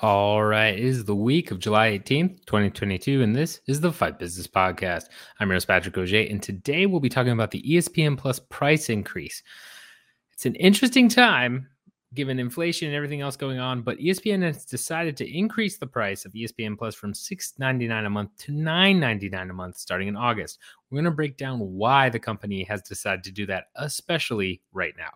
All 0.00 0.44
right, 0.44 0.78
it 0.78 0.84
is 0.84 1.04
the 1.04 1.16
week 1.16 1.50
of 1.50 1.58
July 1.58 1.98
18th, 1.98 2.46
2022, 2.46 3.20
and 3.20 3.34
this 3.34 3.60
is 3.66 3.80
the 3.80 3.90
Fight 3.90 4.16
Business 4.16 4.46
Podcast. 4.46 5.06
I'm 5.40 5.48
your 5.48 5.56
host, 5.56 5.66
Patrick 5.66 5.98
Auger, 5.98 6.24
and 6.30 6.40
today 6.40 6.86
we'll 6.86 7.00
be 7.00 7.08
talking 7.08 7.32
about 7.32 7.50
the 7.50 7.62
ESPN 7.62 8.16
Plus 8.16 8.38
price 8.38 8.90
increase. 8.90 9.42
It's 10.32 10.46
an 10.46 10.54
interesting 10.54 11.08
time 11.08 11.66
given 12.14 12.38
inflation 12.38 12.86
and 12.86 12.94
everything 12.94 13.22
else 13.22 13.36
going 13.36 13.58
on, 13.58 13.82
but 13.82 13.98
ESPN 13.98 14.40
has 14.42 14.64
decided 14.64 15.16
to 15.16 15.36
increase 15.36 15.78
the 15.78 15.86
price 15.88 16.24
of 16.24 16.32
ESPN 16.32 16.78
Plus 16.78 16.94
from 16.94 17.12
$6.99 17.12 18.06
a 18.06 18.08
month 18.08 18.30
to 18.38 18.52
$9.99 18.52 19.50
a 19.50 19.52
month 19.52 19.78
starting 19.78 20.06
in 20.06 20.16
August. 20.16 20.60
We're 20.90 20.96
going 20.96 21.06
to 21.06 21.10
break 21.10 21.36
down 21.36 21.58
why 21.58 22.08
the 22.08 22.20
company 22.20 22.62
has 22.62 22.82
decided 22.82 23.24
to 23.24 23.32
do 23.32 23.46
that, 23.46 23.64
especially 23.74 24.62
right 24.72 24.94
now. 24.96 25.10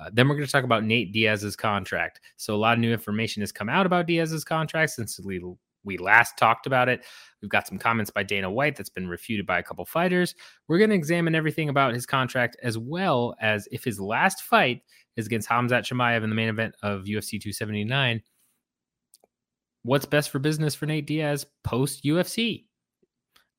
Uh, 0.00 0.10
then 0.12 0.28
we're 0.28 0.34
going 0.34 0.46
to 0.46 0.52
talk 0.52 0.64
about 0.64 0.84
Nate 0.84 1.12
Diaz's 1.12 1.56
contract. 1.56 2.20
So 2.36 2.54
a 2.54 2.56
lot 2.56 2.74
of 2.74 2.78
new 2.78 2.92
information 2.92 3.42
has 3.42 3.52
come 3.52 3.68
out 3.68 3.86
about 3.86 4.06
Diaz's 4.06 4.44
contract 4.44 4.92
since 4.92 5.20
we 5.20 5.40
we 5.82 5.96
last 5.96 6.36
talked 6.36 6.66
about 6.66 6.88
it. 6.88 7.04
We've 7.40 7.50
got 7.50 7.66
some 7.66 7.78
comments 7.78 8.10
by 8.10 8.22
Dana 8.22 8.50
White 8.50 8.76
that's 8.76 8.90
been 8.90 9.08
refuted 9.08 9.46
by 9.46 9.58
a 9.58 9.62
couple 9.62 9.84
fighters. 9.86 10.34
We're 10.68 10.78
going 10.78 10.90
to 10.90 10.96
examine 10.96 11.34
everything 11.34 11.70
about 11.70 11.94
his 11.94 12.04
contract 12.04 12.56
as 12.62 12.76
well 12.76 13.34
as 13.40 13.66
if 13.72 13.82
his 13.82 13.98
last 13.98 14.42
fight 14.42 14.82
is 15.16 15.26
against 15.26 15.48
Khamzat 15.48 15.90
Chimaev 15.90 16.22
in 16.22 16.28
the 16.28 16.36
main 16.36 16.48
event 16.50 16.74
of 16.82 17.04
UFC 17.04 17.40
279. 17.40 18.22
What's 19.82 20.04
best 20.04 20.28
for 20.28 20.38
business 20.38 20.74
for 20.74 20.84
Nate 20.84 21.06
Diaz 21.06 21.46
post 21.64 22.04
UFC? 22.04 22.64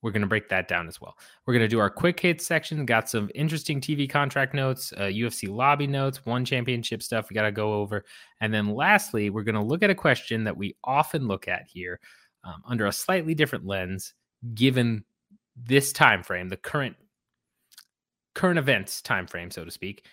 We're 0.02 0.12
going 0.12 0.22
to 0.22 0.28
break 0.28 0.50
that 0.50 0.68
down 0.68 0.88
as 0.88 1.00
well. 1.00 1.16
We're 1.46 1.54
going 1.54 1.64
to 1.64 1.68
do 1.68 1.80
our 1.80 1.90
quick 1.90 2.20
hits 2.20 2.46
section. 2.46 2.86
Got 2.86 3.10
some 3.10 3.30
interesting 3.36 3.80
TV 3.80 4.10
contract 4.10 4.54
notes, 4.54 4.94
uh, 4.98 5.02
UFC 5.04 5.48
lobby 5.48 5.88
notes, 5.88 6.26
ONE 6.26 6.44
Championship 6.44 7.04
stuff 7.04 7.30
we 7.30 7.36
got 7.36 7.44
to 7.44 7.52
go 7.52 7.74
over. 7.76 8.04
And 8.40 8.54
then 8.54 8.74
lastly, 8.74 9.30
we're 9.30 9.44
going 9.44 9.56
to 9.56 9.62
look 9.62 9.84
at 9.84 9.90
a 9.90 9.96
question 9.96 10.44
that 10.46 10.58
we 10.58 10.76
often 10.84 11.28
look 11.28 11.48
at 11.48 11.68
here 11.68 12.00
um, 12.44 12.64
under 12.66 12.88
a 12.88 12.92
slightly 12.92 13.36
different 13.36 13.66
lens, 13.66 14.14
given 14.56 15.04
this 15.56 15.94
time 15.94 16.24
frame, 16.24 16.50
the 16.50 16.58
current 16.58 16.96
current 18.34 18.58
events 18.58 19.02
time 19.02 19.28
frame, 19.28 19.52
so 19.52 19.66
to 19.66 19.72
speak. 19.72 20.06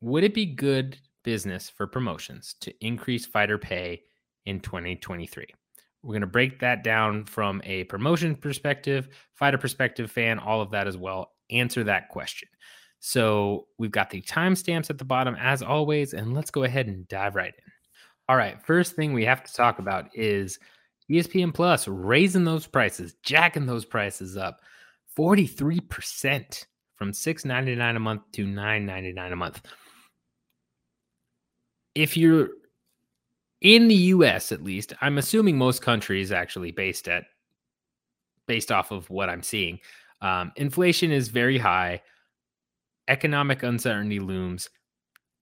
Would 0.00 0.24
it 0.24 0.34
be 0.34 0.46
good 0.46 0.98
business 1.24 1.68
for 1.68 1.86
promotions 1.86 2.54
to 2.60 2.72
increase 2.84 3.26
fighter 3.26 3.58
pay 3.58 4.02
in 4.46 4.60
2023? 4.60 5.46
We're 6.02 6.12
going 6.12 6.20
to 6.22 6.26
break 6.26 6.60
that 6.60 6.82
down 6.82 7.26
from 7.26 7.60
a 7.64 7.84
promotion 7.84 8.34
perspective, 8.34 9.08
fighter 9.34 9.58
perspective, 9.58 10.10
fan, 10.10 10.38
all 10.38 10.60
of 10.60 10.70
that 10.70 10.86
as 10.86 10.96
well. 10.96 11.32
Answer 11.50 11.84
that 11.84 12.08
question. 12.08 12.48
So 13.00 13.66
we've 13.78 13.90
got 13.90 14.10
the 14.10 14.22
timestamps 14.22 14.90
at 14.90 14.98
the 14.98 15.04
bottom 15.04 15.36
as 15.38 15.62
always, 15.62 16.14
and 16.14 16.34
let's 16.34 16.50
go 16.50 16.64
ahead 16.64 16.86
and 16.86 17.08
dive 17.08 17.34
right 17.34 17.52
in. 17.52 17.72
All 18.28 18.36
right, 18.36 18.62
first 18.64 18.94
thing 18.94 19.12
we 19.12 19.24
have 19.24 19.42
to 19.42 19.52
talk 19.52 19.78
about 19.78 20.08
is 20.14 20.58
ESPN 21.10 21.52
Plus 21.52 21.88
raising 21.88 22.44
those 22.44 22.66
prices, 22.66 23.14
jacking 23.22 23.66
those 23.66 23.84
prices 23.84 24.36
up 24.36 24.60
43% 25.18 26.66
from 26.96 27.12
$6.99 27.12 27.96
a 27.96 27.98
month 27.98 28.22
to 28.32 28.46
$9.99 28.46 29.32
a 29.32 29.36
month. 29.36 29.62
If 31.94 32.16
you're 32.16 32.50
in 33.60 33.88
the 33.88 33.94
US 33.94 34.52
at 34.52 34.62
least, 34.62 34.92
I'm 35.00 35.18
assuming 35.18 35.56
most 35.56 35.82
countries 35.82 36.32
actually 36.32 36.70
based 36.70 37.08
at 37.08 37.24
based 38.46 38.72
off 38.72 38.90
of 38.90 39.08
what 39.10 39.28
I'm 39.28 39.42
seeing. 39.42 39.78
Um, 40.22 40.52
inflation 40.56 41.12
is 41.12 41.28
very 41.28 41.58
high. 41.58 42.02
Economic 43.08 43.62
uncertainty 43.62 44.18
looms. 44.18 44.68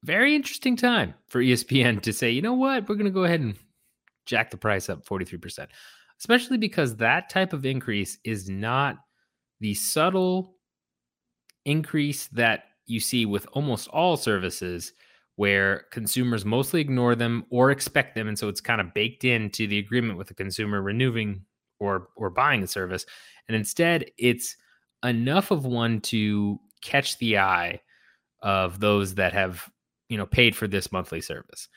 Very 0.04 0.34
interesting 0.34 0.76
time 0.76 1.14
for 1.26 1.42
ESPN 1.42 2.02
to 2.02 2.12
say, 2.12 2.30
you 2.30 2.42
know 2.42 2.52
what, 2.52 2.88
we're 2.88 2.94
going 2.94 3.06
to 3.06 3.10
go 3.10 3.24
ahead 3.24 3.40
and 3.40 3.56
jack 4.26 4.50
the 4.50 4.56
price 4.56 4.88
up 4.88 5.04
43%, 5.04 5.66
especially 6.20 6.58
because 6.58 6.96
that 6.96 7.30
type 7.30 7.52
of 7.52 7.66
increase 7.66 8.18
is 8.24 8.48
not 8.48 8.98
the 9.60 9.74
subtle 9.74 10.54
increase 11.64 12.28
that 12.28 12.64
you 12.86 13.00
see 13.00 13.26
with 13.26 13.46
almost 13.52 13.88
all 13.88 14.16
services 14.16 14.92
where 15.38 15.84
consumers 15.92 16.44
mostly 16.44 16.80
ignore 16.80 17.14
them 17.14 17.46
or 17.48 17.70
expect 17.70 18.16
them 18.16 18.26
and 18.26 18.36
so 18.36 18.48
it's 18.48 18.60
kind 18.60 18.80
of 18.80 18.92
baked 18.92 19.22
into 19.22 19.68
the 19.68 19.78
agreement 19.78 20.18
with 20.18 20.26
the 20.26 20.34
consumer 20.34 20.82
renewing 20.82 21.40
or 21.78 22.08
or 22.16 22.28
buying 22.28 22.60
a 22.64 22.66
service. 22.66 23.06
And 23.46 23.56
instead 23.56 24.10
it's 24.18 24.56
enough 25.04 25.52
of 25.52 25.64
one 25.64 26.00
to 26.00 26.58
catch 26.82 27.18
the 27.18 27.38
eye 27.38 27.80
of 28.42 28.80
those 28.80 29.14
that 29.14 29.32
have 29.32 29.70
you 30.08 30.18
know 30.18 30.26
paid 30.26 30.56
for 30.56 30.66
this 30.66 30.90
monthly 30.90 31.20
service. 31.20 31.68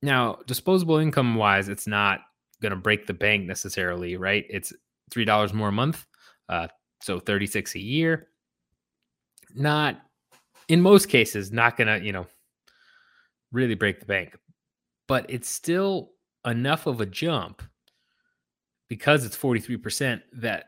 Now 0.00 0.38
disposable 0.46 0.96
income 0.96 1.34
wise 1.34 1.68
it's 1.68 1.86
not 1.86 2.20
going 2.62 2.70
to 2.70 2.76
break 2.76 3.06
the 3.06 3.12
bank 3.12 3.46
necessarily 3.46 4.16
right? 4.16 4.46
It's 4.48 4.72
three 5.10 5.26
dollars 5.26 5.52
more 5.52 5.68
a 5.68 5.72
month 5.72 6.06
uh, 6.48 6.68
so 7.02 7.20
36 7.20 7.74
a 7.74 7.78
year. 7.78 8.28
Not 9.54 10.00
in 10.68 10.80
most 10.80 11.10
cases 11.10 11.52
not 11.52 11.76
going 11.76 11.88
to 11.88 12.02
you 12.02 12.12
know 12.12 12.26
really 13.52 13.74
break 13.74 14.00
the 14.00 14.06
bank. 14.06 14.36
But 15.06 15.26
it's 15.28 15.48
still 15.48 16.10
enough 16.46 16.86
of 16.86 17.00
a 17.00 17.06
jump 17.06 17.62
because 18.88 19.24
it's 19.24 19.36
43% 19.36 20.20
that 20.34 20.64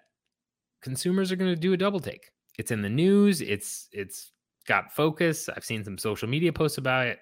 consumers 0.82 1.32
are 1.32 1.36
going 1.36 1.52
to 1.52 1.60
do 1.60 1.72
a 1.72 1.76
double 1.76 2.00
take. 2.00 2.30
It's 2.58 2.70
in 2.70 2.82
the 2.82 2.88
news, 2.88 3.40
it's 3.40 3.88
it's 3.90 4.30
got 4.66 4.92
focus. 4.94 5.48
I've 5.48 5.64
seen 5.64 5.84
some 5.84 5.98
social 5.98 6.28
media 6.28 6.52
posts 6.52 6.78
about 6.78 7.06
it 7.06 7.18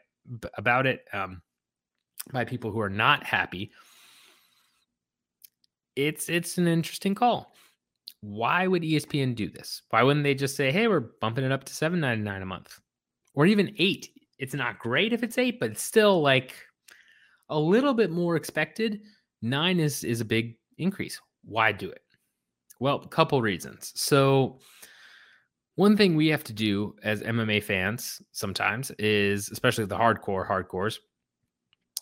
about 0.59 0.87
it 0.87 1.05
um, 1.13 1.43
by 2.33 2.45
people 2.45 2.71
who 2.71 2.81
are 2.81 2.91
not 2.91 3.25
happy. 3.25 3.73
It's 5.97 6.29
it's 6.29 6.59
an 6.59 6.69
interesting 6.69 7.15
call. 7.15 7.55
Why 8.21 8.67
would 8.67 8.83
ESPN 8.83 9.35
do 9.35 9.51
this? 9.51 9.83
Why 9.91 10.03
wouldn't 10.03 10.25
they 10.25 10.35
just 10.35 10.55
say, 10.57 10.71
"Hey, 10.71 10.87
we're 10.87 11.01
bumping 11.21 11.45
it 11.45 11.53
up 11.53 11.65
to 11.65 11.73
7.99 11.73 12.43
a 12.43 12.47
month?" 12.47 12.79
Or 13.35 13.47
even 13.47 13.75
8 13.79 14.09
it's 14.43 14.55
not 14.55 14.81
great 14.81 15.13
if 15.13 15.23
it's 15.23 15.39
eight, 15.39 15.61
but 15.61 15.71
it's 15.71 15.83
still 15.83 16.21
like 16.21 16.53
a 17.49 17.59
little 17.59 17.95
bit 17.95 18.11
more 18.11 18.35
expected. 18.35 19.03
Nine 19.41 19.79
is 19.79 20.03
is 20.03 20.21
a 20.21 20.25
big 20.25 20.57
increase. 20.79 21.21
Why 21.45 21.71
do 21.71 21.89
it? 21.89 22.03
Well, 22.81 23.01
a 23.05 23.07
couple 23.07 23.41
reasons. 23.41 23.93
So 23.95 24.59
one 25.77 25.97
thing 25.97 26.17
we 26.17 26.27
have 26.27 26.43
to 26.45 26.53
do 26.53 26.97
as 27.05 27.23
MMA 27.23 27.63
fans 27.63 28.21
sometimes 28.33 28.91
is, 28.99 29.49
especially 29.49 29.85
the 29.85 29.97
hardcore 29.97 30.47
hardcores, 30.47 30.99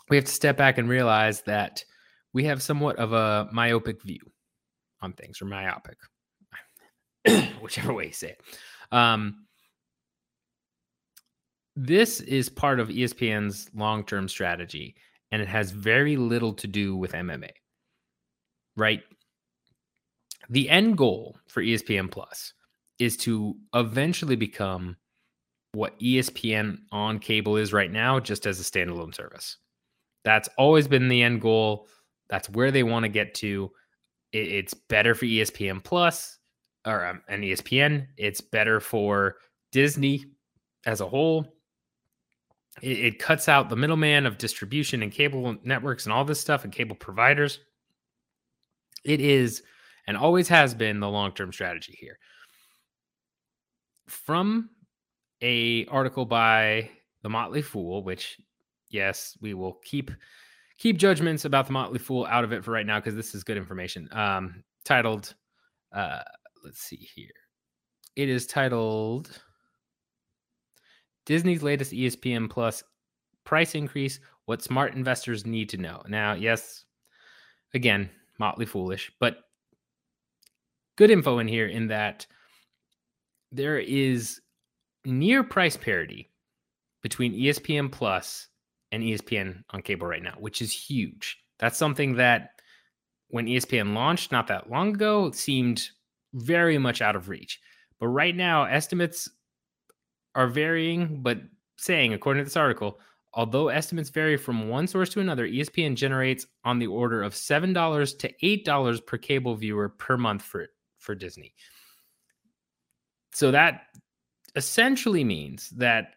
we 0.08 0.16
have 0.16 0.24
to 0.24 0.32
step 0.32 0.56
back 0.56 0.78
and 0.78 0.88
realize 0.88 1.42
that 1.42 1.84
we 2.32 2.44
have 2.44 2.62
somewhat 2.62 2.96
of 2.96 3.12
a 3.12 3.50
myopic 3.52 4.02
view 4.02 4.32
on 5.02 5.12
things, 5.12 5.42
or 5.42 5.44
myopic, 5.44 5.98
whichever 7.60 7.92
way 7.92 8.06
you 8.06 8.12
say 8.12 8.30
it. 8.30 8.42
Um, 8.92 9.44
this 11.76 12.20
is 12.20 12.48
part 12.48 12.80
of 12.80 12.88
ESPN's 12.88 13.70
long 13.74 14.04
term 14.04 14.28
strategy, 14.28 14.96
and 15.30 15.40
it 15.40 15.48
has 15.48 15.70
very 15.70 16.16
little 16.16 16.52
to 16.54 16.66
do 16.66 16.96
with 16.96 17.12
MMA, 17.12 17.50
right? 18.76 19.02
The 20.48 20.68
end 20.68 20.98
goal 20.98 21.36
for 21.48 21.62
ESPN 21.62 22.10
Plus 22.10 22.52
is 22.98 23.16
to 23.18 23.56
eventually 23.74 24.36
become 24.36 24.96
what 25.72 25.98
ESPN 26.00 26.78
on 26.90 27.18
cable 27.18 27.56
is 27.56 27.72
right 27.72 27.90
now, 27.90 28.18
just 28.18 28.46
as 28.46 28.58
a 28.60 28.64
standalone 28.64 29.14
service. 29.14 29.56
That's 30.24 30.48
always 30.58 30.88
been 30.88 31.08
the 31.08 31.22
end 31.22 31.40
goal. 31.40 31.86
That's 32.28 32.50
where 32.50 32.70
they 32.70 32.82
want 32.82 33.04
to 33.04 33.08
get 33.08 33.34
to. 33.36 33.70
It's 34.32 34.74
better 34.74 35.14
for 35.14 35.24
ESPN 35.24 35.82
Plus 35.82 36.38
or 36.86 37.06
um, 37.06 37.22
an 37.28 37.42
ESPN. 37.42 38.08
It's 38.16 38.40
better 38.40 38.80
for 38.80 39.36
Disney 39.72 40.24
as 40.86 41.00
a 41.00 41.08
whole 41.08 41.46
it, 42.82 42.98
it 42.98 43.18
cuts 43.18 43.48
out 43.48 43.68
the 43.68 43.76
middleman 43.76 44.26
of 44.26 44.38
distribution 44.38 45.02
and 45.02 45.12
cable 45.12 45.56
networks 45.64 46.04
and 46.04 46.12
all 46.12 46.24
this 46.24 46.40
stuff 46.40 46.64
and 46.64 46.72
cable 46.72 46.96
providers. 46.96 47.60
It 49.04 49.20
is 49.20 49.62
and 50.06 50.16
always 50.16 50.48
has 50.48 50.74
been 50.74 51.00
the 51.00 51.08
long-term 51.08 51.52
strategy 51.52 51.96
here. 51.98 52.18
From 54.06 54.70
a 55.40 55.86
article 55.86 56.24
by 56.24 56.90
the 57.22 57.28
Motley 57.28 57.62
Fool, 57.62 58.02
which 58.02 58.38
yes, 58.88 59.38
we 59.40 59.54
will 59.54 59.74
keep 59.84 60.10
keep 60.78 60.96
judgments 60.96 61.44
about 61.44 61.66
the 61.66 61.72
Motley 61.72 61.98
Fool 61.98 62.26
out 62.26 62.44
of 62.44 62.52
it 62.52 62.64
for 62.64 62.72
right 62.72 62.86
now 62.86 62.98
because 62.98 63.14
this 63.14 63.34
is 63.34 63.44
good 63.44 63.56
information. 63.56 64.08
Um, 64.12 64.64
titled, 64.84 65.34
uh, 65.92 66.22
let's 66.64 66.80
see 66.80 67.08
here. 67.14 67.28
It 68.16 68.28
is 68.28 68.46
titled 68.46 69.40
Disney's 71.30 71.62
latest 71.62 71.92
ESPN 71.92 72.50
Plus 72.50 72.82
price 73.44 73.76
increase, 73.76 74.18
what 74.46 74.64
smart 74.64 74.96
investors 74.96 75.46
need 75.46 75.68
to 75.68 75.76
know. 75.76 76.02
Now, 76.08 76.34
yes, 76.34 76.86
again, 77.72 78.10
motley 78.40 78.66
foolish, 78.66 79.12
but 79.20 79.44
good 80.96 81.08
info 81.08 81.38
in 81.38 81.46
here 81.46 81.68
in 81.68 81.86
that 81.86 82.26
there 83.52 83.78
is 83.78 84.40
near 85.04 85.44
price 85.44 85.76
parity 85.76 86.32
between 87.00 87.32
ESPN 87.32 87.92
Plus 87.92 88.48
and 88.90 89.04
ESPN 89.04 89.62
on 89.70 89.82
cable 89.82 90.08
right 90.08 90.24
now, 90.24 90.34
which 90.36 90.60
is 90.60 90.72
huge. 90.72 91.38
That's 91.60 91.78
something 91.78 92.16
that 92.16 92.60
when 93.28 93.46
ESPN 93.46 93.94
launched 93.94 94.32
not 94.32 94.48
that 94.48 94.68
long 94.68 94.96
ago 94.96 95.30
seemed 95.30 95.90
very 96.34 96.76
much 96.76 97.00
out 97.00 97.14
of 97.14 97.28
reach. 97.28 97.60
But 98.00 98.08
right 98.08 98.34
now, 98.34 98.64
estimates 98.64 99.30
are 100.34 100.46
varying, 100.46 101.22
but 101.22 101.38
saying, 101.76 102.14
according 102.14 102.40
to 102.40 102.44
this 102.44 102.56
article, 102.56 102.98
although 103.34 103.68
estimates 103.68 104.10
vary 104.10 104.36
from 104.36 104.68
one 104.68 104.86
source 104.86 105.10
to 105.10 105.20
another, 105.20 105.46
ESPN 105.46 105.94
generates 105.94 106.46
on 106.64 106.78
the 106.78 106.86
order 106.86 107.22
of 107.22 107.34
$7 107.34 108.18
to 108.18 108.32
$8 108.42 109.06
per 109.06 109.18
cable 109.18 109.54
viewer 109.54 109.88
per 109.88 110.16
month 110.16 110.42
for, 110.42 110.66
for 110.98 111.14
Disney. 111.14 111.54
So 113.32 113.50
that 113.50 113.82
essentially 114.56 115.24
means 115.24 115.70
that 115.70 116.14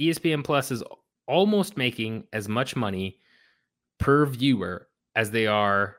ESPN 0.00 0.44
Plus 0.44 0.70
is 0.70 0.82
almost 1.26 1.76
making 1.76 2.24
as 2.32 2.48
much 2.48 2.76
money 2.76 3.18
per 3.98 4.26
viewer 4.26 4.88
as 5.16 5.30
they 5.30 5.46
are 5.46 5.96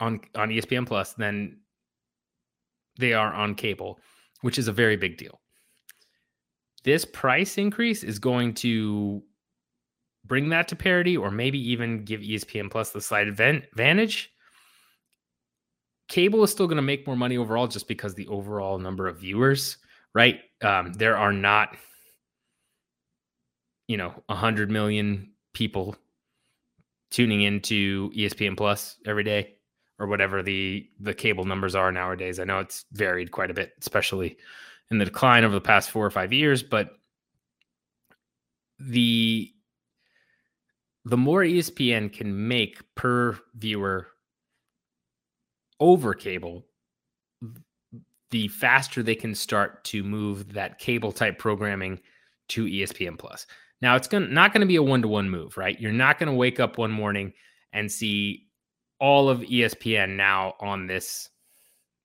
on 0.00 0.20
on 0.34 0.50
ESPN 0.50 0.86
Plus 0.86 1.14
than 1.14 1.58
they 2.98 3.12
are 3.12 3.32
on 3.32 3.54
cable, 3.54 3.98
which 4.42 4.58
is 4.58 4.68
a 4.68 4.72
very 4.72 4.96
big 4.96 5.16
deal. 5.16 5.40
This 6.88 7.04
price 7.04 7.58
increase 7.58 8.02
is 8.02 8.18
going 8.18 8.54
to 8.54 9.22
bring 10.24 10.48
that 10.48 10.68
to 10.68 10.74
parity 10.74 11.18
or 11.18 11.30
maybe 11.30 11.58
even 11.70 12.02
give 12.02 12.22
ESPN 12.22 12.70
Plus 12.70 12.92
the 12.92 13.00
slight 13.02 13.28
advantage. 13.28 14.32
Cable 16.08 16.42
is 16.44 16.50
still 16.50 16.66
going 16.66 16.76
to 16.76 16.82
make 16.82 17.06
more 17.06 17.14
money 17.14 17.36
overall 17.36 17.66
just 17.68 17.88
because 17.88 18.14
the 18.14 18.26
overall 18.28 18.78
number 18.78 19.06
of 19.06 19.18
viewers, 19.18 19.76
right? 20.14 20.40
Um, 20.62 20.94
there 20.94 21.18
are 21.18 21.30
not, 21.30 21.76
you 23.86 23.98
know, 23.98 24.14
100 24.24 24.70
million 24.70 25.32
people 25.52 25.94
tuning 27.10 27.42
into 27.42 28.10
ESPN 28.12 28.56
Plus 28.56 28.96
every 29.04 29.24
day 29.24 29.56
or 29.98 30.06
whatever 30.06 30.42
the 30.42 30.88
the 31.00 31.12
cable 31.12 31.44
numbers 31.44 31.74
are 31.74 31.92
nowadays. 31.92 32.40
I 32.40 32.44
know 32.44 32.60
it's 32.60 32.86
varied 32.92 33.30
quite 33.30 33.50
a 33.50 33.54
bit, 33.54 33.74
especially 33.78 34.38
in 34.90 34.98
the 34.98 35.04
decline 35.04 35.44
over 35.44 35.54
the 35.54 35.60
past 35.60 35.90
4 35.90 36.06
or 36.06 36.10
5 36.10 36.32
years, 36.32 36.62
but 36.62 36.90
the 38.78 39.52
the 41.04 41.16
more 41.16 41.40
ESPN 41.40 42.12
can 42.12 42.48
make 42.48 42.82
per 42.94 43.38
viewer 43.54 44.08
over 45.80 46.12
cable, 46.12 46.66
the 48.30 48.48
faster 48.48 49.02
they 49.02 49.14
can 49.14 49.34
start 49.34 49.82
to 49.84 50.02
move 50.02 50.52
that 50.52 50.78
cable 50.78 51.12
type 51.12 51.38
programming 51.38 51.98
to 52.48 52.66
ESPN 52.66 53.18
Plus. 53.18 53.46
Now 53.80 53.96
it's 53.96 54.08
going 54.08 54.32
not 54.34 54.52
going 54.52 54.60
to 54.60 54.66
be 54.66 54.76
a 54.76 54.82
one 54.82 55.02
to 55.02 55.08
one 55.08 55.30
move, 55.30 55.56
right? 55.56 55.80
You're 55.80 55.92
not 55.92 56.18
going 56.18 56.28
to 56.28 56.34
wake 56.34 56.60
up 56.60 56.76
one 56.78 56.90
morning 56.90 57.32
and 57.72 57.90
see 57.90 58.48
all 59.00 59.28
of 59.28 59.40
ESPN 59.40 60.16
now 60.16 60.54
on 60.60 60.86
this 60.86 61.30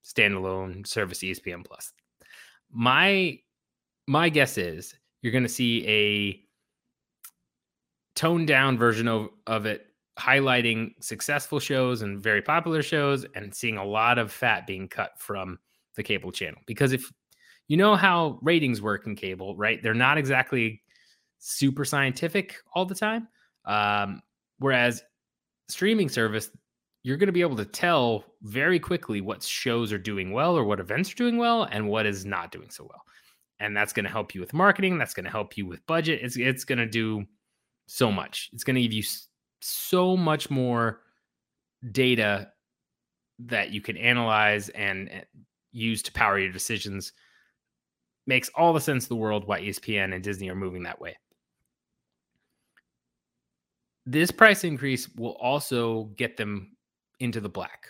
standalone 0.04 0.86
service 0.86 1.18
ESPN 1.18 1.64
Plus. 1.64 1.92
My 2.74 3.38
my 4.06 4.28
guess 4.28 4.58
is 4.58 4.94
you're 5.22 5.32
going 5.32 5.44
to 5.44 5.48
see 5.48 5.86
a 5.88 6.40
toned 8.14 8.46
down 8.46 8.76
version 8.76 9.08
of, 9.08 9.28
of 9.46 9.64
it 9.64 9.86
highlighting 10.18 10.92
successful 11.00 11.58
shows 11.58 12.02
and 12.02 12.22
very 12.22 12.42
popular 12.42 12.82
shows 12.82 13.24
and 13.34 13.54
seeing 13.54 13.78
a 13.78 13.84
lot 13.84 14.18
of 14.18 14.30
fat 14.30 14.66
being 14.66 14.86
cut 14.88 15.12
from 15.18 15.58
the 15.96 16.02
cable 16.02 16.30
channel. 16.30 16.60
Because 16.66 16.92
if 16.92 17.10
you 17.68 17.76
know 17.76 17.96
how 17.96 18.38
ratings 18.42 18.82
work 18.82 19.06
in 19.06 19.16
cable 19.16 19.56
right? 19.56 19.82
They're 19.82 19.94
not 19.94 20.18
exactly 20.18 20.82
super 21.38 21.84
scientific 21.84 22.56
all 22.74 22.84
the 22.84 22.94
time. 22.94 23.28
Um, 23.64 24.20
whereas 24.58 25.02
streaming 25.68 26.08
service 26.08 26.50
you're 27.04 27.16
going 27.16 27.28
to 27.28 27.32
be 27.32 27.42
able 27.42 27.56
to 27.56 27.64
tell 27.64 28.24
very 28.42 28.80
quickly 28.80 29.20
what 29.20 29.42
shows 29.42 29.92
are 29.92 29.98
doing 29.98 30.32
well 30.32 30.56
or 30.56 30.64
what 30.64 30.80
events 30.80 31.12
are 31.12 31.16
doing 31.16 31.36
well 31.36 31.62
and 31.64 31.88
what 31.88 32.06
is 32.06 32.24
not 32.24 32.50
doing 32.50 32.70
so 32.70 32.84
well 32.84 33.02
and 33.60 33.76
that's 33.76 33.92
going 33.92 34.04
to 34.04 34.10
help 34.10 34.34
you 34.34 34.40
with 34.40 34.52
marketing 34.52 34.98
that's 34.98 35.14
going 35.14 35.24
to 35.24 35.30
help 35.30 35.56
you 35.56 35.64
with 35.64 35.86
budget 35.86 36.20
it's, 36.22 36.36
it's 36.36 36.64
going 36.64 36.78
to 36.78 36.86
do 36.86 37.24
so 37.86 38.10
much. 38.10 38.50
It's 38.52 38.64
going 38.64 38.76
to 38.76 38.82
give 38.82 38.92
you 38.92 39.02
so 39.60 40.16
much 40.16 40.50
more 40.50 41.00
data 41.92 42.50
that 43.40 43.70
you 43.70 43.80
can 43.80 43.96
analyze 43.96 44.68
and 44.70 45.24
use 45.72 46.02
to 46.02 46.12
power 46.12 46.38
your 46.38 46.52
decisions. 46.52 47.12
Makes 48.26 48.50
all 48.54 48.72
the 48.72 48.80
sense 48.80 49.04
in 49.04 49.08
the 49.08 49.20
world 49.20 49.46
why 49.46 49.60
ESPN 49.60 50.14
and 50.14 50.22
Disney 50.22 50.48
are 50.48 50.54
moving 50.54 50.84
that 50.84 51.00
way. 51.00 51.16
This 54.06 54.30
price 54.30 54.64
increase 54.64 55.08
will 55.08 55.36
also 55.40 56.04
get 56.16 56.36
them 56.36 56.76
into 57.20 57.40
the 57.40 57.48
black 57.48 57.86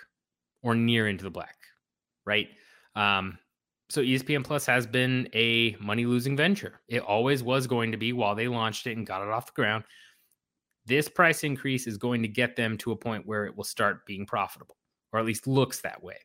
or 0.62 0.74
near 0.74 1.08
into 1.08 1.24
the 1.24 1.30
black, 1.30 1.56
right? 2.24 2.48
Um, 2.96 3.38
so 3.90 4.00
ESPN 4.00 4.44
Plus 4.44 4.66
has 4.66 4.86
been 4.86 5.28
a 5.34 5.76
money 5.78 6.06
losing 6.06 6.36
venture. 6.36 6.80
It 6.88 7.02
always 7.02 7.42
was 7.42 7.66
going 7.66 7.92
to 7.92 7.98
be 7.98 8.12
while 8.12 8.34
they 8.34 8.48
launched 8.48 8.86
it 8.86 8.96
and 8.96 9.06
got 9.06 9.22
it 9.22 9.28
off 9.28 9.46
the 9.46 9.52
ground. 9.52 9.84
This 10.86 11.08
price 11.08 11.44
increase 11.44 11.86
is 11.86 11.96
going 11.96 12.22
to 12.22 12.28
get 12.28 12.56
them 12.56 12.76
to 12.78 12.92
a 12.92 12.96
point 12.96 13.26
where 13.26 13.46
it 13.46 13.56
will 13.56 13.64
start 13.64 14.06
being 14.06 14.26
profitable, 14.26 14.76
or 15.12 15.20
at 15.20 15.26
least 15.26 15.46
looks 15.46 15.80
that 15.80 16.02
way. 16.02 16.16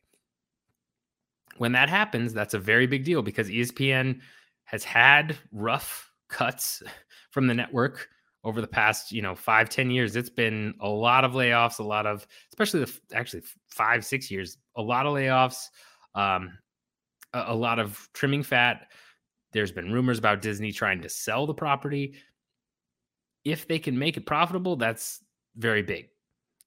When 1.58 1.72
that 1.72 1.88
happens, 1.88 2.32
that's 2.32 2.54
a 2.54 2.58
very 2.58 2.86
big 2.86 3.04
deal 3.04 3.22
because 3.22 3.48
ESPN 3.48 4.20
has 4.64 4.84
had 4.84 5.36
rough 5.52 6.10
cuts 6.28 6.82
from 7.30 7.46
the 7.46 7.54
network 7.54 8.08
over 8.44 8.60
the 8.60 8.66
past, 8.66 9.12
you 9.12 9.22
know, 9.22 9.34
five, 9.34 9.68
ten 9.68 9.90
years. 9.90 10.16
It's 10.16 10.30
been 10.30 10.74
a 10.80 10.88
lot 10.88 11.24
of 11.24 11.32
layoffs, 11.32 11.78
a 11.78 11.82
lot 11.84 12.06
of, 12.06 12.26
especially 12.50 12.84
the 12.84 13.00
actually 13.14 13.42
five, 13.68 14.04
six 14.04 14.30
years, 14.30 14.58
a 14.76 14.82
lot 14.82 15.06
of 15.06 15.14
layoffs. 15.14 15.66
Um, 16.14 16.58
a, 17.32 17.44
a 17.48 17.54
lot 17.54 17.78
of 17.78 18.08
trimming 18.12 18.42
fat. 18.42 18.88
There's 19.52 19.72
been 19.72 19.92
rumors 19.92 20.18
about 20.18 20.42
Disney 20.42 20.72
trying 20.72 21.02
to 21.02 21.08
sell 21.08 21.46
the 21.46 21.54
property. 21.54 22.14
If 23.44 23.66
they 23.66 23.78
can 23.78 23.98
make 23.98 24.16
it 24.16 24.26
profitable, 24.26 24.76
that's 24.76 25.24
very 25.56 25.82
big. 25.82 26.08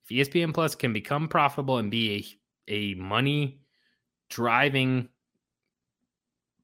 If 0.09 0.29
ESPN 0.29 0.53
Plus 0.53 0.75
can 0.75 0.91
become 0.91 1.27
profitable 1.27 1.77
and 1.77 1.89
be 1.89 2.37
a, 2.67 2.73
a 2.73 2.93
money 2.95 3.61
driving 4.29 5.07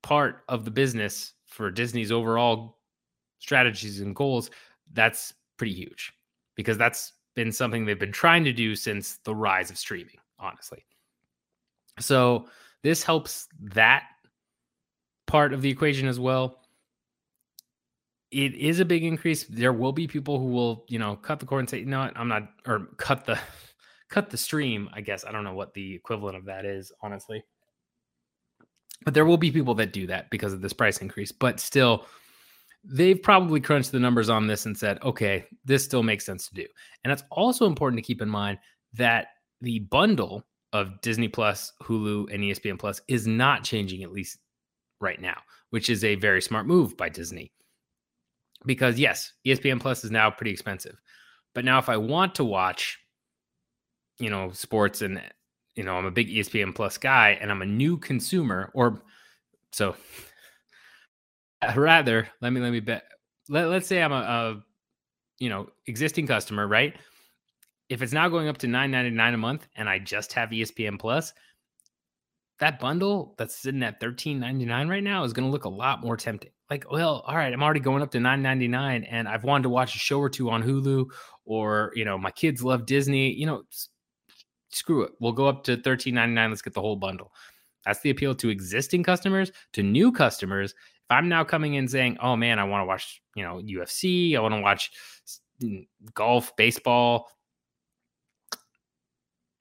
part 0.02 0.44
of 0.50 0.66
the 0.66 0.72
business 0.72 1.34
for 1.46 1.72
Disney's 1.72 2.12
overall 2.12 2.80
strategies 3.40 4.02
and 4.02 4.16
goals, 4.16 4.50
that's 4.94 5.34
pretty 5.58 5.74
huge 5.74 6.14
because 6.56 6.78
that's 6.78 7.14
been 7.36 7.52
something 7.52 7.86
they've 7.86 8.00
been 8.00 8.12
trying 8.12 8.44
to 8.44 8.54
do 8.54 8.76
since 8.76 9.18
the 9.24 9.34
rise 9.34 9.70
of 9.70 9.78
streaming, 9.78 10.18
honestly. 10.40 10.84
So 12.00 12.48
this 12.84 13.04
helps 13.04 13.48
that 13.62 14.04
part 15.28 15.54
of 15.54 15.62
the 15.62 15.70
equation 15.70 16.08
as 16.08 16.20
well. 16.20 16.62
It 18.32 18.54
is 18.56 18.80
a 18.80 18.86
big 18.86 19.04
increase. 19.04 19.44
There 19.46 19.74
will 19.74 19.92
be 19.92 20.08
people 20.08 20.40
who 20.40 20.48
will, 20.48 20.86
you 20.88 21.00
know, 21.00 21.16
cut 21.16 21.40
the 21.40 21.46
cord 21.46 21.62
and 21.62 21.70
say, 21.70 21.84
"No, 21.84 22.12
I'm 22.16 22.28
not," 22.28 22.50
or 22.68 22.88
cut 22.98 23.26
the 23.26 23.40
cut 24.10 24.30
the 24.30 24.38
stream. 24.38 24.90
I 24.94 25.02
guess 25.02 25.26
I 25.26 25.32
don't 25.32 25.44
know 25.44 25.56
what 25.56 25.74
the 25.74 25.96
equivalent 25.96 26.38
of 26.38 26.46
that 26.46 26.66
is, 26.66 26.92
honestly. 27.02 27.44
But 29.06 29.14
there 29.14 29.26
will 29.26 29.38
be 29.38 29.52
people 29.52 29.76
that 29.76 29.94
do 29.94 30.08
that 30.08 30.30
because 30.30 30.54
of 30.54 30.62
this 30.62 30.74
price 30.74 30.98
increase. 31.00 31.32
But 31.32 31.60
still, 31.60 32.06
they've 32.84 33.22
probably 33.22 33.60
crunched 33.60 33.92
the 33.92 34.00
numbers 34.00 34.30
on 34.30 34.48
this 34.48 34.66
and 34.66 34.78
said, 34.78 35.00
okay, 35.04 35.46
this 35.66 35.84
still 35.84 36.04
makes 36.04 36.26
sense 36.26 36.48
to 36.48 36.54
do. 36.54 36.66
And 37.04 37.12
it's 37.12 37.24
also 37.32 37.66
important 37.66 37.98
to 37.98 38.08
keep 38.08 38.22
in 38.22 38.30
mind 38.30 38.58
that 38.94 39.28
the 39.62 39.80
bundle 39.80 40.46
of 40.74 41.02
Disney 41.02 41.28
Plus, 41.28 41.74
Hulu, 41.84 42.34
and 42.34 42.44
ESPN 42.44 42.80
Plus 42.80 43.02
is 43.08 43.28
not 43.28 43.64
changing, 43.64 44.04
at 44.04 44.12
least 44.12 44.38
right 45.02 45.20
now, 45.20 45.38
which 45.72 45.90
is 45.90 46.04
a 46.04 46.16
very 46.16 46.42
smart 46.42 46.68
move 46.68 46.96
by 46.96 47.10
Disney. 47.10 47.52
Because 48.66 49.00
yes, 49.00 49.34
ESPN 49.46 49.80
Plus 49.80 50.04
is 50.04 50.12
now 50.12 50.30
pretty 50.30 50.52
expensive. 50.52 51.00
But 51.56 51.66
now 51.66 51.80
if 51.80 51.90
I 51.90 51.98
want 51.98 52.36
to 52.36 52.44
watch, 52.44 53.00
you 54.20 54.30
know, 54.30 54.52
sports 54.52 55.02
and 55.02 55.22
you 55.76 55.84
know, 55.84 55.96
I'm 55.96 56.06
a 56.06 56.12
big 56.12 56.30
ESPN 56.30 56.76
Plus 56.76 56.98
guy 56.98 57.38
and 57.40 57.50
I'm 57.50 57.62
a 57.62 57.66
new 57.66 57.98
consumer, 57.98 58.70
or 58.74 59.02
so 59.72 59.96
Uh, 61.62 61.74
rather, 61.76 62.28
let 62.42 62.54
me 62.54 62.62
let 62.62 62.72
me 62.72 62.80
bet. 62.80 63.04
Let, 63.50 63.68
let's 63.68 63.88
say 63.88 64.02
I'm 64.02 64.12
a, 64.14 64.16
a 64.16 64.64
you 65.40 65.50
know 65.50 65.70
existing 65.88 66.28
customer, 66.28 66.68
right? 66.68 66.96
if 67.90 68.04
it's 68.04 68.14
now 68.14 68.30
going 68.30 68.48
up 68.48 68.60
to 68.60 68.68
9.99 68.68 69.34
a 69.34 69.38
month 69.38 69.68
and 69.76 69.90
I 69.90 70.00
just 70.00 70.32
have 70.34 70.50
ESPN 70.50 71.00
Plus, 71.00 71.34
that 72.60 72.80
bundle 72.80 73.36
that's 73.38 73.56
sitting 73.56 73.84
at 73.84 74.00
13.99 74.00 74.90
right 74.90 75.04
now 75.04 75.24
is 75.24 75.34
going 75.34 75.48
to 75.48 75.52
look 75.52 75.66
a 75.66 75.70
lot 75.70 76.04
more 76.04 76.16
tempting. 76.16 76.52
Like, 76.70 76.92
well, 76.92 77.24
all 77.26 77.36
right, 77.36 77.52
I'm 77.52 77.64
already 77.64 77.80
going 77.80 78.04
up 78.04 78.12
to 78.12 78.20
9.99 78.20 79.08
and 79.10 79.28
I've 79.28 79.44
wanted 79.44 79.64
to 79.64 79.70
watch 79.70 79.96
a 79.96 80.00
show 80.00 80.20
or 80.20 80.30
two 80.30 80.52
on 80.52 80.62
Hulu 80.62 81.08
or, 81.46 81.92
you 81.96 82.06
know, 82.06 82.18
my 82.18 82.32
kids 82.32 82.64
love 82.64 82.86
Disney, 82.86 83.34
you 83.34 83.48
know, 83.48 83.64
screw 84.70 85.02
it. 85.02 85.14
We'll 85.20 85.32
go 85.32 85.48
up 85.48 85.64
to 85.64 85.78
13.99, 85.78 86.50
let's 86.50 86.62
get 86.62 86.76
the 86.76 86.82
whole 86.82 86.96
bundle. 86.96 87.32
That's 87.86 88.02
the 88.02 88.12
appeal 88.12 88.36
to 88.36 88.50
existing 88.50 89.04
customers, 89.04 89.52
to 89.74 89.82
new 89.82 90.12
customers. 90.12 90.76
I'm 91.10 91.30
now 91.30 91.44
coming 91.44 91.74
in 91.74 91.88
saying, 91.88 92.18
"Oh 92.22 92.36
man, 92.36 92.60
I 92.60 92.64
want 92.64 92.82
to 92.82 92.86
watch, 92.86 93.22
you 93.36 93.44
know, 93.44 93.62
UFC, 93.62 94.36
I 94.36 94.40
want 94.40 94.54
to 94.54 94.62
watch 94.62 94.92
golf, 96.14 96.56
baseball, 96.56 97.28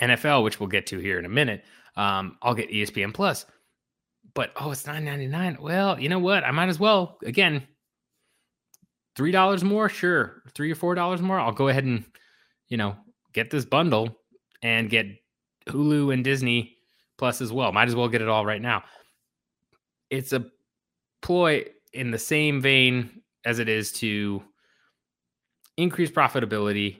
NFL, 0.01 0.45
which 0.45 0.61
we'll 0.61 0.69
get 0.69 0.87
to 0.89 0.99
here 0.99 1.19
in 1.19 1.25
a 1.25 1.29
minute, 1.29 1.65
um, 1.97 2.39
I'll 2.43 2.55
get 2.55 2.71
ESPN 2.71 3.13
Plus. 3.13 3.47
But 4.35 4.53
oh, 4.57 4.71
it's 4.71 4.87
nine 4.87 5.05
ninety 5.05 5.27
nine. 5.27 5.59
Well, 5.61 5.99
you 5.99 6.09
know 6.09 6.19
what? 6.19 6.45
I 6.45 6.51
might 6.51 6.69
as 6.69 6.79
well. 6.79 7.19
Again, 7.25 7.67
three 9.17 9.33
dollars 9.33 9.65
more, 9.65 9.89
sure. 9.89 10.43
Three 10.55 10.71
or 10.71 10.77
four 10.77 10.95
dollars 10.95 11.21
more. 11.21 11.41
I'll 11.41 11.53
go 11.53 11.69
ahead 11.69 11.85
and, 11.85 12.05
you 12.69 12.77
know, 12.77 12.95
get 13.33 13.51
this 13.51 13.65
bundle 13.65 14.17
and 14.63 14.91
get 14.91 15.07
Hulu 15.67 16.13
and 16.13 16.23
Disney 16.23 16.77
Plus 17.17 17.41
as 17.41 17.53
well. 17.53 17.73
Might 17.73 17.89
as 17.89 17.97
well 17.97 18.09
get 18.09 18.23
it 18.23 18.29
all 18.29 18.47
right 18.47 18.63
now. 18.63 18.85
It's 20.11 20.33
a 20.33 20.47
ploy 21.23 21.65
in 21.93 22.11
the 22.11 22.19
same 22.19 22.61
vein 22.61 23.23
as 23.45 23.59
it 23.59 23.69
is 23.69 23.93
to 23.93 24.43
increase 25.77 26.11
profitability 26.11 26.99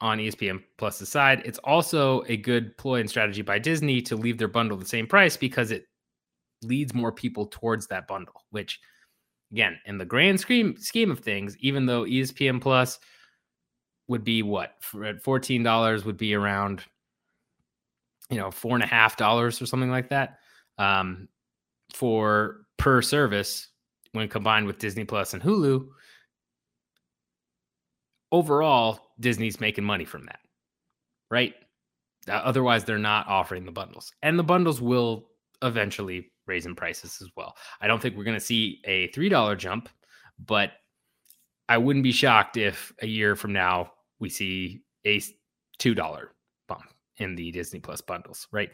on 0.00 0.18
ESPN 0.18 0.62
Plus's 0.76 1.08
side. 1.08 1.42
It's 1.44 1.58
also 1.58 2.22
a 2.28 2.36
good 2.36 2.76
ploy 2.76 3.00
and 3.00 3.08
strategy 3.08 3.42
by 3.42 3.58
Disney 3.58 4.02
to 4.02 4.16
leave 4.16 4.38
their 4.38 4.48
bundle 4.48 4.76
the 4.76 4.84
same 4.84 5.06
price 5.06 5.36
because 5.36 5.70
it 5.70 5.86
leads 6.62 6.94
more 6.94 7.12
people 7.12 7.46
towards 7.46 7.86
that 7.88 8.06
bundle, 8.06 8.42
which 8.50 8.80
again, 9.52 9.78
in 9.86 9.98
the 9.98 10.04
grand 10.04 10.40
scheme 10.40 10.76
scheme 10.76 11.10
of 11.10 11.20
things, 11.20 11.56
even 11.58 11.86
though 11.86 12.04
ESPN 12.04 12.60
Plus 12.60 12.98
would 14.08 14.24
be 14.24 14.42
what 14.42 14.74
at 15.04 15.22
fourteen 15.22 15.62
dollars 15.62 16.04
would 16.04 16.16
be 16.16 16.34
around, 16.34 16.82
you 18.30 18.36
know, 18.36 18.50
four 18.50 18.74
and 18.74 18.82
a 18.82 18.86
half 18.86 19.16
dollars 19.16 19.62
or 19.62 19.66
something 19.66 19.90
like 19.90 20.08
that, 20.08 20.38
um, 20.78 21.28
for 21.94 22.63
per 22.78 23.02
service 23.02 23.68
when 24.12 24.28
combined 24.28 24.66
with 24.66 24.78
Disney 24.78 25.04
Plus 25.04 25.34
and 25.34 25.42
Hulu. 25.42 25.86
Overall, 28.32 29.00
Disney's 29.20 29.60
making 29.60 29.84
money 29.84 30.04
from 30.04 30.24
that, 30.26 30.40
right? 31.30 31.54
Otherwise, 32.28 32.84
they're 32.84 32.98
not 32.98 33.28
offering 33.28 33.64
the 33.64 33.72
bundles, 33.72 34.12
and 34.22 34.38
the 34.38 34.42
bundles 34.42 34.80
will 34.80 35.28
eventually 35.62 36.30
raise 36.46 36.66
in 36.66 36.74
prices 36.74 37.18
as 37.22 37.28
well. 37.36 37.54
I 37.80 37.86
don't 37.86 38.00
think 38.00 38.16
we're 38.16 38.24
going 38.24 38.38
to 38.38 38.44
see 38.44 38.80
a 38.84 39.08
three 39.08 39.28
dollar 39.28 39.56
jump, 39.56 39.88
but 40.38 40.72
I 41.68 41.78
wouldn't 41.78 42.02
be 42.02 42.12
shocked 42.12 42.56
if 42.56 42.92
a 43.02 43.06
year 43.06 43.36
from 43.36 43.52
now 43.52 43.92
we 44.18 44.28
see 44.28 44.82
a 45.06 45.22
two 45.78 45.94
dollar 45.94 46.32
bump 46.68 46.92
in 47.18 47.34
the 47.34 47.50
Disney 47.52 47.80
Plus 47.80 48.00
bundles, 48.00 48.48
right? 48.52 48.70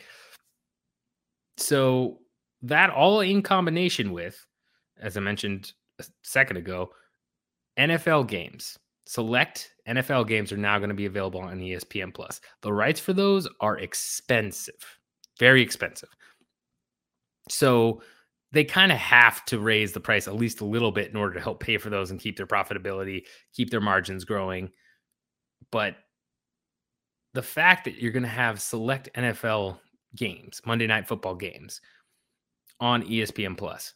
So 1.57 2.19
that 2.63 2.91
all 2.91 3.21
in 3.21 3.43
combination 3.43 4.13
with, 4.13 4.47
as 5.01 5.17
I 5.17 5.21
mentioned 5.21 5.73
a 5.99 6.05
second 6.23 6.57
ago, 6.57 6.91
NFL 7.79 8.29
games 8.29 8.79
Select 9.11 9.73
NFL 9.89 10.29
games 10.29 10.53
are 10.53 10.57
now 10.57 10.79
going 10.79 10.89
to 10.89 10.95
be 10.95 11.07
available 11.07 11.41
on 11.41 11.59
ESPN 11.59 12.15
Plus. 12.15 12.41
The 12.63 12.73
rights 12.73 13.01
for 13.01 13.13
those 13.13 13.49
are 13.61 13.77
expensive, 13.77 15.01
very 15.37 15.63
expensive. 15.63 16.11
So 17.49 18.03
they 18.53 18.63
kind 18.63 18.93
of 18.93 18.99
have 18.99 19.45
to 19.47 19.59
raise 19.59 19.93
the 19.93 19.99
price 19.99 20.29
at 20.29 20.37
least 20.37 20.61
a 20.61 20.65
little 20.65 20.93
bit 20.93 21.11
in 21.11 21.17
order 21.17 21.35
to 21.35 21.41
help 21.41 21.59
pay 21.59 21.77
for 21.77 21.91
those 21.91 22.13
and 22.13 22.21
keep 22.21 22.37
their 22.37 22.47
profitability, 22.47 23.23
keep 23.53 23.71
their 23.71 23.81
margins 23.81 24.25
growing. 24.25 24.71
But 25.73 25.97
the 27.35 27.43
fact 27.43 27.87
that 27.87 28.01
you're 28.01 28.13
going 28.13 28.23
to 28.23 28.29
have 28.29 28.61
select 28.61 29.09
NFL 29.17 29.81
games, 30.15 30.61
Monday 30.65 30.87
night 30.87 31.09
football 31.09 31.35
games 31.35 31.81
on 32.81 33.03
ESPN 33.03 33.57
Plus 33.57 33.95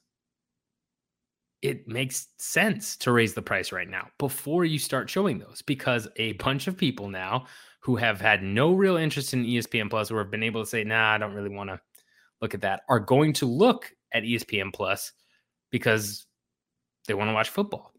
it 1.64 1.88
makes 1.88 2.29
sense 2.37 2.95
to 2.95 3.11
raise 3.11 3.33
the 3.33 3.41
price 3.41 3.73
right 3.73 3.88
now 3.88 4.07
before 4.19 4.67
you 4.67 4.79
start 4.79 5.09
showing 5.09 5.38
those 5.38 5.62
because 5.62 6.07
a 6.17 6.33
bunch 6.35 6.67
of 6.67 6.76
people 6.76 7.09
now 7.09 7.47
who 7.81 7.97
have 7.97 8.21
had 8.21 8.43
no 8.43 8.75
real 8.75 8.99
interest 8.99 9.33
in 9.33 9.47
ESPN 9.47 9.88
Plus 9.88 10.11
or 10.11 10.19
have 10.19 10.31
been 10.31 10.43
able 10.43 10.62
to 10.62 10.69
say, 10.69 10.85
nah, 10.85 11.12
I 11.12 11.17
don't 11.17 11.33
really 11.33 11.49
want 11.49 11.71
to 11.71 11.81
look 12.43 12.53
at 12.53 12.61
that, 12.61 12.83
are 12.91 13.00
going 13.00 13.33
to 13.33 13.47
look 13.47 13.91
at 14.12 14.25
ESPN 14.25 14.75
Plus 14.75 15.12
because 15.71 16.26
they 17.09 17.14
want 17.14 17.31
to 17.31 17.35
watch 17.35 17.49
football. 17.49 17.95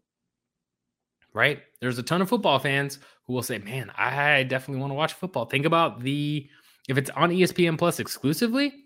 Right? 1.34 1.58
There's 1.80 1.98
a 1.98 2.04
ton 2.04 2.22
of 2.22 2.28
football 2.28 2.60
fans 2.60 3.00
who 3.26 3.32
will 3.32 3.42
say, 3.42 3.58
man, 3.58 3.90
I 3.98 4.44
definitely 4.44 4.80
want 4.80 4.92
to 4.92 4.96
watch 4.96 5.14
football. 5.14 5.46
Think 5.46 5.66
about 5.66 5.98
the, 5.98 6.48
if 6.88 6.98
it's 6.98 7.10
on 7.10 7.30
ESPN 7.30 7.76
Plus 7.76 7.98
exclusively, 7.98 8.85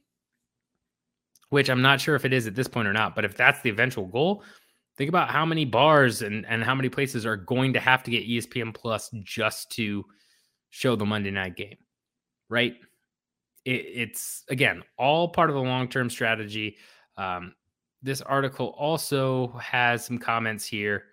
which 1.51 1.69
I'm 1.69 1.83
not 1.83 2.01
sure 2.01 2.17
if 2.17 2.25
it 2.25 2.33
is 2.33 2.47
at 2.47 2.55
this 2.55 2.69
point 2.69 2.89
or 2.89 2.93
not, 2.93 3.15
but 3.15 3.25
if 3.25 3.37
that's 3.37 3.61
the 3.61 3.71
eventual 3.71 4.07
goal, 4.07 4.43
Think 5.01 5.09
about 5.09 5.31
how 5.31 5.47
many 5.47 5.65
bars 5.65 6.21
and, 6.21 6.45
and 6.47 6.63
how 6.63 6.75
many 6.75 6.91
places 6.91 7.25
are 7.25 7.39
going 7.39 7.73
to 7.73 7.81
have 7.81 8.03
to 8.03 8.11
get 8.11 8.29
ESPN 8.29 8.75
Plus 8.75 9.09
just 9.23 9.71
to 9.73 10.05
show 10.69 10.95
the 10.95 11.07
Monday 11.07 11.31
night 11.31 11.57
game, 11.57 11.79
right? 12.51 12.75
It, 13.65 13.87
it's 13.95 14.45
again 14.51 14.83
all 14.99 15.29
part 15.29 15.49
of 15.49 15.57
a 15.57 15.61
long 15.61 15.89
term 15.89 16.11
strategy. 16.11 16.77
Um, 17.17 17.55
this 18.03 18.21
article 18.21 18.75
also 18.77 19.49
has 19.59 20.05
some 20.05 20.19
comments 20.19 20.67
here 20.67 21.05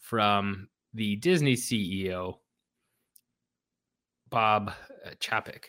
from 0.00 0.66
the 0.94 1.14
Disney 1.14 1.54
CEO, 1.54 2.38
Bob 4.28 4.72
uh, 5.04 5.10
Chapek, 5.20 5.66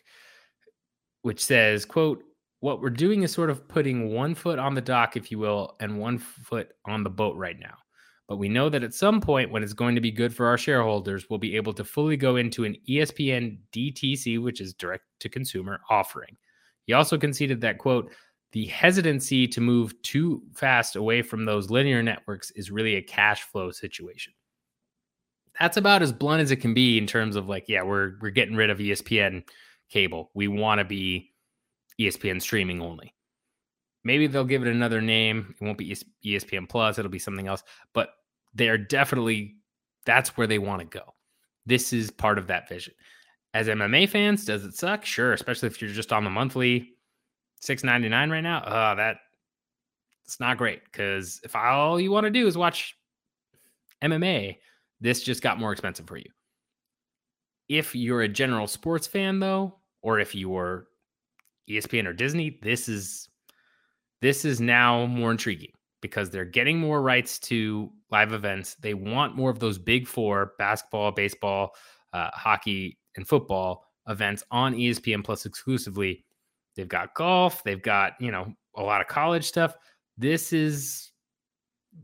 which 1.21 1.45
says, 1.45 1.85
quote, 1.85 2.23
what 2.59 2.81
we're 2.81 2.89
doing 2.89 3.23
is 3.23 3.31
sort 3.31 3.49
of 3.49 3.67
putting 3.67 4.13
one 4.13 4.33
foot 4.33 4.59
on 4.59 4.73
the 4.73 4.81
dock, 4.81 5.15
if 5.15 5.31
you 5.31 5.39
will, 5.39 5.75
and 5.79 5.99
one 5.99 6.17
foot 6.17 6.69
on 6.85 7.03
the 7.03 7.09
boat 7.09 7.37
right 7.37 7.59
now. 7.59 7.75
But 8.27 8.37
we 8.37 8.49
know 8.49 8.67
that 8.69 8.83
at 8.83 8.93
some 8.93 9.21
point, 9.21 9.51
when 9.51 9.63
it's 9.63 9.73
going 9.73 9.95
to 9.95 10.01
be 10.01 10.11
good 10.11 10.35
for 10.35 10.47
our 10.47 10.57
shareholders, 10.57 11.27
we'll 11.29 11.39
be 11.39 11.55
able 11.55 11.73
to 11.73 11.83
fully 11.83 12.17
go 12.17 12.35
into 12.35 12.65
an 12.65 12.75
ESPN 12.89 13.59
DTC, 13.71 14.41
which 14.41 14.59
is 14.59 14.73
direct 14.73 15.05
to 15.21 15.29
consumer 15.29 15.79
offering. 15.89 16.35
He 16.87 16.93
also 16.93 17.17
conceded 17.17 17.61
that, 17.61 17.77
quote, 17.77 18.11
the 18.51 18.65
hesitancy 18.65 19.47
to 19.47 19.61
move 19.61 20.01
too 20.01 20.41
fast 20.53 20.95
away 20.95 21.21
from 21.21 21.45
those 21.45 21.69
linear 21.69 22.01
networks 22.01 22.51
is 22.51 22.71
really 22.71 22.95
a 22.95 23.01
cash 23.01 23.43
flow 23.43 23.71
situation. 23.71 24.33
That's 25.59 25.77
about 25.77 26.01
as 26.01 26.11
blunt 26.11 26.41
as 26.41 26.51
it 26.51 26.57
can 26.57 26.73
be 26.73 26.97
in 26.97 27.07
terms 27.07 27.35
of 27.35 27.49
like, 27.49 27.65
yeah, 27.67 27.83
we're 27.83 28.13
we're 28.21 28.29
getting 28.29 28.55
rid 28.55 28.69
of 28.69 28.77
ESPN 28.77 29.43
cable. 29.89 30.31
We 30.33 30.47
want 30.47 30.79
to 30.79 30.85
be 30.85 31.31
ESPN 31.99 32.41
streaming 32.41 32.81
only. 32.81 33.13
Maybe 34.03 34.27
they'll 34.27 34.45
give 34.45 34.61
it 34.61 34.69
another 34.69 35.01
name. 35.01 35.53
It 35.59 35.63
won't 35.63 35.77
be 35.77 35.95
ESPN 36.23 36.69
Plus, 36.69 36.97
it'll 36.97 37.11
be 37.11 37.19
something 37.19 37.47
else, 37.47 37.63
but 37.93 38.09
they're 38.53 38.77
definitely 38.77 39.57
that's 40.05 40.37
where 40.37 40.47
they 40.47 40.59
want 40.59 40.79
to 40.79 40.85
go. 40.85 41.13
This 41.65 41.91
is 41.91 42.09
part 42.09 42.37
of 42.37 42.47
that 42.47 42.69
vision. 42.69 42.93
As 43.53 43.67
MMA 43.67 44.07
fans, 44.07 44.45
does 44.45 44.63
it 44.63 44.75
suck? 44.75 45.03
Sure, 45.03 45.33
especially 45.33 45.67
if 45.67 45.81
you're 45.81 45.91
just 45.91 46.13
on 46.13 46.23
the 46.23 46.29
monthly 46.29 46.93
6.99 47.61 48.31
right 48.31 48.41
now. 48.41 48.59
Uh 48.59 48.95
that 48.95 49.17
it's 50.23 50.39
not 50.39 50.57
great 50.57 50.89
cuz 50.91 51.41
if 51.43 51.55
all 51.55 51.99
you 51.99 52.11
want 52.11 52.25
to 52.25 52.31
do 52.31 52.47
is 52.47 52.57
watch 52.57 52.95
MMA, 54.01 54.57
this 55.01 55.23
just 55.23 55.41
got 55.41 55.59
more 55.59 55.71
expensive 55.71 56.07
for 56.07 56.17
you. 56.17 56.29
If 57.67 57.95
you're 57.95 58.21
a 58.21 58.27
general 58.27 58.67
sports 58.67 59.07
fan 59.07 59.39
though, 59.39 59.79
or 60.01 60.19
if 60.19 60.33
you're 60.35 60.87
ESPN 61.69 62.05
or 62.05 62.13
Disney, 62.13 62.59
this 62.61 62.89
is 62.89 63.29
this 64.21 64.45
is 64.45 64.59
now 64.59 65.05
more 65.05 65.31
intriguing 65.31 65.71
because 66.01 66.29
they're 66.29 66.45
getting 66.45 66.79
more 66.79 67.01
rights 67.01 67.39
to 67.39 67.91
live 68.11 68.33
events. 68.33 68.75
They 68.75 68.93
want 68.93 69.35
more 69.35 69.49
of 69.49 69.59
those 69.59 69.77
big 69.77 70.07
four 70.07 70.53
basketball, 70.57 71.11
baseball, 71.11 71.75
uh, 72.13 72.29
hockey, 72.33 72.97
and 73.15 73.27
football 73.27 73.85
events 74.07 74.43
on 74.51 74.73
ESPN 74.73 75.23
Plus 75.23 75.45
exclusively. 75.45 76.23
They've 76.75 76.87
got 76.87 77.15
golf, 77.15 77.63
they've 77.63 77.81
got, 77.81 78.13
you 78.19 78.31
know, 78.31 78.53
a 78.75 78.83
lot 78.83 79.01
of 79.01 79.07
college 79.07 79.43
stuff. 79.43 79.75
This 80.17 80.53
is 80.53 81.11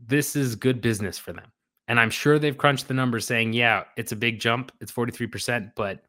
this 0.05 0.35
is 0.35 0.55
good 0.55 0.81
business 0.81 1.17
for 1.17 1.33
them. 1.33 1.51
And 1.87 1.99
I'm 1.99 2.09
sure 2.09 2.39
they've 2.39 2.57
crunched 2.57 2.87
the 2.87 2.93
numbers 2.93 3.27
saying, 3.27 3.53
yeah, 3.53 3.83
it's 3.97 4.11
a 4.11 4.15
big 4.15 4.39
jump. 4.39 4.71
It's 4.81 4.91
43%, 4.91 5.71
but 5.75 6.01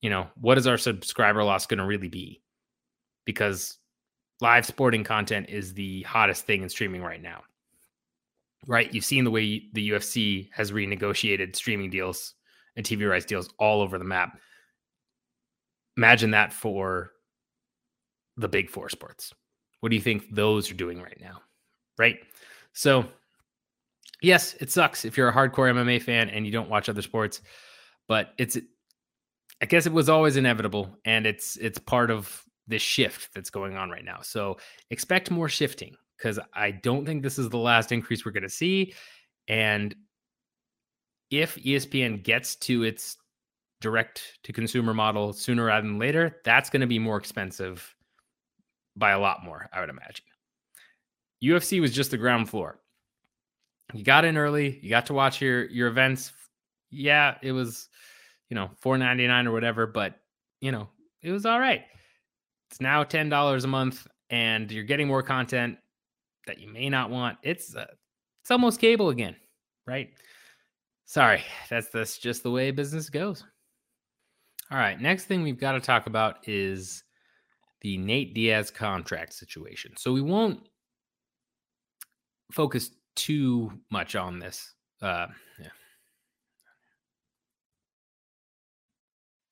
you 0.00 0.10
know, 0.10 0.28
what 0.36 0.58
is 0.58 0.66
our 0.66 0.78
subscriber 0.78 1.44
loss 1.44 1.66
going 1.66 1.78
to 1.78 1.84
really 1.84 2.08
be? 2.08 2.40
Because 3.28 3.76
live 4.40 4.64
sporting 4.64 5.04
content 5.04 5.50
is 5.50 5.74
the 5.74 6.00
hottest 6.04 6.46
thing 6.46 6.62
in 6.62 6.68
streaming 6.70 7.02
right 7.02 7.20
now. 7.20 7.42
Right? 8.66 8.92
You've 8.92 9.04
seen 9.04 9.24
the 9.24 9.30
way 9.30 9.64
the 9.74 9.90
UFC 9.90 10.48
has 10.50 10.72
renegotiated 10.72 11.54
streaming 11.54 11.90
deals 11.90 12.32
and 12.74 12.86
TV 12.86 13.06
rights 13.06 13.26
deals 13.26 13.50
all 13.58 13.82
over 13.82 13.98
the 13.98 14.04
map. 14.04 14.38
Imagine 15.98 16.30
that 16.30 16.54
for 16.54 17.10
the 18.38 18.48
big 18.48 18.70
four 18.70 18.88
sports. 18.88 19.34
What 19.80 19.90
do 19.90 19.96
you 19.96 20.02
think 20.02 20.34
those 20.34 20.70
are 20.70 20.74
doing 20.74 21.02
right 21.02 21.18
now? 21.20 21.42
Right? 21.98 22.20
So, 22.72 23.04
yes, 24.22 24.54
it 24.54 24.70
sucks 24.70 25.04
if 25.04 25.18
you're 25.18 25.28
a 25.28 25.34
hardcore 25.34 25.70
MMA 25.70 26.00
fan 26.00 26.30
and 26.30 26.46
you 26.46 26.52
don't 26.52 26.70
watch 26.70 26.88
other 26.88 27.02
sports, 27.02 27.42
but 28.08 28.32
it's 28.38 28.56
I 29.60 29.66
guess 29.66 29.84
it 29.84 29.92
was 29.92 30.08
always 30.08 30.38
inevitable 30.38 30.96
and 31.04 31.26
it's 31.26 31.56
it's 31.56 31.78
part 31.78 32.10
of 32.10 32.47
this 32.68 32.82
shift 32.82 33.34
that's 33.34 33.50
going 33.50 33.76
on 33.76 33.90
right 33.90 34.04
now. 34.04 34.20
So 34.22 34.58
expect 34.90 35.30
more 35.30 35.48
shifting 35.48 35.96
because 36.16 36.38
I 36.54 36.70
don't 36.70 37.06
think 37.06 37.22
this 37.22 37.38
is 37.38 37.48
the 37.48 37.58
last 37.58 37.92
increase 37.92 38.24
we're 38.24 38.32
going 38.32 38.42
to 38.42 38.48
see. 38.48 38.94
And 39.48 39.94
if 41.30 41.56
ESPN 41.56 42.22
gets 42.22 42.56
to 42.56 42.82
its 42.84 43.16
direct 43.80 44.38
to 44.42 44.52
consumer 44.52 44.92
model 44.92 45.32
sooner 45.32 45.64
rather 45.64 45.86
than 45.86 45.98
later, 45.98 46.36
that's 46.44 46.70
going 46.70 46.80
to 46.80 46.86
be 46.86 46.98
more 46.98 47.16
expensive 47.16 47.94
by 48.96 49.10
a 49.12 49.18
lot 49.18 49.44
more, 49.44 49.68
I 49.72 49.80
would 49.80 49.90
imagine. 49.90 50.24
UFC 51.42 51.80
was 51.80 51.92
just 51.92 52.10
the 52.10 52.16
ground 52.16 52.48
floor. 52.48 52.80
You 53.94 54.04
got 54.04 54.24
in 54.24 54.36
early, 54.36 54.80
you 54.82 54.90
got 54.90 55.06
to 55.06 55.14
watch 55.14 55.40
your 55.40 55.64
your 55.66 55.88
events. 55.88 56.32
Yeah, 56.90 57.36
it 57.42 57.52
was, 57.52 57.88
you 58.50 58.54
know, 58.54 58.70
four 58.80 58.98
ninety 58.98 59.26
nine 59.26 59.46
or 59.46 59.52
whatever, 59.52 59.86
but 59.86 60.16
you 60.60 60.72
know, 60.72 60.88
it 61.22 61.30
was 61.30 61.46
all 61.46 61.60
right. 61.60 61.84
It's 62.70 62.80
now 62.80 63.02
ten 63.04 63.28
dollars 63.28 63.64
a 63.64 63.68
month, 63.68 64.06
and 64.30 64.70
you're 64.70 64.84
getting 64.84 65.08
more 65.08 65.22
content 65.22 65.78
that 66.46 66.60
you 66.60 66.68
may 66.68 66.88
not 66.88 67.10
want. 67.10 67.38
It's 67.42 67.74
uh, 67.74 67.86
it's 68.42 68.50
almost 68.50 68.80
cable 68.80 69.10
again, 69.10 69.36
right? 69.86 70.10
Sorry, 71.04 71.42
that's 71.70 71.88
that's 71.88 72.18
just 72.18 72.42
the 72.42 72.50
way 72.50 72.70
business 72.70 73.08
goes. 73.08 73.44
All 74.70 74.78
right, 74.78 75.00
next 75.00 75.24
thing 75.24 75.42
we've 75.42 75.58
got 75.58 75.72
to 75.72 75.80
talk 75.80 76.06
about 76.06 76.46
is 76.46 77.02
the 77.80 77.96
Nate 77.96 78.34
Diaz 78.34 78.70
contract 78.70 79.32
situation. 79.32 79.92
So 79.96 80.12
we 80.12 80.20
won't 80.20 80.60
focus 82.52 82.90
too 83.16 83.72
much 83.90 84.16
on 84.16 84.38
this. 84.38 84.74
Uh, 85.00 85.28
yeah. 85.58 85.68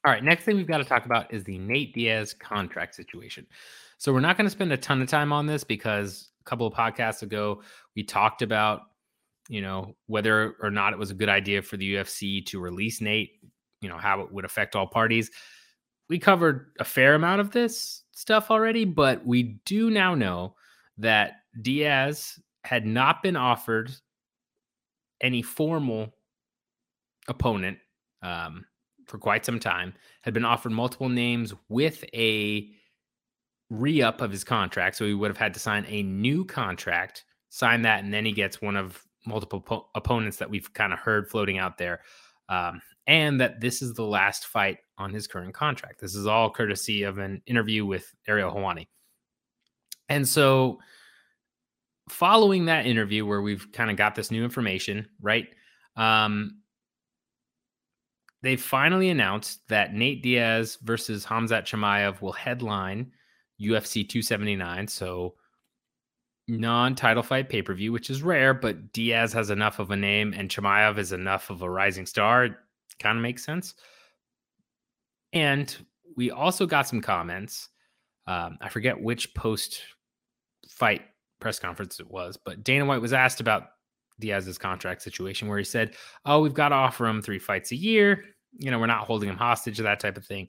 All 0.07 0.13
right, 0.13 0.23
next 0.23 0.45
thing 0.45 0.55
we've 0.55 0.69
got 0.69 0.79
to 0.79 0.85
talk 0.85 1.05
about 1.05 1.35
is 1.35 1.43
the 1.43 1.59
Nate 1.59 1.93
Diaz 1.93 2.33
contract 2.33 2.95
situation. 2.95 3.45
So 3.99 4.13
we're 4.13 4.21
not 4.21 4.37
going 4.37 4.47
to 4.47 4.53
spend 4.53 4.73
a 4.73 4.77
ton 4.77 5.03
of 5.03 5.09
time 5.09 5.33
on 5.33 5.47
this 5.47 5.65
because 5.65 6.31
a 6.41 6.45
couple 6.49 6.65
of 6.65 6.73
podcasts 6.73 7.23
ago 7.23 7.61
we 7.97 8.05
talked 8.05 8.41
about 8.41 8.83
you 9.49 9.61
know 9.61 9.97
whether 10.07 10.55
or 10.63 10.71
not 10.71 10.93
it 10.93 10.99
was 10.99 11.11
a 11.11 11.15
good 11.15 11.29
idea 11.29 11.61
for 11.61 11.77
the 11.77 11.95
UFC 11.95 12.47
to 12.47 12.61
release 12.61 13.01
Nate, 13.01 13.33
you 13.81 13.89
know 13.89 13.99
how 13.99 14.21
it 14.21 14.31
would 14.31 14.45
affect 14.45 14.77
all 14.77 14.87
parties. 14.87 15.29
We 16.09 16.21
covered 16.21 16.71
a 16.79 16.85
fair 16.85 17.15
amount 17.15 17.41
of 17.41 17.51
this 17.51 18.05
stuff 18.13 18.53
already, 18.53 18.85
but 18.85 19.27
we 19.27 19.59
do 19.65 19.91
now 19.91 20.15
know 20.15 20.55
that 20.99 21.33
Diaz 21.63 22.39
had 22.63 22.87
not 22.87 23.25
been 23.25 23.35
offered 23.35 23.91
any 25.21 25.43
formal 25.43 26.15
opponent 27.27 27.79
um, 28.23 28.65
for 29.07 29.19
quite 29.19 29.45
some 29.45 29.61
time, 29.61 29.95
had 30.23 30.35
been 30.35 30.45
offered 30.45 30.73
multiple 30.73 31.09
names 31.09 31.55
with 31.69 32.05
a 32.15 32.69
re 33.71 34.03
up 34.03 34.21
of 34.21 34.31
his 34.31 34.45
contract. 34.45 34.97
So 34.97 35.07
he 35.07 35.15
would 35.15 35.31
have 35.31 35.37
had 35.37 35.55
to 35.55 35.61
sign 35.61 35.85
a 35.89 36.03
new 36.03 36.45
contract, 36.45 37.25
sign 37.49 37.83
that, 37.83 38.05
and 38.05 38.13
then 38.13 38.25
he 38.25 38.33
gets 38.33 38.61
one 38.61 38.77
of 38.77 39.03
multiple 39.27 39.61
po- 39.61 39.89
opponents 39.95 40.37
that 40.39 40.51
we've 40.51 40.73
kind 40.73 40.93
of 40.93 40.99
heard 40.99 41.29
floating 41.29 41.59
out 41.59 41.79
there. 41.79 42.01
Um, 42.49 42.81
and 43.07 43.41
that 43.41 43.61
this 43.61 43.83
is 43.83 43.95
the 43.95 44.05
last 44.05 44.47
fight 44.47 44.79
on 44.99 45.13
his 45.13 45.27
current 45.27 45.55
contract. 45.55 46.01
This 46.01 46.15
is 46.15 46.27
all 46.27 46.51
courtesy 46.51 47.03
of 47.03 47.19
an 47.19 47.43
interview 47.47 47.85
with 47.85 48.13
Ariel 48.27 48.53
Helwani. 48.53 48.87
And 50.09 50.27
so, 50.27 50.79
following 52.09 52.67
that 52.67 52.87
interview, 52.87 53.27
where 53.27 53.43
we've 53.43 53.71
kind 53.73 53.91
of 53.91 53.97
got 53.97 54.15
this 54.15 54.31
new 54.31 54.45
information, 54.45 55.09
right? 55.21 55.49
Um, 55.97 56.61
they 58.43 58.57
finally 58.57 59.09
announced 59.09 59.67
that 59.69 59.95
Nate 59.95 60.23
Diaz 60.23 60.79
versus 60.83 61.25
Khamzat 61.27 61.63
Chimaev 61.63 62.21
will 62.21 62.33
headline 62.33 63.13
UFC 63.61 64.09
279. 64.09 64.89
So, 64.89 65.35
non 66.49 66.95
title 66.95 67.23
fight 67.23 67.49
pay 67.49 67.63
per 67.63 67.75
view, 67.75 67.93
which 67.93 68.11
is 68.11 68.23
rare, 68.23 68.55
but 68.55 68.93
Diaz 68.93 69.33
has 69.33 69.51
enough 69.51 69.79
of 69.79 69.91
a 69.91 69.97
name 69.97 70.35
and 70.37 70.51
Chimaev 70.51 70.99
is 70.99 71.13
enough 71.13 71.51
of 71.51 71.63
a 71.63 71.71
rising 71.71 72.07
star. 72.07 72.57
Kind 73.01 73.19
of 73.19 73.23
makes 73.23 73.45
sense. 73.45 73.75
And 75.33 75.75
we 76.17 76.31
also 76.31 76.67
got 76.67 76.89
some 76.89 77.01
comments. 77.01 77.69
Um, 78.27 78.59
I 78.61 78.69
forget 78.69 79.01
which 79.01 79.35
post 79.35 79.81
fight 80.69 81.03
press 81.41 81.59
conference 81.59 82.01
it 82.01 82.11
was, 82.11 82.37
but 82.37 82.65
Dana 82.65 82.85
White 82.85 83.01
was 83.01 83.13
asked 83.13 83.41
about 83.41 83.69
Diaz's 84.19 84.59
contract 84.59 85.03
situation 85.03 85.49
where 85.49 85.59
he 85.59 85.65
said, 85.65 85.95
Oh, 86.25 86.41
we've 86.41 86.55
got 86.55 86.71
to 86.71 86.75
offer 86.75 87.07
him 87.07 87.23
three 87.23 87.39
fights 87.39 87.73
a 87.73 87.77
year. 87.77 88.25
You 88.59 88.71
know, 88.71 88.79
we're 88.79 88.87
not 88.87 89.07
holding 89.07 89.29
him 89.29 89.37
hostage, 89.37 89.79
that 89.79 90.01
type 90.01 90.17
of 90.17 90.25
thing. 90.25 90.49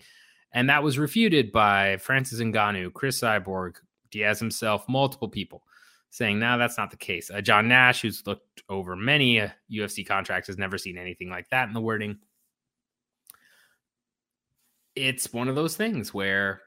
And 0.54 0.70
that 0.70 0.84
was 0.84 0.98
refuted 0.98 1.52
by 1.52 1.98
Francis 1.98 2.40
Ngannou, 2.40 2.94
Chris 2.94 3.20
Cyborg, 3.20 3.76
Diaz 4.12 4.40
himself, 4.40 4.88
multiple 4.88 5.28
people 5.28 5.64
saying, 6.10 6.40
no, 6.40 6.58
that's 6.58 6.78
not 6.78 6.90
the 6.90 6.98
case. 6.98 7.30
Uh, 7.30 7.42
John 7.42 7.68
Nash, 7.68 8.02
who's 8.02 8.26
looked 8.26 8.64
over 8.70 8.96
many 8.96 9.42
uh, 9.42 9.50
UFC 9.72 10.08
contracts, 10.08 10.48
has 10.48 10.58
never 10.58 10.78
seen 10.78 10.98
anything 10.98 11.30
like 11.30 11.50
that 11.50 11.68
in 11.68 11.74
the 11.74 11.82
wording. 11.82 12.18
It's 14.96 15.32
one 15.32 15.48
of 15.48 15.56
those 15.56 15.76
things 15.76 16.14
where, 16.14 16.62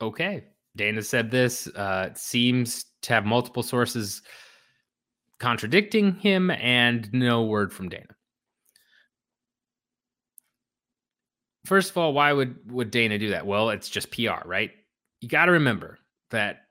okay, 0.00 0.44
Dana 0.74 1.02
said 1.02 1.30
this. 1.30 1.68
Uh, 1.68 2.10
seems 2.14 2.86
to 3.02 3.12
have 3.12 3.24
multiple 3.24 3.62
sources 3.62 4.22
contradicting 5.42 6.14
him 6.14 6.52
and 6.52 7.12
no 7.12 7.42
word 7.42 7.72
from 7.72 7.88
Dana. 7.88 8.06
First 11.66 11.90
of 11.90 11.98
all, 11.98 12.12
why 12.12 12.32
would, 12.32 12.70
would 12.70 12.92
Dana 12.92 13.18
do 13.18 13.30
that? 13.30 13.44
Well, 13.44 13.70
it's 13.70 13.88
just 13.88 14.12
PR, 14.12 14.46
right? 14.46 14.70
You 15.20 15.28
got 15.28 15.46
to 15.46 15.52
remember 15.52 15.98
that 16.30 16.66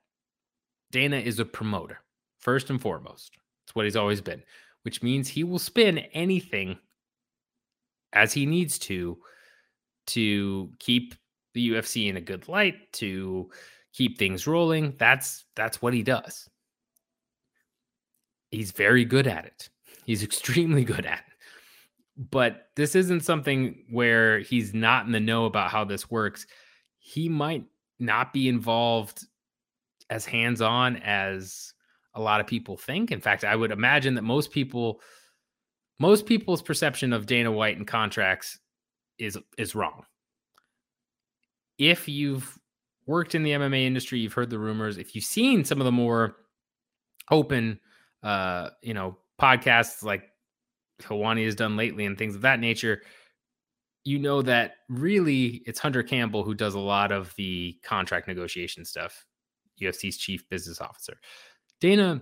Dana 0.89 1.17
is 1.17 1.39
a 1.39 1.45
promoter, 1.45 1.99
first 2.39 2.69
and 2.69 2.81
foremost. 2.81 3.31
It's 3.65 3.75
what 3.75 3.83
he's 3.83 3.97
always 3.97 4.21
been, 4.21 4.41
which 4.83 5.03
means 5.03 5.27
he 5.27 5.43
will 5.43 5.59
spin 5.59 5.97
anything 6.13 6.77
as 8.13 8.31
he 8.31 8.45
needs 8.45 8.79
to 8.79 9.17
to 10.07 10.71
keep 10.79 11.13
the 11.53 11.71
UFC 11.71 12.09
in 12.09 12.15
a 12.15 12.21
good 12.21 12.47
light, 12.47 12.91
to 12.93 13.49
keep 13.93 14.17
things 14.17 14.47
rolling. 14.47 14.95
That's 14.97 15.43
that's 15.57 15.81
what 15.81 15.93
he 15.93 16.03
does. 16.03 16.47
He's 18.51 18.71
very 18.71 19.05
good 19.05 19.27
at 19.27 19.45
it. 19.45 19.69
He's 20.05 20.23
extremely 20.23 20.83
good 20.83 21.05
at 21.05 21.19
it. 21.19 22.27
But 22.29 22.67
this 22.75 22.95
isn't 22.95 23.21
something 23.23 23.85
where 23.89 24.39
he's 24.39 24.73
not 24.73 25.05
in 25.05 25.11
the 25.11 25.19
know 25.19 25.45
about 25.45 25.71
how 25.71 25.85
this 25.85 26.11
works. 26.11 26.45
He 26.99 27.29
might 27.29 27.65
not 27.99 28.33
be 28.33 28.47
involved 28.47 29.25
as 30.09 30.25
hands 30.25 30.61
on 30.61 30.97
as 30.97 31.73
a 32.13 32.21
lot 32.21 32.41
of 32.41 32.47
people 32.47 32.77
think. 32.77 33.11
In 33.11 33.21
fact, 33.21 33.43
I 33.43 33.55
would 33.55 33.71
imagine 33.71 34.15
that 34.15 34.23
most 34.23 34.51
people, 34.51 35.01
most 35.99 36.25
people's 36.25 36.61
perception 36.61 37.13
of 37.13 37.25
Dana 37.25 37.51
White 37.51 37.77
and 37.77 37.87
contracts 37.87 38.59
is 39.17 39.37
is 39.57 39.73
wrong. 39.73 40.03
If 41.77 42.09
you've 42.09 42.59
worked 43.07 43.33
in 43.33 43.43
the 43.43 43.51
MMA 43.51 43.85
industry, 43.85 44.19
you've 44.19 44.33
heard 44.33 44.49
the 44.49 44.59
rumors. 44.59 44.97
If 44.97 45.15
you've 45.15 45.23
seen 45.23 45.63
some 45.63 45.79
of 45.79 45.85
the 45.85 45.91
more 45.91 46.35
open, 47.29 47.79
uh, 48.23 48.69
you 48.81 48.93
know, 48.93 49.17
podcasts 49.39 50.03
like 50.03 50.23
Helwani 51.01 51.45
has 51.45 51.55
done 51.55 51.75
lately 51.77 52.05
and 52.05 52.17
things 52.17 52.35
of 52.35 52.41
that 52.41 52.59
nature, 52.59 53.01
you 54.03 54.19
know 54.19 54.41
that 54.41 54.75
really 54.89 55.61
it's 55.65 55.79
Hunter 55.79 56.03
Campbell 56.03 56.43
who 56.43 56.53
does 56.53 56.73
a 56.73 56.79
lot 56.79 57.11
of 57.11 57.33
the 57.35 57.77
contract 57.83 58.27
negotiation 58.27 58.83
stuff 58.83 59.25
UFC's 59.81 60.17
chief 60.17 60.47
business 60.49 60.81
officer. 60.81 61.17
Dana 61.79 62.21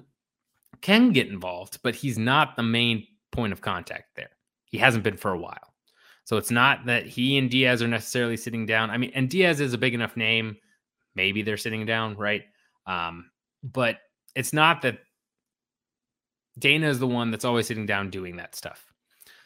can 0.81 1.11
get 1.11 1.27
involved, 1.27 1.79
but 1.83 1.95
he's 1.95 2.17
not 2.17 2.55
the 2.55 2.63
main 2.63 3.05
point 3.31 3.53
of 3.53 3.61
contact 3.61 4.15
there. 4.15 4.29
He 4.65 4.77
hasn't 4.77 5.03
been 5.03 5.17
for 5.17 5.31
a 5.31 5.39
while. 5.39 5.73
So 6.25 6.37
it's 6.37 6.51
not 6.51 6.85
that 6.85 7.07
he 7.07 7.37
and 7.37 7.49
Diaz 7.49 7.81
are 7.81 7.87
necessarily 7.87 8.37
sitting 8.37 8.65
down. 8.65 8.91
I 8.91 8.97
mean, 8.97 9.11
and 9.15 9.29
Diaz 9.29 9.59
is 9.59 9.73
a 9.73 9.79
big 9.79 9.93
enough 9.93 10.15
name. 10.15 10.57
Maybe 11.15 11.41
they're 11.41 11.57
sitting 11.57 11.85
down, 11.85 12.15
right? 12.17 12.43
Um, 12.85 13.31
but 13.63 13.97
it's 14.35 14.53
not 14.53 14.83
that 14.83 14.99
Dana 16.59 16.89
is 16.89 16.99
the 16.99 17.07
one 17.07 17.31
that's 17.31 17.45
always 17.45 17.67
sitting 17.67 17.85
down 17.85 18.09
doing 18.09 18.37
that 18.37 18.55
stuff. 18.55 18.85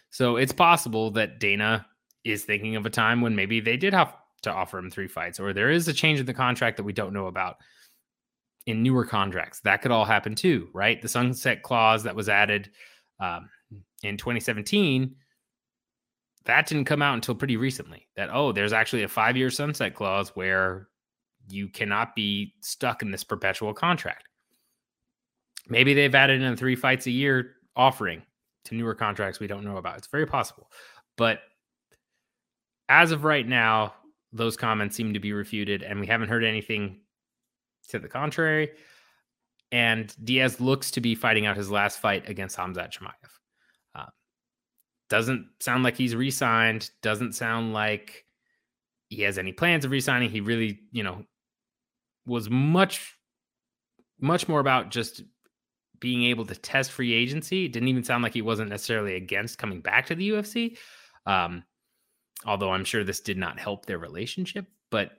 So 0.10 0.36
it's 0.36 0.54
possible 0.54 1.12
that 1.12 1.40
Dana 1.40 1.86
is 2.24 2.44
thinking 2.44 2.76
of 2.76 2.86
a 2.86 2.90
time 2.90 3.22
when 3.22 3.36
maybe 3.36 3.60
they 3.60 3.78
did 3.78 3.94
have 3.94 4.16
to 4.44 4.52
offer 4.52 4.78
him 4.78 4.90
three 4.90 5.08
fights, 5.08 5.40
or 5.40 5.54
there 5.54 5.70
is 5.70 5.88
a 5.88 5.94
change 5.94 6.20
in 6.20 6.26
the 6.26 6.34
contract 6.34 6.78
that 6.78 6.84
we 6.84 6.94
don't 6.94 7.14
know 7.14 7.28
about 7.28 7.58
in 8.66 8.84
newer 8.84 9.06
contracts. 9.06 9.60
That 9.62 9.82
could 9.82 9.92
all 9.92 10.06
happen 10.06 10.36
too, 10.36 10.70
right? 10.74 11.02
The 11.02 11.08
sunset 11.08 11.64
clause 11.64 12.04
that 12.04 12.16
was 12.16 12.30
added 12.30 12.70
um, 13.20 13.50
in 14.04 14.18
2017 14.18 15.16
that 16.46 16.68
didn't 16.68 16.86
come 16.86 17.02
out 17.02 17.16
until 17.16 17.36
pretty 17.36 17.58
recently. 17.58 18.08
That 18.16 18.30
oh, 18.32 18.52
there's 18.52 18.74
actually 18.74 19.04
a 19.04 19.08
five 19.08 19.38
year 19.38 19.50
sunset 19.50 19.96
clause 19.96 20.30
where 20.36 20.90
you 21.50 21.68
cannot 21.68 22.16
be 22.16 22.54
stuck 22.62 23.02
in 23.02 23.12
this 23.12 23.24
perpetual 23.24 23.74
contract. 23.74 24.28
Maybe 25.68 25.94
they've 25.94 26.14
added 26.14 26.42
in 26.42 26.56
three 26.56 26.76
fights 26.76 27.08
a 27.08 27.12
year 27.12 27.52
offering 27.76 28.24
to 28.66 28.76
newer 28.76 28.96
contracts 28.96 29.40
we 29.40 29.48
don't 29.48 29.64
know 29.64 29.78
about. 29.78 29.98
It's 29.98 30.08
very 30.08 30.26
possible. 30.26 30.70
But 31.18 31.40
as 32.90 33.12
of 33.12 33.24
right 33.24 33.48
now, 33.48 33.94
those 34.32 34.58
comments 34.58 34.96
seem 34.96 35.14
to 35.14 35.20
be 35.20 35.32
refuted, 35.32 35.84
and 35.84 36.00
we 36.00 36.08
haven't 36.08 36.30
heard 36.30 36.44
anything 36.44 37.02
to 37.90 38.00
the 38.00 38.08
contrary. 38.08 38.72
And 39.72 40.14
Diaz 40.24 40.60
looks 40.60 40.92
to 40.92 41.02
be 41.02 41.16
fighting 41.16 41.46
out 41.46 41.58
his 41.58 41.72
last 41.72 42.00
fight 42.00 42.30
against 42.30 42.58
Khamzat 42.58 42.92
Chimaev. 42.92 43.12
Uh, 43.96 44.06
doesn't 45.10 45.48
sound 45.60 45.84
like 45.84 45.98
he's 45.98 46.16
re-signed. 46.16 46.90
Doesn't 47.02 47.34
sound 47.34 47.74
like 47.74 48.26
he 49.10 49.22
has 49.22 49.38
any 49.38 49.52
plans 49.52 49.86
of 49.86 49.92
re-signing. 49.92 50.30
He 50.30 50.42
really, 50.42 50.80
you 50.92 51.04
know, 51.04 51.26
was 52.26 52.50
much, 52.50 53.16
much 54.20 54.48
more 54.48 54.60
about 54.60 54.92
just 54.92 55.24
being 56.04 56.24
able 56.24 56.46
to 56.46 56.54
test 56.54 56.92
free 56.92 57.14
agency. 57.14 57.64
It 57.64 57.72
didn't 57.72 57.88
even 57.88 58.04
sound 58.04 58.24
like 58.24 58.34
he 58.34 58.42
wasn't 58.42 58.70
necessarily 58.70 59.16
against 59.16 59.58
coming 59.58 59.80
back 59.80 60.08
to 60.08 60.16
the 60.16 60.32
UFC. 60.32 60.78
Um, 61.26 61.64
although 62.46 62.72
I'm 62.72 62.84
sure 62.84 63.06
this 63.06 63.22
did 63.22 63.38
not 63.38 63.58
help 63.58 63.86
their 63.86 63.98
relationship, 63.98 64.66
but 64.92 65.12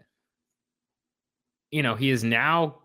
you 1.70 1.83
know, 1.83 1.94
he 1.94 2.11
is 2.11 2.23
now 2.23 2.83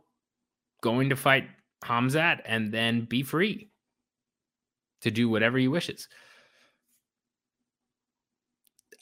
going 0.81 1.09
to 1.09 1.17
fight 1.17 1.49
Khamzat 1.83 2.39
and 2.45 2.71
then 2.71 3.03
be 3.03 3.21
free 3.21 3.69
to 5.01 5.11
do 5.11 5.27
whatever 5.27 5.57
he 5.57 5.67
wishes. 5.67 6.07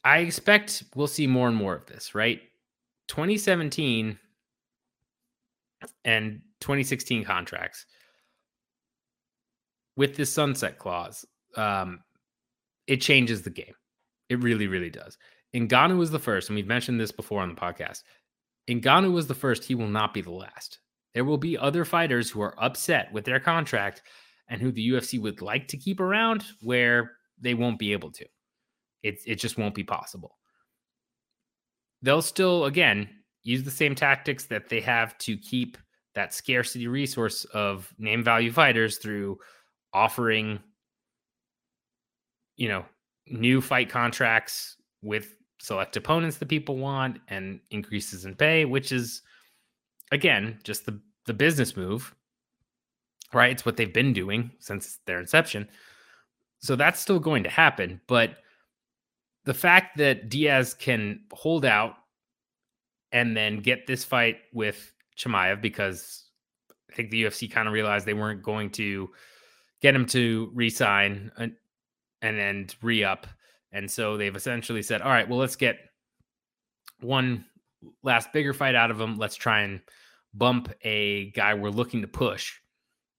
I 0.03 0.19
expect 0.19 0.85
we'll 0.95 1.05
see 1.05 1.27
more 1.27 1.47
and 1.47 1.55
more 1.55 1.75
of 1.75 1.85
this, 1.85 2.15
right? 2.15 2.41
2017 3.09 4.17
and 6.03 6.41
2016 6.61 7.25
contracts 7.25 7.85
with 9.97 10.15
this 10.15 10.31
sunset 10.31 10.77
clause, 10.77 11.25
um, 11.57 11.99
it 12.85 13.01
changes 13.01 13.41
the 13.41 13.49
game. 13.49 13.73
It 14.29 14.41
really, 14.41 14.67
really 14.67 14.89
does. 14.89 15.17
Ngannou 15.53 15.97
was 15.97 16.11
the 16.11 16.19
first, 16.19 16.49
and 16.49 16.55
we've 16.55 16.67
mentioned 16.67 16.99
this 16.99 17.11
before 17.11 17.41
on 17.41 17.49
the 17.49 17.59
podcast. 17.59 18.03
Ngannou 18.69 19.11
was 19.11 19.27
the 19.27 19.33
first. 19.33 19.63
He 19.63 19.75
will 19.75 19.87
not 19.87 20.13
be 20.13 20.21
the 20.21 20.31
last. 20.31 20.79
There 21.13 21.25
will 21.25 21.37
be 21.37 21.57
other 21.57 21.83
fighters 21.83 22.29
who 22.29 22.41
are 22.41 22.55
upset 22.63 23.11
with 23.11 23.25
their 23.25 23.39
contract 23.39 24.03
and 24.49 24.61
who 24.61 24.71
the 24.71 24.89
UFC 24.89 25.19
would 25.19 25.41
like 25.41 25.67
to 25.69 25.77
keep 25.77 25.99
around 25.99 26.43
where 26.61 27.13
they 27.39 27.53
won't 27.53 27.79
be 27.79 27.91
able 27.91 28.11
to. 28.11 28.25
It, 29.03 29.19
it 29.25 29.35
just 29.35 29.57
won't 29.57 29.75
be 29.75 29.83
possible. 29.83 30.37
They'll 32.01 32.21
still, 32.21 32.65
again, 32.65 33.09
use 33.43 33.63
the 33.63 33.71
same 33.71 33.95
tactics 33.95 34.45
that 34.45 34.69
they 34.69 34.81
have 34.81 35.17
to 35.19 35.37
keep 35.37 35.77
that 36.13 36.33
scarcity 36.33 36.87
resource 36.87 37.45
of 37.45 37.91
name 37.97 38.23
value 38.23 38.51
fighters 38.51 38.97
through 38.97 39.37
offering, 39.93 40.59
you 42.55 42.67
know, 42.67 42.85
new 43.27 43.61
fight 43.61 43.89
contracts 43.89 44.77
with 45.01 45.35
select 45.59 45.97
opponents 45.97 46.37
that 46.37 46.47
people 46.49 46.77
want 46.77 47.19
and 47.27 47.59
increases 47.71 48.25
in 48.25 48.35
pay, 48.35 48.65
which 48.65 48.91
is 48.91 49.21
again 50.11 50.59
just 50.63 50.85
the 50.85 50.99
the 51.25 51.33
business 51.33 51.75
move. 51.75 52.13
Right? 53.33 53.51
It's 53.51 53.65
what 53.65 53.75
they've 53.75 53.93
been 53.93 54.13
doing 54.13 54.51
since 54.59 54.99
their 55.05 55.19
inception. 55.19 55.67
So 56.59 56.75
that's 56.77 56.99
still 56.99 57.19
going 57.19 57.43
to 57.43 57.49
happen, 57.49 58.01
but 58.07 58.37
the 59.47 59.53
fact 59.53 59.97
that 59.97 60.27
Diaz 60.27 60.73
can 60.73 61.21
hold 61.31 61.63
out 61.63 61.93
and 63.13 63.35
then 63.35 63.61
get 63.61 63.87
this 63.87 64.03
fight 64.03 64.39
with 64.53 64.91
Chimaev 65.17 65.61
because 65.61 66.25
I 66.91 66.95
think 66.95 67.11
the 67.11 67.23
UFC 67.23 67.49
kind 67.49 67.65
of 67.65 67.73
realized 67.73 68.05
they 68.05 68.13
weren't 68.13 68.43
going 68.43 68.71
to 68.71 69.09
get 69.81 69.95
him 69.95 70.05
to 70.07 70.51
resign 70.53 71.31
and, 71.37 71.53
and 72.21 72.37
then 72.37 72.67
re 72.81 73.03
up. 73.03 73.27
And 73.71 73.89
so 73.89 74.17
they've 74.17 74.35
essentially 74.35 74.81
said, 74.81 75.01
all 75.01 75.11
right, 75.11 75.27
well, 75.27 75.39
let's 75.39 75.55
get 75.55 75.77
one 77.01 77.45
last 78.03 78.31
bigger 78.33 78.53
fight 78.53 78.75
out 78.75 78.91
of 78.91 78.99
him. 78.99 79.17
Let's 79.17 79.35
try 79.35 79.61
and 79.61 79.81
bump 80.33 80.71
a 80.83 81.31
guy 81.31 81.53
we're 81.53 81.69
looking 81.69 82.01
to 82.01 82.07
push, 82.07 82.53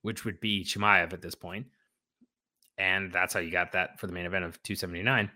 which 0.02 0.24
would 0.24 0.40
be 0.40 0.64
Chimaev 0.64 1.12
at 1.12 1.22
this 1.22 1.34
point. 1.34 1.66
And 2.76 3.12
that's 3.12 3.34
how 3.34 3.40
you 3.40 3.50
got 3.50 3.72
that 3.72 3.98
for 3.98 4.06
the 4.06 4.12
main 4.12 4.26
event 4.26 4.44
of 4.44 4.62
279. 4.62 5.30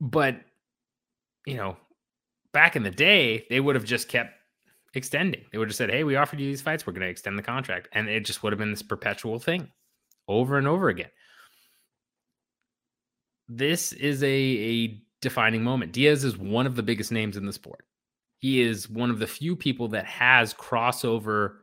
But, 0.00 0.36
you 1.46 1.56
know, 1.56 1.76
back 2.52 2.76
in 2.76 2.82
the 2.82 2.90
day, 2.90 3.46
they 3.48 3.60
would 3.60 3.74
have 3.74 3.84
just 3.84 4.08
kept 4.08 4.34
extending. 4.94 5.42
They 5.50 5.58
would 5.58 5.68
have 5.68 5.76
said, 5.76 5.90
Hey, 5.90 6.04
we 6.04 6.16
offered 6.16 6.40
you 6.40 6.46
these 6.46 6.62
fights. 6.62 6.86
We're 6.86 6.92
going 6.92 7.02
to 7.02 7.08
extend 7.08 7.38
the 7.38 7.42
contract. 7.42 7.88
And 7.92 8.08
it 8.08 8.24
just 8.24 8.42
would 8.42 8.52
have 8.52 8.58
been 8.58 8.70
this 8.70 8.82
perpetual 8.82 9.38
thing 9.38 9.68
over 10.28 10.58
and 10.58 10.68
over 10.68 10.88
again. 10.88 11.10
This 13.48 13.92
is 13.92 14.22
a, 14.22 14.26
a 14.26 15.02
defining 15.20 15.62
moment. 15.62 15.92
Diaz 15.92 16.24
is 16.24 16.38
one 16.38 16.66
of 16.66 16.76
the 16.76 16.82
biggest 16.82 17.12
names 17.12 17.36
in 17.36 17.46
the 17.46 17.52
sport. 17.52 17.84
He 18.38 18.60
is 18.60 18.88
one 18.88 19.10
of 19.10 19.18
the 19.18 19.26
few 19.26 19.54
people 19.54 19.88
that 19.88 20.04
has 20.06 20.52
crossover 20.54 21.56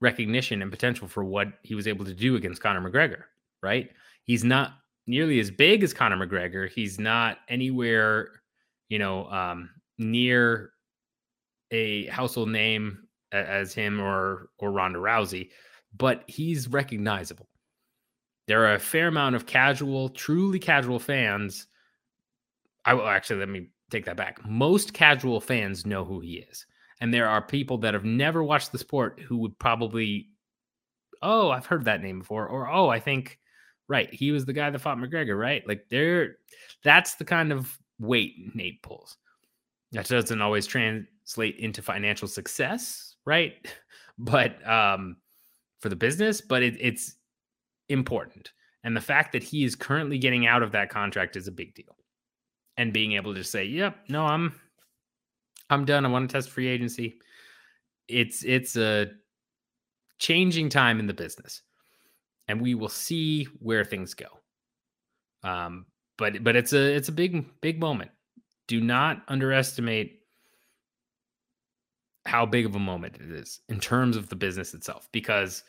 recognition 0.00 0.62
and 0.62 0.70
potential 0.70 1.06
for 1.06 1.22
what 1.24 1.48
he 1.62 1.74
was 1.74 1.86
able 1.86 2.04
to 2.04 2.14
do 2.14 2.36
against 2.36 2.62
Conor 2.62 2.80
McGregor, 2.80 3.24
right? 3.62 3.90
He's 4.24 4.44
not 4.44 4.72
nearly 5.06 5.38
as 5.38 5.50
big 5.50 5.82
as 5.82 5.92
Conor 5.92 6.16
McGregor. 6.26 6.68
He's 6.68 6.98
not 6.98 7.38
anywhere, 7.48 8.30
you 8.88 8.98
know, 8.98 9.26
um, 9.26 9.70
near 9.98 10.70
a 11.70 12.06
household 12.06 12.48
name 12.48 13.06
as 13.32 13.72
him 13.72 14.00
or 14.00 14.50
or 14.58 14.72
Ronda 14.72 14.98
Rousey, 14.98 15.50
but 15.96 16.24
he's 16.26 16.68
recognizable. 16.68 17.48
There 18.46 18.66
are 18.66 18.74
a 18.74 18.80
fair 18.80 19.08
amount 19.08 19.36
of 19.36 19.46
casual, 19.46 20.08
truly 20.08 20.58
casual 20.58 20.98
fans. 20.98 21.66
I 22.84 22.94
will 22.94 23.06
actually 23.06 23.40
let 23.40 23.48
me 23.48 23.68
take 23.90 24.04
that 24.06 24.16
back. 24.16 24.44
Most 24.44 24.92
casual 24.92 25.40
fans 25.40 25.86
know 25.86 26.04
who 26.04 26.20
he 26.20 26.44
is. 26.50 26.66
And 27.00 27.14
there 27.14 27.28
are 27.28 27.40
people 27.40 27.78
that 27.78 27.94
have 27.94 28.04
never 28.04 28.42
watched 28.42 28.72
the 28.72 28.78
sport 28.78 29.20
who 29.20 29.38
would 29.38 29.58
probably, 29.58 30.28
oh, 31.22 31.50
I've 31.50 31.66
heard 31.66 31.84
that 31.84 32.02
name 32.02 32.18
before, 32.18 32.46
or 32.46 32.68
oh, 32.68 32.88
I 32.88 33.00
think, 33.00 33.38
right, 33.88 34.12
he 34.12 34.32
was 34.32 34.44
the 34.44 34.52
guy 34.52 34.68
that 34.68 34.78
fought 34.80 34.98
McGregor, 34.98 35.38
right? 35.38 35.66
Like 35.66 35.88
there, 35.88 36.36
that's 36.82 37.14
the 37.14 37.24
kind 37.24 37.52
of 37.52 37.78
weight 37.98 38.54
Nate 38.54 38.82
pulls. 38.82 39.16
That 39.92 40.08
doesn't 40.08 40.42
always 40.42 40.66
translate 41.30 41.56
into 41.58 41.82
financial 41.82 42.28
success, 42.28 43.16
right? 43.24 43.54
But 44.22 44.68
um, 44.68 45.16
for 45.80 45.88
the 45.88 45.96
business, 45.96 46.42
but 46.42 46.62
it, 46.62 46.76
it's 46.78 47.14
important. 47.88 48.52
And 48.84 48.94
the 48.94 49.00
fact 49.00 49.32
that 49.32 49.42
he 49.42 49.64
is 49.64 49.74
currently 49.74 50.18
getting 50.18 50.46
out 50.46 50.62
of 50.62 50.72
that 50.72 50.90
contract 50.90 51.36
is 51.36 51.48
a 51.48 51.52
big 51.52 51.74
deal. 51.74 51.96
And 52.76 52.92
being 52.92 53.12
able 53.12 53.34
to 53.34 53.42
say, 53.42 53.64
"Yep, 53.64 53.96
no, 54.10 54.26
I'm 54.26 54.52
I'm 55.70 55.86
done. 55.86 56.04
I 56.04 56.10
want 56.10 56.28
to 56.28 56.32
test 56.34 56.50
free 56.50 56.68
agency." 56.68 57.18
It's 58.08 58.44
it's 58.44 58.76
a 58.76 59.06
changing 60.18 60.68
time 60.68 61.00
in 61.00 61.06
the 61.06 61.14
business. 61.14 61.62
And 62.46 62.60
we 62.60 62.74
will 62.74 62.90
see 62.90 63.44
where 63.58 63.86
things 63.86 64.12
go. 64.12 64.28
Um, 65.42 65.86
but 66.18 66.44
but 66.44 66.56
it's 66.56 66.74
a 66.74 66.94
it's 66.94 67.08
a 67.08 67.12
big 67.12 67.46
big 67.62 67.80
moment 67.80 68.10
do 68.70 68.80
not 68.80 69.22
underestimate 69.26 70.19
how 72.26 72.44
big 72.44 72.66
of 72.66 72.74
a 72.74 72.80
moment 72.80 73.16
it 73.16 73.30
is 73.30 73.60
in 73.68 73.80
terms 73.80 74.16
of 74.16 74.28
the 74.28 74.36
business 74.36 74.74
itself 74.74 75.08
because 75.12 75.62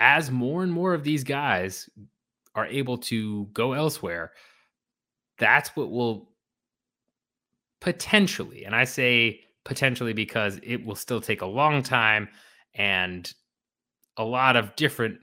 as 0.00 0.30
more 0.30 0.62
and 0.62 0.72
more 0.72 0.94
of 0.94 1.04
these 1.04 1.24
guys 1.24 1.88
are 2.54 2.66
able 2.66 2.98
to 2.98 3.46
go 3.46 3.72
elsewhere 3.72 4.32
that's 5.38 5.74
what 5.74 5.90
will 5.90 6.30
potentially 7.80 8.64
and 8.64 8.74
i 8.74 8.84
say 8.84 9.40
potentially 9.64 10.12
because 10.12 10.60
it 10.62 10.84
will 10.84 10.94
still 10.94 11.20
take 11.20 11.42
a 11.42 11.46
long 11.46 11.82
time 11.82 12.28
and 12.74 13.32
a 14.16 14.24
lot 14.24 14.56
of 14.56 14.74
different 14.76 15.18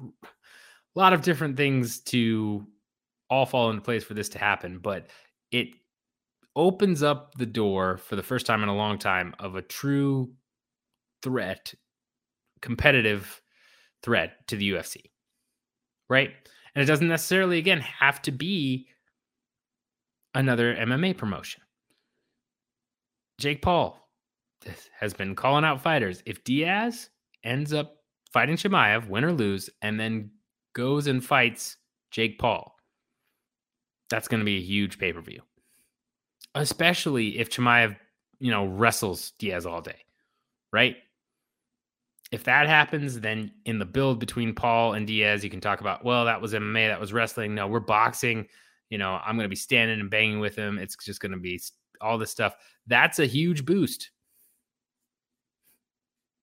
a 0.00 0.98
lot 0.98 1.12
of 1.12 1.22
different 1.22 1.56
things 1.56 2.00
to 2.00 2.66
all 3.28 3.44
fall 3.44 3.70
into 3.70 3.82
place 3.82 4.04
for 4.04 4.14
this 4.14 4.28
to 4.28 4.38
happen 4.38 4.78
but 4.78 5.08
it 5.50 5.68
opens 6.56 7.02
up 7.02 7.34
the 7.34 7.46
door 7.46 7.98
for 7.98 8.16
the 8.16 8.22
first 8.22 8.46
time 8.46 8.62
in 8.62 8.68
a 8.68 8.74
long 8.74 8.98
time 8.98 9.34
of 9.38 9.54
a 9.54 9.62
true 9.62 10.32
threat, 11.22 11.74
competitive 12.62 13.42
threat 14.02 14.48
to 14.48 14.56
the 14.56 14.72
UFC. 14.72 15.02
Right? 16.08 16.30
And 16.74 16.82
it 16.82 16.86
doesn't 16.86 17.08
necessarily, 17.08 17.58
again, 17.58 17.80
have 17.80 18.22
to 18.22 18.32
be 18.32 18.88
another 20.34 20.74
MMA 20.74 21.16
promotion. 21.16 21.62
Jake 23.38 23.60
Paul 23.60 24.00
has 24.98 25.12
been 25.12 25.34
calling 25.34 25.64
out 25.64 25.82
fighters. 25.82 26.22
If 26.26 26.42
Diaz 26.42 27.10
ends 27.44 27.72
up 27.72 27.96
fighting 28.32 28.56
Chimaev, 28.56 29.08
win 29.08 29.24
or 29.24 29.32
lose, 29.32 29.68
and 29.82 30.00
then 30.00 30.30
goes 30.74 31.06
and 31.06 31.24
fights 31.24 31.76
Jake 32.10 32.38
Paul, 32.38 32.74
that's 34.08 34.28
going 34.28 34.40
to 34.40 34.44
be 34.44 34.56
a 34.56 34.62
huge 34.62 34.98
pay 34.98 35.12
per 35.12 35.20
view 35.20 35.42
especially 36.56 37.38
if 37.38 37.50
Chimaev, 37.50 37.96
you 38.40 38.50
know, 38.50 38.66
wrestles 38.66 39.32
Diaz 39.38 39.66
all 39.66 39.80
day, 39.80 40.04
right? 40.72 40.96
If 42.32 42.44
that 42.44 42.66
happens, 42.66 43.20
then 43.20 43.52
in 43.66 43.78
the 43.78 43.84
build 43.84 44.18
between 44.18 44.54
Paul 44.54 44.94
and 44.94 45.06
Diaz, 45.06 45.44
you 45.44 45.50
can 45.50 45.60
talk 45.60 45.80
about, 45.80 46.04
well, 46.04 46.24
that 46.24 46.40
was 46.40 46.54
MMA, 46.54 46.88
that 46.88 47.00
was 47.00 47.12
wrestling. 47.12 47.54
No, 47.54 47.68
we're 47.68 47.78
boxing. 47.78 48.46
You 48.90 48.98
know, 48.98 49.20
I'm 49.24 49.36
going 49.36 49.44
to 49.44 49.48
be 49.48 49.56
standing 49.56 50.00
and 50.00 50.10
banging 50.10 50.40
with 50.40 50.56
him. 50.56 50.78
It's 50.78 50.96
just 50.96 51.20
going 51.20 51.32
to 51.32 51.38
be 51.38 51.60
all 52.00 52.18
this 52.18 52.30
stuff. 52.30 52.56
That's 52.86 53.20
a 53.20 53.26
huge 53.26 53.64
boost. 53.64 54.10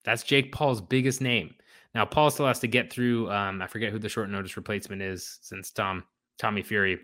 That's 0.05 0.23
Jake 0.23 0.51
Paul's 0.51 0.81
biggest 0.81 1.21
name. 1.21 1.55
Now 1.95 2.05
Paul 2.05 2.31
still 2.31 2.47
has 2.47 2.59
to 2.59 2.67
get 2.67 2.91
through. 2.91 3.31
Um, 3.31 3.61
I 3.61 3.67
forget 3.67 3.91
who 3.91 3.99
the 3.99 4.09
short 4.09 4.29
notice 4.29 4.57
replacement 4.57 5.01
is 5.01 5.39
since 5.41 5.71
Tom 5.71 6.03
Tommy 6.39 6.63
Fury 6.63 6.99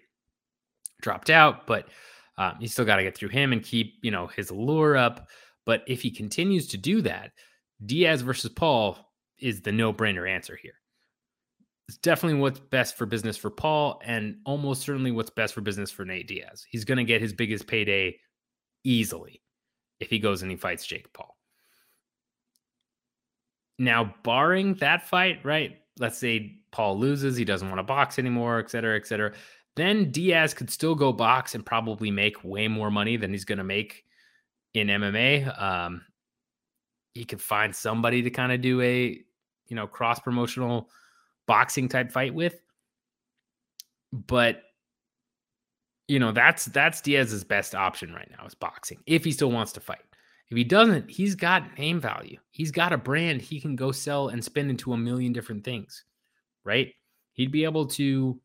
dropped 1.02 1.30
out, 1.30 1.68
but 1.68 1.88
um, 2.40 2.66
still 2.66 2.86
got 2.86 2.96
to 2.96 3.04
get 3.04 3.16
through 3.16 3.30
him 3.30 3.54
and 3.54 3.62
keep 3.62 4.00
you 4.02 4.10
know 4.10 4.26
his 4.26 4.50
allure 4.50 4.98
up. 4.98 5.28
But 5.66 5.84
if 5.86 6.02
he 6.02 6.10
continues 6.10 6.68
to 6.70 6.78
do 6.78 7.02
that, 7.02 7.32
Diaz 7.86 8.22
versus 8.22 8.52
Paul 8.52 8.98
is 9.38 9.62
the 9.62 9.72
no 9.72 9.94
brainer 9.94 10.28
answer 10.28 10.58
here. 10.60 10.74
It's 11.88 11.98
definitely 11.98 12.40
what's 12.40 12.60
best 12.60 12.98
for 12.98 13.06
business 13.06 13.36
for 13.36 13.50
Paul, 13.50 14.02
and 14.04 14.38
almost 14.46 14.82
certainly 14.82 15.12
what's 15.12 15.30
best 15.30 15.54
for 15.54 15.62
business 15.62 15.92
for 15.92 16.06
Nate 16.06 16.28
Diaz. 16.28 16.66
He's 16.70 16.86
going 16.86 16.98
to 16.98 17.04
get 17.04 17.22
his 17.22 17.34
biggest 17.34 17.68
payday 17.68 18.18
easily 18.84 19.42
if 20.00 20.10
he 20.10 20.20
goes 20.20 20.42
and 20.42 20.50
he 20.50 20.58
fights 20.58 20.86
Jake 20.86 21.12
Paul. 21.14 21.36
Now, 23.78 24.14
barring 24.24 24.76
that 24.76 25.08
fight, 25.08 25.40
right? 25.44 25.78
Let's 26.00 26.18
say 26.18 26.62
Paul 26.72 27.00
loses, 27.00 27.36
he 27.36 27.46
doesn't 27.46 27.68
want 27.68 27.80
to 27.80 27.84
box 27.84 28.20
anymore, 28.20 28.60
et 28.60 28.70
cetera, 28.70 28.96
et 28.96 29.08
cetera. 29.08 29.34
Then 29.76 30.12
Diaz 30.12 30.54
could 30.54 30.70
still 30.70 30.96
go 30.96 31.14
box 31.14 31.56
and 31.56 31.66
probably 31.66 32.12
make 32.12 32.44
way 32.44 32.68
more 32.68 32.92
money 32.92 33.18
than 33.18 33.32
he's 33.32 33.46
going 33.46 33.60
to 33.60 33.64
make 33.64 34.04
in 34.74 34.88
MMA. 34.88 35.62
Um, 35.62 36.02
he 37.14 37.26
could 37.26 37.42
find 37.42 37.76
somebody 37.76 38.22
to 38.24 38.30
kind 38.30 38.52
of 38.52 38.62
do 38.62 38.82
a, 38.82 39.22
you 39.68 39.76
know, 39.76 39.88
cross 39.88 40.20
promotional 40.20 40.90
boxing 41.48 41.88
type 41.88 42.12
fight 42.12 42.34
with. 42.34 42.62
But 44.12 44.64
you 46.08 46.18
know, 46.18 46.32
that's 46.32 46.66
that's 46.66 47.02
Diaz's 47.02 47.44
best 47.44 47.76
option 47.76 48.14
right 48.14 48.30
now 48.36 48.46
is 48.46 48.56
boxing 48.56 48.98
if 49.06 49.24
he 49.24 49.32
still 49.32 49.52
wants 49.52 49.72
to 49.74 49.80
fight. 49.80 50.04
If 50.50 50.58
he 50.58 50.64
doesn't, 50.64 51.10
he's 51.10 51.36
got 51.36 51.78
name 51.78 52.02
value. 52.02 52.40
He's 52.50 52.72
got 52.72 52.92
a 52.92 52.98
brand 52.98 53.42
he 53.42 53.62
can 53.62 53.76
go 53.76 53.92
sell 53.92 54.30
and 54.30 54.44
spin 54.44 54.72
into 54.72 54.94
a 54.94 54.98
million 54.98 55.32
different 55.32 55.64
things, 55.64 56.04
right? 56.64 56.92
He'd 57.34 57.52
be 57.52 57.64
able 57.64 57.86
to 57.88 58.42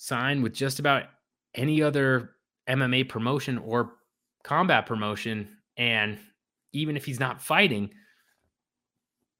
sign 0.00 0.40
with 0.40 0.54
just 0.54 0.78
about 0.78 1.02
any 1.54 1.82
other 1.82 2.30
MMA 2.66 3.06
promotion 3.06 3.58
or 3.58 3.92
combat 4.42 4.86
promotion. 4.86 5.58
And 5.76 6.18
even 6.72 6.96
if 6.96 7.04
he's 7.04 7.20
not 7.20 7.42
fighting, 7.42 7.90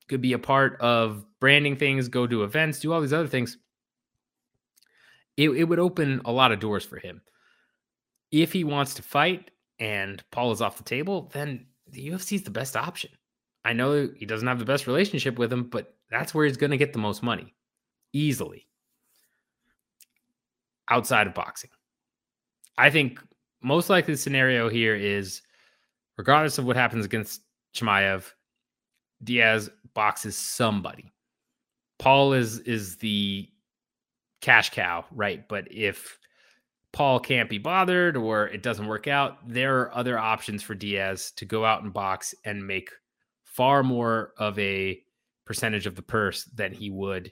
could 0.07 0.21
be 0.21 0.35
a 0.35 0.39
part 0.39 0.79
of 0.81 1.25
branding 1.41 1.77
things, 1.77 2.09
go 2.09 2.27
to 2.27 2.45
events, 2.45 2.81
do 2.81 2.93
all 2.93 3.01
these 3.01 3.15
other 3.15 3.27
things. 3.27 3.57
It, 5.39 5.49
it 5.51 5.65
would 5.65 5.79
open 5.79 6.21
a 6.27 6.33
lot 6.33 6.53
of 6.53 6.61
doors 6.61 6.85
for 6.85 6.99
him. 6.99 7.23
If 8.31 8.53
he 8.53 8.63
wants 8.63 8.93
to 8.95 9.03
fight 9.03 9.51
and 9.79 10.23
Paul 10.31 10.53
is 10.53 10.61
off 10.61 10.77
the 10.77 10.85
table, 10.85 11.31
then 11.33 11.65
the 11.89 12.07
UFC 12.11 12.35
is 12.35 12.43
the 12.43 12.51
best 12.51 12.77
option. 12.77 13.11
I 13.65 13.73
know 13.73 14.11
he 14.15 14.27
doesn't 14.27 14.47
have 14.47 14.59
the 14.59 14.67
best 14.67 14.87
relationship 14.87 15.39
with 15.39 15.51
him, 15.51 15.71
but 15.71 15.95
that's 16.11 16.35
where 16.35 16.45
he's 16.45 16.59
going 16.59 16.71
to 16.71 16.77
get 16.77 16.93
the 16.93 16.99
most 16.99 17.23
money 17.23 17.55
easily 18.13 18.67
outside 20.91 21.27
of 21.27 21.35
boxing. 21.35 21.71
I 22.77 22.91
think 22.91 23.21
most 23.63 23.91
likely 23.91 24.17
scenario 24.17 24.69
here 24.69 24.95
is 24.95 25.43
regardless 26.17 26.59
of 26.59 26.65
what 26.65 26.77
happens 26.77 27.05
against 27.05 27.43
Chimaev, 27.75 28.25
Diaz 29.23 29.71
boxes 29.95 30.37
somebody. 30.37 31.13
Paul 31.99 32.33
is 32.33 32.61
is 32.61 32.97
the 32.97 33.49
cash 34.41 34.71
cow, 34.71 35.05
right? 35.13 35.47
But 35.49 35.71
if 35.71 36.19
Paul 36.93 37.21
can't 37.21 37.51
be 37.51 37.59
bothered 37.59 38.17
or 38.17 38.49
it 38.49 38.63
doesn't 38.63 38.87
work 38.87 39.07
out, 39.07 39.47
there 39.47 39.81
are 39.81 39.95
other 39.95 40.19
options 40.19 40.63
for 40.63 40.75
Diaz 40.75 41.33
to 41.37 41.45
go 41.45 41.65
out 41.65 41.83
and 41.83 41.93
box 41.93 42.35
and 42.45 42.67
make 42.67 42.91
far 43.45 43.83
more 43.83 44.33
of 44.39 44.59
a 44.59 45.01
percentage 45.45 45.87
of 45.87 45.95
the 45.95 46.03
purse 46.03 46.45
than 46.45 46.73
he 46.73 46.91
would 46.91 47.31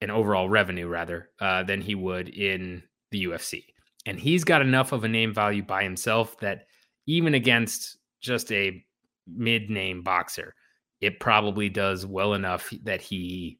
an 0.00 0.10
overall 0.10 0.48
revenue 0.48 0.88
rather 0.88 1.30
uh, 1.40 1.62
than 1.62 1.80
he 1.80 1.94
would 1.94 2.28
in 2.28 2.82
the 3.10 3.24
UFC. 3.24 3.64
And 4.06 4.18
he's 4.18 4.44
got 4.44 4.62
enough 4.62 4.92
of 4.92 5.04
a 5.04 5.08
name 5.08 5.34
value 5.34 5.62
by 5.62 5.82
himself 5.82 6.38
that 6.40 6.66
even 7.06 7.34
against 7.34 7.98
just 8.20 8.50
a 8.52 8.84
mid 9.26 9.68
name 9.68 10.02
boxer, 10.02 10.54
it 11.00 11.20
probably 11.20 11.68
does 11.68 12.06
well 12.06 12.34
enough 12.34 12.72
that 12.82 13.00
he 13.00 13.58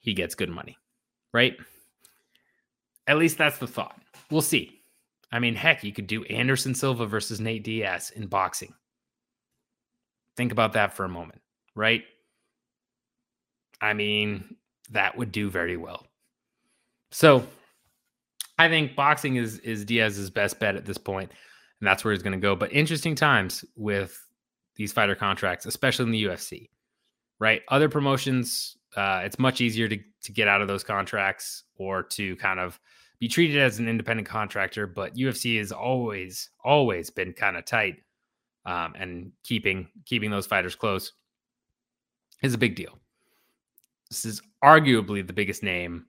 he 0.00 0.14
gets 0.14 0.34
good 0.34 0.50
money. 0.50 0.76
Right? 1.32 1.56
At 3.06 3.18
least 3.18 3.38
that's 3.38 3.58
the 3.58 3.66
thought. 3.66 4.00
We'll 4.30 4.42
see. 4.42 4.80
I 5.32 5.40
mean, 5.40 5.56
heck, 5.56 5.82
you 5.82 5.92
could 5.92 6.06
do 6.06 6.22
Anderson 6.24 6.74
Silva 6.74 7.06
versus 7.06 7.40
Nate 7.40 7.64
Diaz 7.64 8.12
in 8.14 8.28
boxing. 8.28 8.72
Think 10.36 10.52
about 10.52 10.74
that 10.74 10.94
for 10.94 11.04
a 11.04 11.08
moment, 11.08 11.40
right? 11.74 12.04
I 13.80 13.94
mean, 13.94 14.56
that 14.94 15.16
would 15.16 15.30
do 15.30 15.50
very 15.50 15.76
well. 15.76 16.06
So 17.12 17.46
I 18.58 18.68
think 18.68 18.96
boxing 18.96 19.36
is 19.36 19.58
is 19.58 19.84
Diaz's 19.84 20.30
best 20.30 20.58
bet 20.58 20.76
at 20.76 20.86
this 20.86 20.98
point, 20.98 21.30
and 21.80 21.86
that's 21.86 22.04
where 22.04 22.12
he's 22.12 22.22
going 22.22 22.38
to 22.38 22.42
go. 22.42 22.56
But 22.56 22.72
interesting 22.72 23.14
times 23.14 23.64
with 23.76 24.18
these 24.76 24.92
fighter 24.92 25.14
contracts, 25.14 25.66
especially 25.66 26.06
in 26.06 26.10
the 26.10 26.24
UFC, 26.24 26.70
right? 27.38 27.62
Other 27.68 27.88
promotions, 27.88 28.76
uh, 28.96 29.22
it's 29.24 29.38
much 29.38 29.60
easier 29.60 29.88
to 29.88 29.98
to 30.22 30.32
get 30.32 30.48
out 30.48 30.62
of 30.62 30.68
those 30.68 30.84
contracts 30.84 31.64
or 31.76 32.02
to 32.02 32.36
kind 32.36 32.58
of 32.58 32.80
be 33.20 33.28
treated 33.28 33.58
as 33.58 33.78
an 33.78 33.88
independent 33.88 34.28
contractor. 34.28 34.86
But 34.86 35.16
UFC 35.16 35.58
has 35.58 35.72
always, 35.72 36.50
always 36.64 37.10
been 37.10 37.32
kind 37.32 37.56
of 37.56 37.64
tight, 37.64 37.96
um, 38.66 38.94
and 38.96 39.32
keeping 39.42 39.88
keeping 40.06 40.30
those 40.30 40.46
fighters 40.46 40.74
close 40.74 41.12
is 42.42 42.54
a 42.54 42.58
big 42.58 42.76
deal. 42.76 42.98
This 44.22 44.34
is 44.34 44.42
arguably 44.62 45.26
the 45.26 45.32
biggest 45.32 45.62
name 45.62 46.06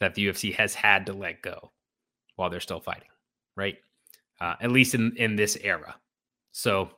that 0.00 0.14
the 0.14 0.26
UFC 0.26 0.54
has 0.54 0.74
had 0.74 1.06
to 1.06 1.12
let 1.12 1.42
go 1.42 1.70
while 2.36 2.50
they're 2.50 2.60
still 2.60 2.80
fighting, 2.80 3.08
right? 3.56 3.76
Uh, 4.40 4.54
at 4.60 4.70
least 4.70 4.94
in 4.94 5.16
in 5.16 5.36
this 5.36 5.56
era. 5.62 5.94
So 6.52 6.90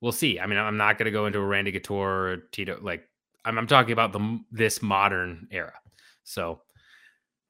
we'll 0.00 0.12
see. 0.12 0.40
I 0.40 0.46
mean, 0.46 0.58
I'm 0.58 0.76
not 0.76 0.98
going 0.98 1.06
to 1.06 1.10
go 1.10 1.26
into 1.26 1.38
a 1.38 1.44
Randy 1.44 1.72
Couture 1.72 2.44
Tito. 2.52 2.78
Like, 2.80 3.08
I'm, 3.44 3.58
I'm 3.58 3.66
talking 3.66 3.92
about 3.92 4.12
the 4.12 4.40
this 4.50 4.82
modern 4.82 5.48
era. 5.50 5.74
So 6.24 6.60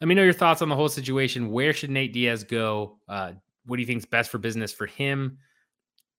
let 0.00 0.08
me 0.08 0.14
know 0.14 0.22
your 0.22 0.32
thoughts 0.32 0.62
on 0.62 0.68
the 0.68 0.76
whole 0.76 0.88
situation. 0.88 1.50
Where 1.50 1.72
should 1.72 1.90
Nate 1.90 2.12
Diaz 2.12 2.44
go? 2.44 2.98
Uh, 3.08 3.32
what 3.66 3.76
do 3.76 3.82
you 3.82 3.86
think 3.86 3.98
is 3.98 4.06
best 4.06 4.30
for 4.30 4.38
business 4.38 4.72
for 4.72 4.86
him? 4.86 5.38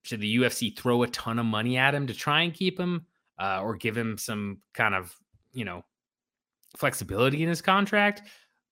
Should 0.04 0.22
the 0.22 0.38
UFC 0.38 0.78
throw 0.78 1.04
a 1.04 1.08
ton 1.08 1.40
of 1.40 1.46
money 1.46 1.78
at 1.78 1.94
him 1.94 2.08
to 2.08 2.14
try 2.14 2.42
and 2.42 2.54
keep 2.54 2.80
him, 2.80 3.06
uh, 3.40 3.62
or 3.62 3.76
give 3.76 3.96
him 3.96 4.18
some 4.18 4.60
kind 4.74 4.96
of 4.96 5.16
you 5.54 5.66
know 5.66 5.84
flexibility 6.78 7.44
in 7.44 7.50
his 7.50 7.62
contract? 7.62 8.24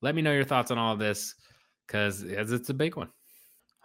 Let 0.02 0.16
me 0.16 0.22
know 0.22 0.34
your 0.34 0.44
thoughts 0.44 0.72
on 0.72 0.78
all 0.78 0.94
of 0.94 1.00
this 1.00 1.36
because 1.86 2.24
it's 2.24 2.70
a 2.70 2.74
big 2.74 2.96
one. 2.96 3.10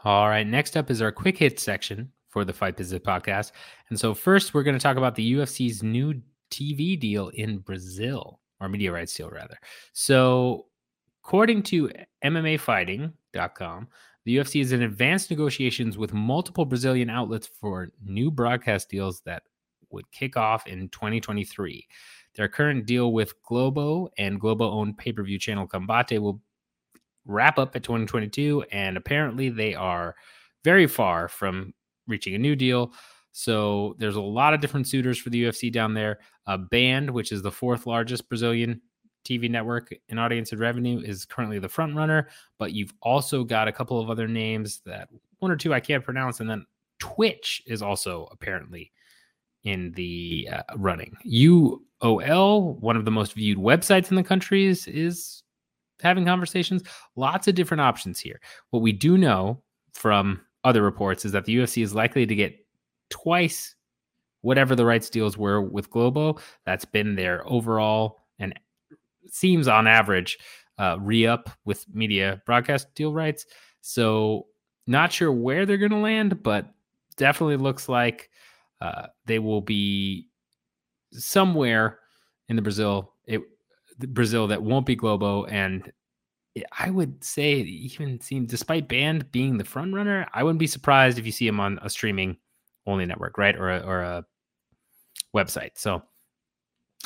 All 0.05 0.29
right, 0.29 0.47
next 0.47 0.77
up 0.77 0.91
is 0.91 1.03
our 1.03 1.13
quick 1.13 1.37
hit 1.37 1.61
section 1.61 2.11
for 2.29 2.45
the 2.45 2.53
Fight 2.53 2.77
Business 2.77 3.03
podcast. 3.03 3.53
And 3.91 3.99
so, 3.99 4.15
first, 4.15 4.55
we're 4.55 4.63
going 4.63 4.79
to 4.79 4.83
talk 4.83 4.97
about 4.97 5.15
the 5.15 5.35
UFC's 5.35 5.83
new 5.83 6.15
TV 6.51 6.99
deal 6.99 7.29
in 7.29 7.59
Brazil, 7.59 8.41
or 8.61 8.69
media 8.69 8.93
rights 8.93 9.15
deal, 9.15 9.29
rather. 9.29 9.59
So, 9.93 10.67
According 11.25 11.63
to 11.65 11.91
MMAfighting.com, 12.25 13.89
the 14.25 14.37
UFC 14.37 14.61
is 14.61 14.73
in 14.73 14.83
advanced 14.83 15.31
negotiations 15.31 15.97
with 15.97 16.13
multiple 16.13 16.65
Brazilian 16.65 17.11
outlets 17.11 17.47
for 17.47 17.91
new 18.05 18.31
broadcast 18.31 18.89
deals 18.89 19.21
that 19.23 19.45
would 19.91 20.11
kick 20.11 20.37
off 20.37 20.67
in 20.67 20.89
2023. 20.89 21.87
Their 22.37 22.49
current 22.49 22.87
deal 22.87 23.13
with 23.13 23.41
Globo 23.43 24.09
and 24.19 24.41
Globo 24.41 24.71
owned 24.71 24.99
pay 24.99 25.13
per 25.13 25.23
view 25.23 25.39
channel 25.39 25.67
Combate 25.67 26.21
will 26.21 26.41
wrap 27.27 27.59
up 27.59 27.75
at 27.77 27.83
2022, 27.83 28.65
and 28.73 28.97
apparently 28.97 29.49
they 29.49 29.75
are 29.75 30.15
very 30.65 30.87
far 30.87 31.29
from 31.29 31.73
reaching 32.07 32.35
a 32.35 32.39
new 32.39 32.57
deal. 32.57 32.93
So 33.33 33.95
there's 33.99 34.17
a 34.17 34.21
lot 34.21 34.55
of 34.55 34.61
different 34.61 34.89
suitors 34.89 35.19
for 35.19 35.31
the 35.31 35.45
UFC 35.45 35.73
down 35.73 35.95
there. 35.95 36.19
A 36.47 36.59
band, 36.59 37.11
which 37.11 37.31
is 37.33 37.43
the 37.43 37.53
fourth 37.53 37.87
largest 37.87 38.29
Brazilian 38.29 38.81
TV 39.25 39.51
network 39.51 39.95
in 40.09 40.19
audience 40.19 40.53
and 40.53 40.61
revenue 40.61 41.01
is 41.01 41.25
currently 41.25 41.59
the 41.59 41.69
front 41.69 41.95
runner, 41.95 42.29
but 42.59 42.73
you've 42.73 42.95
also 43.03 43.45
got 43.45 43.69
a 43.69 43.73
couple 43.73 44.01
of 44.01 44.11
other 44.11 44.27
names 44.27 44.81
that 44.87 45.09
one 45.39 45.51
or 45.51 45.57
two 45.57 45.75
I 45.75 45.81
can't 45.81 46.05
pronounce, 46.05 46.41
and 46.41 46.49
then 46.49 46.65
Twitch 46.99 47.63
is 47.67 47.83
also 47.83 48.29
apparently 48.33 48.93
in 49.65 49.93
the 49.93 50.49
uh, 50.53 50.63
running. 50.77 51.17
UOL, 51.27 52.79
one 52.81 52.97
of 52.97 53.05
the 53.05 53.11
most 53.11 53.35
viewed 53.35 53.59
websites 53.59 54.11
in 54.11 54.17
the 54.17 54.23
country, 54.23 54.67
is, 54.67 54.87
is 54.87 55.43
having 56.03 56.25
conversations. 56.25 56.83
Lots 57.17 57.49
of 57.49 57.55
different 57.55 57.81
options 57.81 58.19
here. 58.19 58.41
What 58.71 58.81
we 58.81 58.93
do 58.93 59.19
know 59.19 59.63
from 59.93 60.41
other 60.65 60.83
reports 60.83 61.25
is 61.25 61.33
that 61.33 61.45
the 61.45 61.57
UFC 61.57 61.83
is 61.83 61.95
likely 61.95 62.27
to 62.27 62.35
get 62.35 62.55
twice 63.11 63.75
whatever 64.43 64.75
the 64.75 64.87
rights 64.87 65.11
deals 65.11 65.37
were 65.37 65.61
with 65.61 65.91
Globo. 65.91 66.39
That's 66.65 66.85
been 66.85 67.17
their 67.17 67.47
overall 67.47 68.19
and 68.39 68.59
seems 69.31 69.69
on 69.69 69.87
average 69.87 70.39
uh, 70.79 70.97
re 70.99 71.27
up 71.27 71.51
with 71.65 71.85
media 71.93 72.41
broadcast 72.47 72.95
deal 72.95 73.13
rights. 73.13 73.47
So, 73.83 74.47
not 74.87 75.13
sure 75.13 75.31
where 75.31 75.67
they're 75.67 75.77
going 75.77 75.91
to 75.91 75.99
land, 75.99 76.43
but 76.43 76.73
definitely 77.17 77.57
looks 77.57 77.89
like 77.89 78.30
uh, 78.81 79.07
they 79.27 79.39
will 79.39 79.61
be 79.61 80.29
somewhere 81.13 81.99
in 82.49 82.57
the 82.57 82.63
Brazil 82.63 83.15
it 83.27 83.43
Brazil 83.99 84.47
that 84.49 84.63
won't 84.63 84.87
be 84.87 84.97
Globo 84.97 85.45
and 85.45 85.93
I 86.79 86.91
would 86.91 87.23
say 87.23 87.55
even 87.61 88.21
seem 88.21 88.47
despite 88.47 88.89
band 88.89 89.31
being 89.31 89.57
the 89.57 89.65
front 89.65 89.95
runner, 89.95 90.27
I 90.33 90.43
wouldn't 90.43 90.59
be 90.59 90.67
surprised 90.67 91.19
if 91.19 91.27
you 91.27 91.33
see 91.33 91.47
him 91.47 91.61
on 91.61 91.79
a 91.83 91.89
streaming 91.89 92.37
only 92.87 93.07
network, 93.07 93.39
right? 93.39 93.57
Or 93.57 93.71
a, 93.71 93.79
or 93.81 94.01
a 94.01 94.25
website. 95.35 95.73
So 95.77 96.03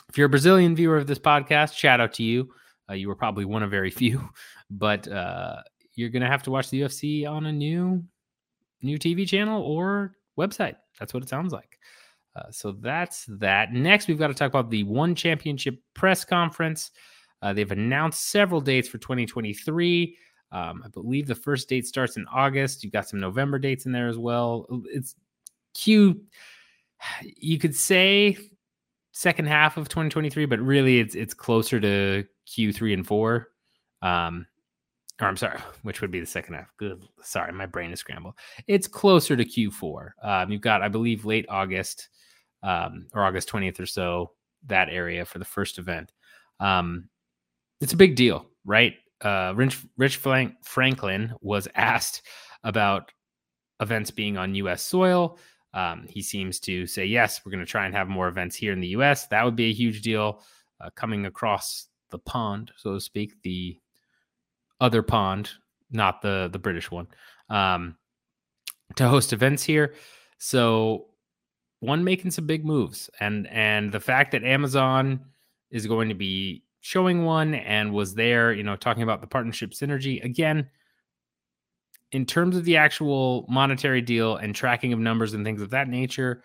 if 0.09 0.17
you're 0.17 0.27
a 0.27 0.31
Brazilian 0.31 0.75
viewer 0.75 0.97
of 0.97 1.07
this 1.07 1.19
podcast, 1.19 1.75
shout 1.75 2.01
out 2.01 2.15
to 2.15 2.23
you. 2.23 2.51
Uh, 2.89 2.95
you 2.95 3.09
were 3.09 3.15
probably 3.15 3.45
one 3.45 3.63
of 3.63 3.71
very 3.71 3.91
few, 3.91 4.29
but 4.71 5.07
uh, 5.09 5.63
you're 5.95 6.11
gonna 6.11 6.31
have 6.31 6.43
to 6.45 6.51
watch 6.51 6.71
the 6.71 6.81
UFC 6.81 7.29
on 7.29 7.47
a 7.47 7.53
new 7.53 8.03
new 8.83 8.99
TV 8.99 9.27
channel 9.27 9.63
or 9.63 10.17
website. 10.39 10.77
That's 10.99 11.15
what 11.15 11.23
it 11.23 11.29
sounds 11.29 11.53
like. 11.53 11.79
Uh, 12.37 12.51
so 12.51 12.73
that's 12.73 13.27
that. 13.29 13.73
Next, 13.73 14.09
we've 14.09 14.19
got 14.19 14.29
to 14.29 14.35
talk 14.35 14.49
about 14.49 14.71
the 14.71 14.83
ONE 14.83 15.15
Championship 15.15 15.79
press 15.95 16.25
conference. 16.25 16.91
Uh, 17.43 17.53
they've 17.53 17.71
announced 17.71 18.31
several 18.31 18.61
dates 18.61 18.89
for 18.89 18.99
2023. 18.99 20.17
Um, 20.51 20.83
I 20.85 20.89
believe 20.89 21.27
the 21.27 21.35
first 21.35 21.69
date 21.69 21.87
starts 21.87 22.17
in 22.17 22.27
August. 22.33 22.83
You've 22.83 22.93
got 22.93 23.09
some 23.09 23.21
November 23.21 23.59
dates 23.59 23.87
in 23.87 23.93
there 23.93 24.09
as 24.09 24.19
well. 24.19 24.67
It's 24.87 25.15
Q. 25.75 26.23
You 27.23 27.59
could 27.59 27.75
say 27.75 28.39
second 29.13 29.47
half 29.47 29.77
of 29.77 29.89
2023, 29.89 30.47
but 30.47 30.59
really 30.59 31.01
it's 31.01 31.15
it's 31.15 31.35
closer 31.35 31.79
to 31.79 32.25
Q3 32.49 32.95
and 32.95 33.07
four. 33.07 33.49
Um, 34.01 34.47
or 35.21 35.29
I'm 35.29 35.37
sorry, 35.37 35.59
which 35.83 36.01
would 36.01 36.11
be 36.11 36.21
the 36.21 36.27
second 36.27 36.55
half. 36.55 36.73
Good. 36.79 37.05
Sorry, 37.23 37.53
my 37.53 37.67
brain 37.67 37.93
is 37.93 38.01
scrambled. 38.01 38.35
It's 38.67 38.87
closer 38.87 39.37
to 39.37 39.45
Q4. 39.45 40.11
Um, 40.23 40.51
you've 40.51 40.61
got, 40.61 40.83
I 40.83 40.89
believe, 40.89 41.25
late 41.25 41.47
August 41.49 42.09
um, 42.63 43.07
or 43.13 43.25
August 43.25 43.49
20th 43.49 43.81
or 43.81 43.87
so, 43.87 44.33
that 44.67 44.89
area 44.89 45.25
for 45.25 45.39
the 45.39 45.45
first 45.45 45.79
event. 45.79 46.13
Um, 46.61 47.09
it's 47.81 47.93
a 47.93 47.99
big 47.99 48.17
deal, 48.17 48.47
right? 48.65 48.95
Uh, 49.21 49.53
Rich, 49.55 49.85
Rich 49.97 50.17
Franklin 50.17 51.35
was 51.41 51.69
asked 51.75 52.23
about 52.63 53.13
events 53.81 54.11
being 54.11 54.37
on 54.37 54.55
U.S. 54.57 54.83
soil. 54.83 55.39
Um, 55.75 56.07
he 56.09 56.23
seems 56.23 56.61
to 56.61 56.87
say, 56.87 57.05
yes, 57.05 57.41
we're 57.45 57.51
going 57.53 57.65
to 57.65 57.71
try 57.71 57.85
and 57.85 57.95
have 57.95 58.09
more 58.09 58.29
events 58.29 58.57
here 58.57 58.73
in 58.73 58.81
the 58.81 58.89
U.S. 58.89 59.27
That 59.27 59.45
would 59.45 59.57
be 59.57 59.71
a 59.71 59.75
huge 59.75 60.03
deal 60.03 60.43
uh, 60.81 60.91
coming 60.95 61.27
across 61.27 61.89
the 62.11 62.19
pond, 62.19 62.71
so 62.77 62.95
to 62.95 63.01
speak, 63.01 63.35
the 63.43 63.79
other 64.81 65.03
pond, 65.03 65.51
not 65.91 66.23
the 66.23 66.49
the 66.53 66.59
British 66.59 66.91
one, 66.91 67.07
um, 67.49 67.97
to 68.97 69.09
host 69.09 69.33
events 69.33 69.63
here. 69.63 69.95
So 70.39 71.07
one 71.81 72.05
making 72.05 72.31
some 72.31 72.47
big 72.47 72.65
moves, 72.65 73.11
and 73.21 73.47
and 73.49 73.93
the 73.93 74.01
fact 74.01 74.33
that 74.33 74.45
Amazon 74.45 75.21
is 75.71 75.87
going 75.87 76.09
to 76.09 76.15
be 76.15 76.65
showing 76.81 77.25
one 77.25 77.55
and 77.55 77.93
was 77.93 78.15
there, 78.15 78.53
you 78.53 78.63
know, 78.63 78.77
talking 78.77 79.03
about 79.03 79.21
the 79.21 79.27
partnership 79.27 79.71
synergy 79.71 80.23
again. 80.23 80.69
In 82.13 82.27
terms 82.27 82.57
of 82.57 82.65
the 82.65 82.77
actual 82.77 83.47
monetary 83.49 84.01
deal 84.01 84.37
and 84.37 84.55
tracking 84.55 84.93
of 84.93 84.99
numbers 84.99 85.35
and 85.35 85.45
things 85.45 85.63
of 85.63 85.71
that 85.71 85.89
nature, 85.89 86.45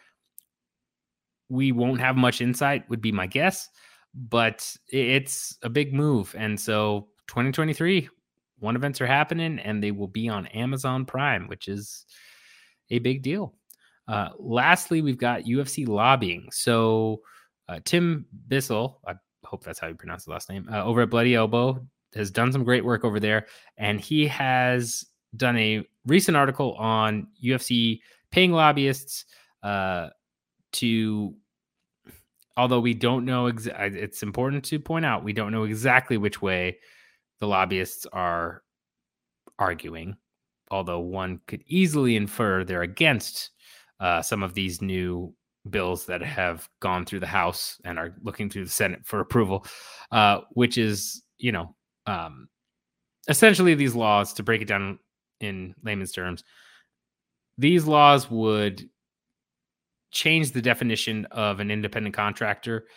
we 1.50 1.72
won't 1.72 2.00
have 2.00 2.15
much 2.15 2.42
insight, 2.42 2.89
would 2.89 3.02
be 3.02 3.12
my 3.12 3.28
guess. 3.28 3.70
But 4.15 4.76
it's 4.88 5.58
a 5.62 5.70
big 5.70 5.94
move. 5.94 6.34
And 6.38 6.60
so 6.60 7.10
2023, 7.28 8.10
one 8.60 8.76
events 8.76 9.02
are 9.02 9.08
happening 9.08 9.60
and 9.60 9.84
they 9.84 9.91
will 9.91 10.08
be 10.08 10.30
on 10.30 10.48
Amazon 10.48 11.06
Prime, 11.06 11.48
which 11.48 11.67
is 11.67 12.06
a 12.89 13.00
big 13.00 13.22
deal. 13.22 13.54
Uh, 14.08 14.30
lastly, 14.39 15.02
we've 15.02 15.17
got 15.17 15.43
UFC 15.43 15.88
lobbying. 15.88 16.50
So 16.52 17.22
uh, 17.67 17.80
Tim 17.86 18.26
Bissell, 18.48 19.00
I 19.08 19.13
hope 19.43 19.63
that's 19.63 19.80
how 19.80 19.88
you 19.88 19.95
pronounce 19.95 20.26
the 20.26 20.32
last 20.32 20.50
name, 20.50 20.67
uh, 20.72 20.84
over 20.84 21.02
at 21.02 21.10
Bloody 21.10 21.36
Elbow 21.36 21.86
has 22.15 22.32
done 22.32 22.52
some 22.52 22.63
great 22.63 22.84
work 22.84 23.06
over 23.06 23.19
there, 23.19 23.45
and 23.78 24.00
he 24.00 24.26
has 24.28 25.06
done 25.36 25.58
a 25.58 25.86
recent 26.08 26.36
article 26.36 26.74
on 26.74 27.28
UFC 27.43 28.00
paying 28.32 28.52
lobbyists 28.52 29.26
uh, 29.63 30.10
to. 30.74 31.36
Although 32.58 32.82
we 32.82 32.93
don't 32.93 33.24
know, 33.24 33.45
exa- 33.45 33.95
it's 33.95 34.22
important 34.22 34.65
to 34.65 34.80
point 34.80 35.06
out 35.06 35.24
we 35.24 35.32
don't 35.32 35.54
know 35.54 35.63
exactly 35.63 36.17
which 36.17 36.41
way 36.41 36.80
the 37.39 37.47
lobbyists 37.47 38.06
are 38.12 38.63
arguing. 39.58 40.17
Although 40.71 40.99
one 40.99 41.41
could 41.47 41.63
easily 41.65 42.15
infer 42.15 42.63
they're 42.63 42.84
against 42.84 43.52
uh, 43.99 44.21
some 44.21 44.43
of 44.43 44.54
these 44.54 44.82
new 44.82 45.34
bills 45.69 46.06
that 46.06 46.21
have 46.21 46.69
gone 46.80 47.06
through 47.06 47.19
the 47.19 47.28
House 47.28 47.80
and 47.84 47.99
are 47.99 48.15
looking 48.21 48.49
through 48.49 48.65
the 48.65 48.71
Senate 48.71 49.02
for 49.04 49.19
approval, 49.19 49.65
uh, 50.12 50.39
which 50.52 50.78
is, 50.78 51.23
you 51.38 51.52
know, 51.52 51.75
um, 52.06 52.47
essentially 53.28 53.75
these 53.75 53.95
laws, 53.95 54.34
to 54.34 54.43
break 54.43 54.62
it 54.62 54.67
down 54.67 54.99
in 55.39 55.75
layman's 55.84 56.12
terms, 56.12 56.43
these 57.58 57.86
laws 57.86 58.30
would 58.32 58.89
change 60.12 60.52
the 60.52 60.62
definition 60.62 61.25
of 61.25 61.60
an 61.60 61.69
independent 61.69 62.15
contractor 62.15 62.88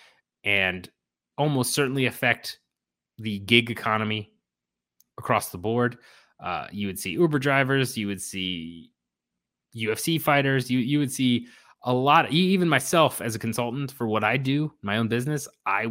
and 0.44 0.88
almost 1.36 1.74
certainly 1.74 2.06
affect 2.06 2.58
the 3.18 3.38
gig 3.40 3.70
economy 3.70 4.32
across 5.18 5.50
the 5.50 5.58
board. 5.58 5.98
Uh, 6.42 6.66
you 6.72 6.86
would 6.86 6.98
see 6.98 7.10
Uber 7.10 7.38
drivers, 7.38 7.96
you 7.96 8.06
would 8.08 8.20
see 8.20 8.90
UFC 9.76 10.20
fighters, 10.20 10.70
you 10.70 10.78
you 10.78 10.98
would 10.98 11.12
see 11.12 11.46
a 11.84 11.92
lot 11.92 12.30
even 12.30 12.68
myself 12.68 13.20
as 13.20 13.34
a 13.34 13.38
consultant 13.38 13.90
for 13.90 14.06
what 14.06 14.24
I 14.24 14.36
do, 14.36 14.72
my 14.82 14.98
own 14.98 15.08
business, 15.08 15.48
I 15.66 15.88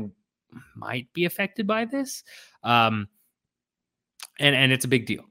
might 0.75 1.11
be 1.13 1.25
affected 1.25 1.67
by 1.67 1.85
this. 1.85 2.23
Um, 2.63 3.07
and 4.39 4.55
and 4.55 4.71
it's 4.71 4.85
a 4.85 4.89
big 4.89 5.05
deal. 5.05 5.23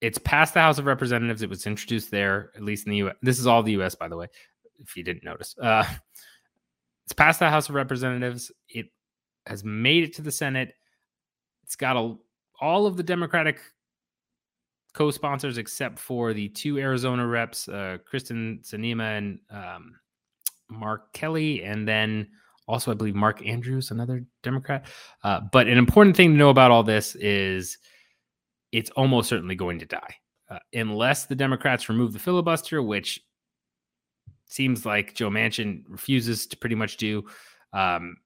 It's 0.00 0.18
passed 0.18 0.54
the 0.54 0.60
House 0.60 0.78
of 0.78 0.86
Representatives. 0.86 1.42
It 1.42 1.48
was 1.48 1.66
introduced 1.66 2.10
there, 2.10 2.50
at 2.54 2.62
least 2.62 2.86
in 2.86 2.90
the 2.90 2.98
U.S. 2.98 3.16
This 3.22 3.38
is 3.38 3.46
all 3.46 3.62
the 3.62 3.72
U.S. 3.72 3.94
by 3.94 4.08
the 4.08 4.16
way, 4.16 4.26
if 4.78 4.96
you 4.96 5.04
didn't 5.04 5.24
notice. 5.24 5.56
Uh, 5.58 5.84
it's 7.04 7.12
passed 7.14 7.40
the 7.40 7.48
House 7.48 7.68
of 7.68 7.74
Representatives. 7.74 8.52
It 8.68 8.86
has 9.46 9.64
made 9.64 10.04
it 10.04 10.14
to 10.16 10.22
the 10.22 10.32
Senate. 10.32 10.74
It's 11.64 11.76
got 11.76 11.96
a, 11.96 12.14
all 12.60 12.86
of 12.86 12.96
the 12.96 13.02
Democratic 13.02 13.58
co-sponsors 14.92 15.58
except 15.58 15.98
for 15.98 16.32
the 16.32 16.48
two 16.50 16.78
Arizona 16.78 17.26
reps, 17.26 17.68
uh, 17.68 17.98
Kyrsten 18.10 18.64
Sinema 18.64 19.18
and 19.18 19.38
um, 19.50 19.96
Mark 20.70 21.12
Kelly, 21.12 21.64
and 21.64 21.86
then 21.86 22.28
also 22.68 22.90
I 22.90 22.94
believe 22.94 23.14
Mark 23.14 23.44
Andrews, 23.44 23.90
another 23.90 24.24
Democrat. 24.42 24.86
Uh, 25.22 25.40
but 25.52 25.66
an 25.66 25.78
important 25.78 26.16
thing 26.16 26.30
to 26.30 26.36
know 26.36 26.50
about 26.50 26.70
all 26.70 26.82
this 26.82 27.16
is 27.16 27.78
it's 28.72 28.90
almost 28.90 29.28
certainly 29.28 29.54
going 29.54 29.78
to 29.80 29.86
die 29.86 30.14
uh, 30.50 30.58
unless 30.72 31.26
the 31.26 31.34
Democrats 31.34 31.88
remove 31.88 32.12
the 32.12 32.18
filibuster, 32.18 32.82
which 32.82 33.20
seems 34.46 34.86
like 34.86 35.14
Joe 35.14 35.30
Manchin 35.30 35.82
refuses 35.88 36.46
to 36.46 36.56
pretty 36.56 36.76
much 36.76 36.96
do. 36.96 37.24
Um, 37.72 38.16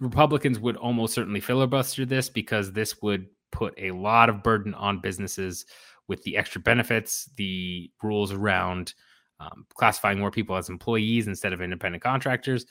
Republicans 0.00 0.58
would 0.58 0.76
almost 0.76 1.14
certainly 1.14 1.40
filibuster 1.40 2.04
this 2.04 2.28
because 2.28 2.72
this 2.72 3.00
would 3.02 3.26
put 3.50 3.74
a 3.78 3.92
lot 3.92 4.28
of 4.28 4.42
burden 4.42 4.74
on 4.74 5.00
businesses 5.00 5.64
with 6.08 6.22
the 6.22 6.36
extra 6.36 6.60
benefits, 6.60 7.30
the 7.36 7.90
rules 8.02 8.32
around 8.32 8.94
um, 9.40 9.66
classifying 9.74 10.18
more 10.18 10.30
people 10.30 10.56
as 10.56 10.68
employees 10.68 11.26
instead 11.26 11.52
of 11.52 11.60
independent 11.60 12.02
contractors. 12.02 12.66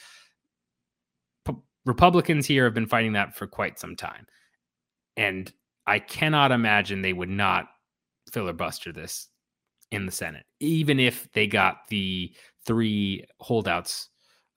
P- 1.46 1.56
Republicans 1.86 2.46
here 2.46 2.64
have 2.64 2.74
been 2.74 2.88
fighting 2.88 3.14
that 3.14 3.36
for 3.36 3.48
quite 3.48 3.80
some 3.80 3.96
time. 3.96 4.28
And 5.18 5.52
I 5.88 6.00
cannot 6.00 6.52
imagine 6.52 7.02
they 7.02 7.14
would 7.14 7.30
not 7.30 7.68
filibuster 8.32 8.92
this 8.92 9.28
in 9.92 10.06
the 10.06 10.12
Senate, 10.12 10.46
even 10.60 11.00
if 11.00 11.32
they 11.34 11.48
got 11.48 11.88
the 11.90 12.34
three 12.66 13.26
holdouts 13.40 14.10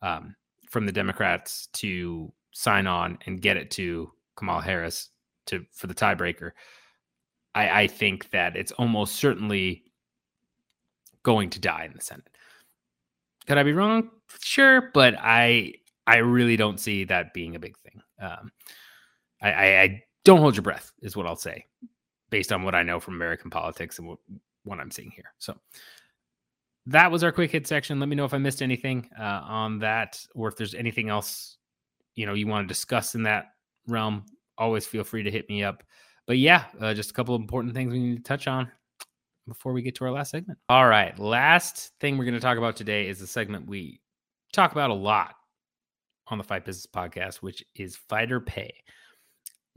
um, 0.02 0.34
from 0.70 0.86
the 0.86 0.92
Democrats 0.92 1.68
to 1.74 2.32
sign 2.58 2.88
on 2.88 3.16
and 3.24 3.40
get 3.40 3.56
it 3.56 3.70
to 3.70 4.10
Kamala 4.34 4.62
Harris 4.62 5.10
to 5.46 5.64
for 5.72 5.86
the 5.86 5.94
tiebreaker. 5.94 6.50
I, 7.54 7.82
I 7.82 7.86
think 7.86 8.30
that 8.30 8.56
it's 8.56 8.72
almost 8.72 9.14
certainly 9.14 9.84
going 11.22 11.50
to 11.50 11.60
die 11.60 11.84
in 11.84 11.92
the 11.92 12.00
Senate. 12.00 12.28
Could 13.46 13.58
I 13.58 13.62
be 13.62 13.72
wrong? 13.72 14.10
Sure, 14.40 14.90
but 14.92 15.14
I 15.20 15.74
I 16.08 16.16
really 16.16 16.56
don't 16.56 16.80
see 16.80 17.04
that 17.04 17.32
being 17.32 17.54
a 17.54 17.60
big 17.60 17.78
thing. 17.78 18.02
Um, 18.20 18.50
I, 19.40 19.52
I, 19.52 19.82
I 19.82 20.04
don't 20.24 20.40
hold 20.40 20.56
your 20.56 20.64
breath, 20.64 20.90
is 21.00 21.16
what 21.16 21.26
I'll 21.26 21.36
say, 21.36 21.64
based 22.28 22.50
on 22.50 22.64
what 22.64 22.74
I 22.74 22.82
know 22.82 22.98
from 22.98 23.14
American 23.14 23.50
politics 23.50 24.00
and 24.00 24.08
what, 24.08 24.18
what 24.64 24.80
I'm 24.80 24.90
seeing 24.90 25.12
here. 25.12 25.32
So 25.38 25.56
that 26.86 27.12
was 27.12 27.22
our 27.22 27.30
quick 27.30 27.52
hit 27.52 27.68
section. 27.68 28.00
Let 28.00 28.08
me 28.08 28.16
know 28.16 28.24
if 28.24 28.34
I 28.34 28.38
missed 28.38 28.62
anything 28.62 29.08
uh, 29.16 29.42
on 29.44 29.78
that, 29.78 30.20
or 30.34 30.48
if 30.48 30.56
there's 30.56 30.74
anything 30.74 31.08
else 31.08 31.57
you 32.18 32.26
know 32.26 32.34
you 32.34 32.48
want 32.48 32.66
to 32.66 32.74
discuss 32.74 33.14
in 33.14 33.22
that 33.22 33.52
realm 33.86 34.24
always 34.58 34.84
feel 34.84 35.04
free 35.04 35.22
to 35.22 35.30
hit 35.30 35.48
me 35.48 35.62
up. 35.62 35.84
But 36.26 36.38
yeah, 36.38 36.64
uh, 36.80 36.92
just 36.92 37.10
a 37.10 37.14
couple 37.14 37.36
of 37.36 37.40
important 37.40 37.74
things 37.74 37.92
we 37.92 38.00
need 38.00 38.16
to 38.16 38.22
touch 38.22 38.48
on 38.48 38.70
before 39.46 39.72
we 39.72 39.82
get 39.82 39.94
to 39.94 40.04
our 40.04 40.10
last 40.10 40.32
segment. 40.32 40.58
All 40.68 40.88
right, 40.88 41.16
last 41.16 41.92
thing 42.00 42.18
we're 42.18 42.24
going 42.24 42.34
to 42.34 42.40
talk 42.40 42.58
about 42.58 42.74
today 42.74 43.08
is 43.08 43.22
a 43.22 43.26
segment 43.26 43.68
we 43.68 44.00
talk 44.52 44.72
about 44.72 44.90
a 44.90 44.94
lot 44.94 45.36
on 46.26 46.38
the 46.38 46.44
Fight 46.44 46.64
Business 46.64 46.86
podcast, 46.86 47.36
which 47.36 47.64
is 47.76 47.96
fighter 47.96 48.40
pay. 48.40 48.74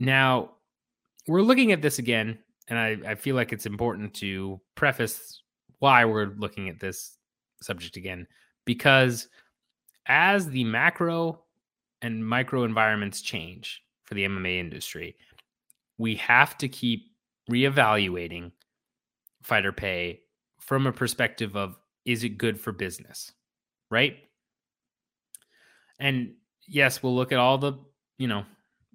Now, 0.00 0.50
we're 1.28 1.42
looking 1.42 1.70
at 1.70 1.80
this 1.80 2.00
again, 2.00 2.40
and 2.68 2.76
I, 2.76 3.12
I 3.12 3.14
feel 3.14 3.36
like 3.36 3.52
it's 3.52 3.66
important 3.66 4.14
to 4.14 4.60
preface 4.74 5.42
why 5.78 6.04
we're 6.04 6.34
looking 6.36 6.68
at 6.68 6.80
this 6.80 7.16
subject 7.62 7.96
again, 7.96 8.26
because 8.64 9.28
as 10.06 10.48
the 10.48 10.64
macro 10.64 11.41
and 12.02 12.26
micro 12.26 12.64
environments 12.64 13.22
change 13.22 13.82
for 14.04 14.14
the 14.14 14.24
MMA 14.24 14.58
industry, 14.58 15.16
we 15.96 16.16
have 16.16 16.58
to 16.58 16.68
keep 16.68 17.06
reevaluating 17.50 18.52
fighter 19.42 19.72
pay 19.72 20.20
from 20.60 20.86
a 20.86 20.92
perspective 20.92 21.56
of 21.56 21.78
is 22.04 22.24
it 22.24 22.38
good 22.38 22.58
for 22.58 22.72
business, 22.72 23.32
right? 23.90 24.16
And 25.98 26.34
yes, 26.66 27.02
we'll 27.02 27.14
look 27.14 27.32
at 27.32 27.38
all 27.38 27.58
the, 27.58 27.74
you 28.18 28.26
know, 28.26 28.44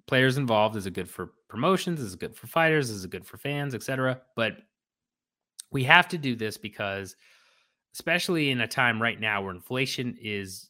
players 0.06 0.36
involved. 0.36 0.76
Is 0.76 0.86
it 0.86 0.94
good 0.94 1.08
for 1.08 1.32
promotions? 1.48 2.00
Is 2.00 2.14
it 2.14 2.20
good 2.20 2.36
for 2.36 2.46
fighters? 2.46 2.90
Is 2.90 3.04
it 3.04 3.10
good 3.10 3.26
for 3.26 3.38
fans, 3.38 3.74
etc.? 3.74 4.20
But 4.36 4.58
we 5.70 5.84
have 5.84 6.08
to 6.08 6.18
do 6.18 6.36
this 6.36 6.56
because, 6.56 7.16
especially 7.94 8.50
in 8.50 8.60
a 8.60 8.66
time 8.66 9.00
right 9.00 9.18
now 9.18 9.42
where 9.42 9.54
inflation 9.54 10.16
is 10.20 10.68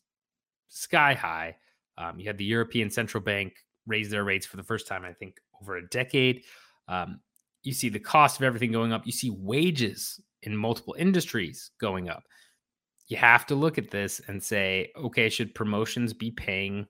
sky 0.69 1.15
high, 1.15 1.57
um, 1.99 2.19
you 2.19 2.27
had 2.27 2.39
the 2.39 2.45
European 2.45 2.91
Central 2.91 3.23
Bank 3.23 3.55
raise 3.87 4.09
their 4.09 4.25
rates 4.25 4.47
for 4.47 4.57
the 4.57 4.63
first 4.63 4.87
time, 4.87 5.05
I 5.05 5.13
think, 5.13 5.37
over 5.61 5.77
a 5.77 5.89
decade. 5.89 6.45
Um, 6.87 7.21
you 7.65 7.73
see 7.73 7.89
the 7.89 7.99
cost 7.99 8.39
of 8.39 8.45
everything 8.45 8.73
going 8.73 8.93
up. 8.93 9.05
You 9.05 9.13
see 9.13 9.31
wages 9.31 10.21
in 10.43 10.57
multiple 10.57 10.95
industries 10.97 11.73
going 11.81 12.09
up. 12.09 12.23
You 13.09 13.17
have 13.17 13.47
to 13.47 13.55
look 13.55 13.79
at 13.79 13.91
this 13.91 14.21
and 14.29 14.43
say, 14.43 14.93
okay, 14.97 15.29
should 15.29 15.55
promotions 15.55 16.13
be 16.13 16.31
paying 16.31 16.87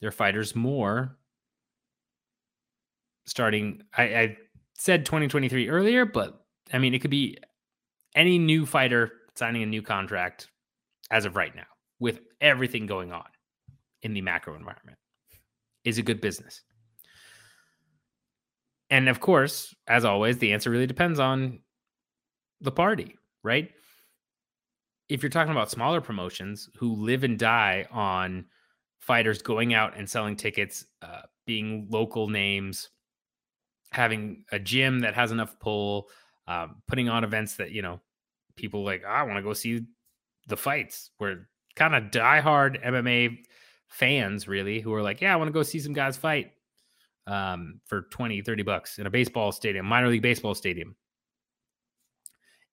their 0.00 0.10
fighters 0.10 0.54
more? 0.54 1.16
Starting, 3.24 3.82
I, 3.96 4.02
I 4.02 4.36
said 4.74 5.06
2023 5.06 5.68
earlier, 5.68 6.04
but 6.04 6.44
I 6.72 6.78
mean, 6.78 6.94
it 6.94 6.98
could 6.98 7.10
be 7.10 7.38
any 8.14 8.38
new 8.38 8.66
fighter 8.66 9.12
signing 9.34 9.62
a 9.62 9.66
new 9.66 9.82
contract 9.82 10.48
as 11.10 11.24
of 11.24 11.36
right 11.36 11.54
now 11.54 11.66
with 12.00 12.20
everything 12.40 12.86
going 12.86 13.12
on 13.12 13.24
in 14.06 14.14
the 14.14 14.22
macro 14.22 14.54
environment 14.54 14.96
is 15.84 15.98
a 15.98 16.02
good 16.02 16.20
business. 16.20 16.62
And 18.88 19.08
of 19.08 19.18
course, 19.18 19.74
as 19.88 20.04
always, 20.04 20.38
the 20.38 20.52
answer 20.52 20.70
really 20.70 20.86
depends 20.86 21.18
on 21.18 21.58
the 22.60 22.70
party, 22.70 23.16
right? 23.42 23.70
If 25.08 25.22
you're 25.22 25.30
talking 25.30 25.50
about 25.50 25.70
smaller 25.70 26.00
promotions 26.00 26.70
who 26.76 26.94
live 26.94 27.24
and 27.24 27.36
die 27.36 27.86
on 27.90 28.46
fighters 29.00 29.42
going 29.42 29.74
out 29.74 29.96
and 29.96 30.08
selling 30.08 30.36
tickets, 30.36 30.86
uh, 31.02 31.22
being 31.46 31.88
local 31.90 32.28
names, 32.28 32.90
having 33.90 34.44
a 34.52 34.58
gym 34.60 35.00
that 35.00 35.14
has 35.14 35.32
enough 35.32 35.58
pull, 35.58 36.08
um, 36.46 36.76
putting 36.86 37.08
on 37.08 37.24
events 37.24 37.56
that, 37.56 37.72
you 37.72 37.82
know, 37.82 38.00
people 38.54 38.84
like, 38.84 39.04
I 39.04 39.24
want 39.24 39.36
to 39.36 39.42
go 39.42 39.52
see 39.52 39.82
the 40.46 40.56
fights 40.56 41.10
where 41.18 41.48
kind 41.74 41.94
of 41.96 42.04
diehard 42.04 42.84
MMA 42.84 43.38
fans 43.88 44.48
really 44.48 44.80
who 44.80 44.92
are 44.94 45.02
like, 45.02 45.20
yeah, 45.20 45.32
I 45.32 45.36
want 45.36 45.48
to 45.48 45.52
go 45.52 45.62
see 45.62 45.80
some 45.80 45.92
guys 45.92 46.16
fight 46.16 46.52
um, 47.26 47.80
for 47.86 48.02
20, 48.02 48.42
30 48.42 48.62
bucks 48.62 48.98
in 48.98 49.06
a 49.06 49.10
baseball 49.10 49.52
stadium, 49.52 49.86
minor 49.86 50.08
league 50.08 50.22
baseball 50.22 50.54
stadium. 50.54 50.96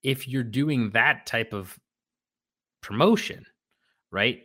If 0.01 0.28
you're 0.28 0.43
doing 0.43 0.89
that 0.91 1.26
type 1.26 1.53
of 1.53 1.78
promotion, 2.82 3.45
right, 4.11 4.43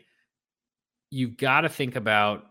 you've 1.11 1.37
got 1.37 1.63
to 1.63 1.69
think 1.69 1.97
about 1.97 2.45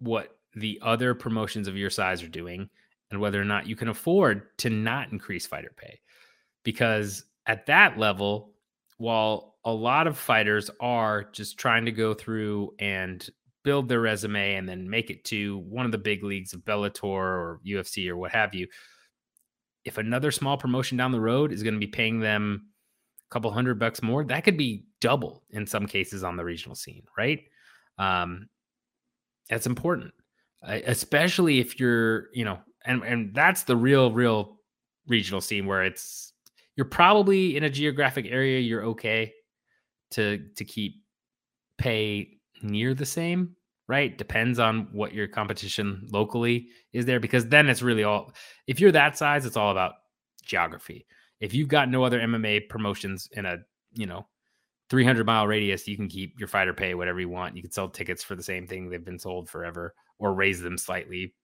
what 0.00 0.36
the 0.54 0.80
other 0.82 1.14
promotions 1.14 1.68
of 1.68 1.76
your 1.76 1.90
size 1.90 2.22
are 2.22 2.28
doing 2.28 2.68
and 3.10 3.20
whether 3.20 3.40
or 3.40 3.44
not 3.44 3.66
you 3.66 3.76
can 3.76 3.88
afford 3.88 4.56
to 4.58 4.70
not 4.70 5.12
increase 5.12 5.46
fighter 5.46 5.72
pay. 5.76 6.00
Because 6.64 7.24
at 7.46 7.66
that 7.66 7.98
level, 7.98 8.52
while 8.98 9.56
a 9.64 9.72
lot 9.72 10.06
of 10.06 10.18
fighters 10.18 10.70
are 10.80 11.24
just 11.32 11.58
trying 11.58 11.84
to 11.86 11.92
go 11.92 12.14
through 12.14 12.74
and 12.78 13.28
build 13.64 13.88
their 13.88 14.00
resume 14.00 14.54
and 14.54 14.68
then 14.68 14.88
make 14.88 15.10
it 15.10 15.24
to 15.24 15.58
one 15.58 15.86
of 15.86 15.92
the 15.92 15.98
big 15.98 16.22
leagues 16.22 16.52
of 16.52 16.60
Bellator 16.60 17.04
or 17.04 17.60
UFC 17.66 18.08
or 18.08 18.16
what 18.16 18.32
have 18.32 18.54
you. 18.54 18.66
If 19.84 19.98
another 19.98 20.30
small 20.30 20.56
promotion 20.56 20.96
down 20.98 21.12
the 21.12 21.20
road 21.20 21.52
is 21.52 21.62
going 21.62 21.74
to 21.74 21.80
be 21.80 21.86
paying 21.86 22.20
them 22.20 22.68
a 23.28 23.32
couple 23.32 23.50
hundred 23.50 23.78
bucks 23.78 24.02
more, 24.02 24.24
that 24.24 24.44
could 24.44 24.56
be 24.56 24.84
double 25.00 25.44
in 25.50 25.66
some 25.66 25.86
cases 25.86 26.24
on 26.24 26.36
the 26.36 26.44
regional 26.44 26.74
scene, 26.74 27.04
right? 27.16 27.40
Um, 27.98 28.48
that's 29.48 29.66
important, 29.66 30.12
especially 30.62 31.58
if 31.58 31.80
you're, 31.80 32.28
you 32.32 32.44
know, 32.44 32.58
and 32.84 33.02
and 33.02 33.34
that's 33.34 33.62
the 33.64 33.76
real, 33.76 34.12
real 34.12 34.58
regional 35.06 35.40
scene 35.40 35.66
where 35.66 35.82
it's 35.82 36.32
you're 36.78 36.86
probably 36.86 37.56
in 37.56 37.64
a 37.64 37.70
geographic 37.70 38.26
area 38.30 38.60
you're 38.60 38.84
okay 38.84 39.34
to 40.12 40.38
to 40.56 40.64
keep 40.64 41.02
pay 41.76 42.38
near 42.62 42.94
the 42.94 43.04
same, 43.04 43.56
right? 43.88 44.16
Depends 44.16 44.60
on 44.60 44.88
what 44.92 45.12
your 45.12 45.26
competition 45.26 46.06
locally 46.12 46.68
is 46.92 47.04
there 47.04 47.18
because 47.18 47.46
then 47.48 47.68
it's 47.68 47.82
really 47.82 48.04
all 48.04 48.32
if 48.68 48.78
you're 48.78 48.92
that 48.92 49.18
size, 49.18 49.44
it's 49.44 49.56
all 49.56 49.72
about 49.72 49.94
geography. 50.44 51.04
If 51.40 51.52
you've 51.52 51.68
got 51.68 51.90
no 51.90 52.04
other 52.04 52.20
MMA 52.20 52.68
promotions 52.68 53.28
in 53.32 53.44
a, 53.44 53.58
you 53.92 54.06
know, 54.06 54.28
300 54.88 55.26
mile 55.26 55.48
radius, 55.48 55.88
you 55.88 55.96
can 55.96 56.08
keep 56.08 56.38
your 56.38 56.48
fighter 56.48 56.72
pay 56.72 56.94
whatever 56.94 57.20
you 57.20 57.28
want. 57.28 57.56
You 57.56 57.62
can 57.62 57.72
sell 57.72 57.88
tickets 57.88 58.22
for 58.22 58.36
the 58.36 58.42
same 58.42 58.68
thing 58.68 58.88
they've 58.88 59.04
been 59.04 59.18
sold 59.18 59.50
forever 59.50 59.94
or 60.20 60.32
raise 60.32 60.60
them 60.60 60.78
slightly 60.78 61.34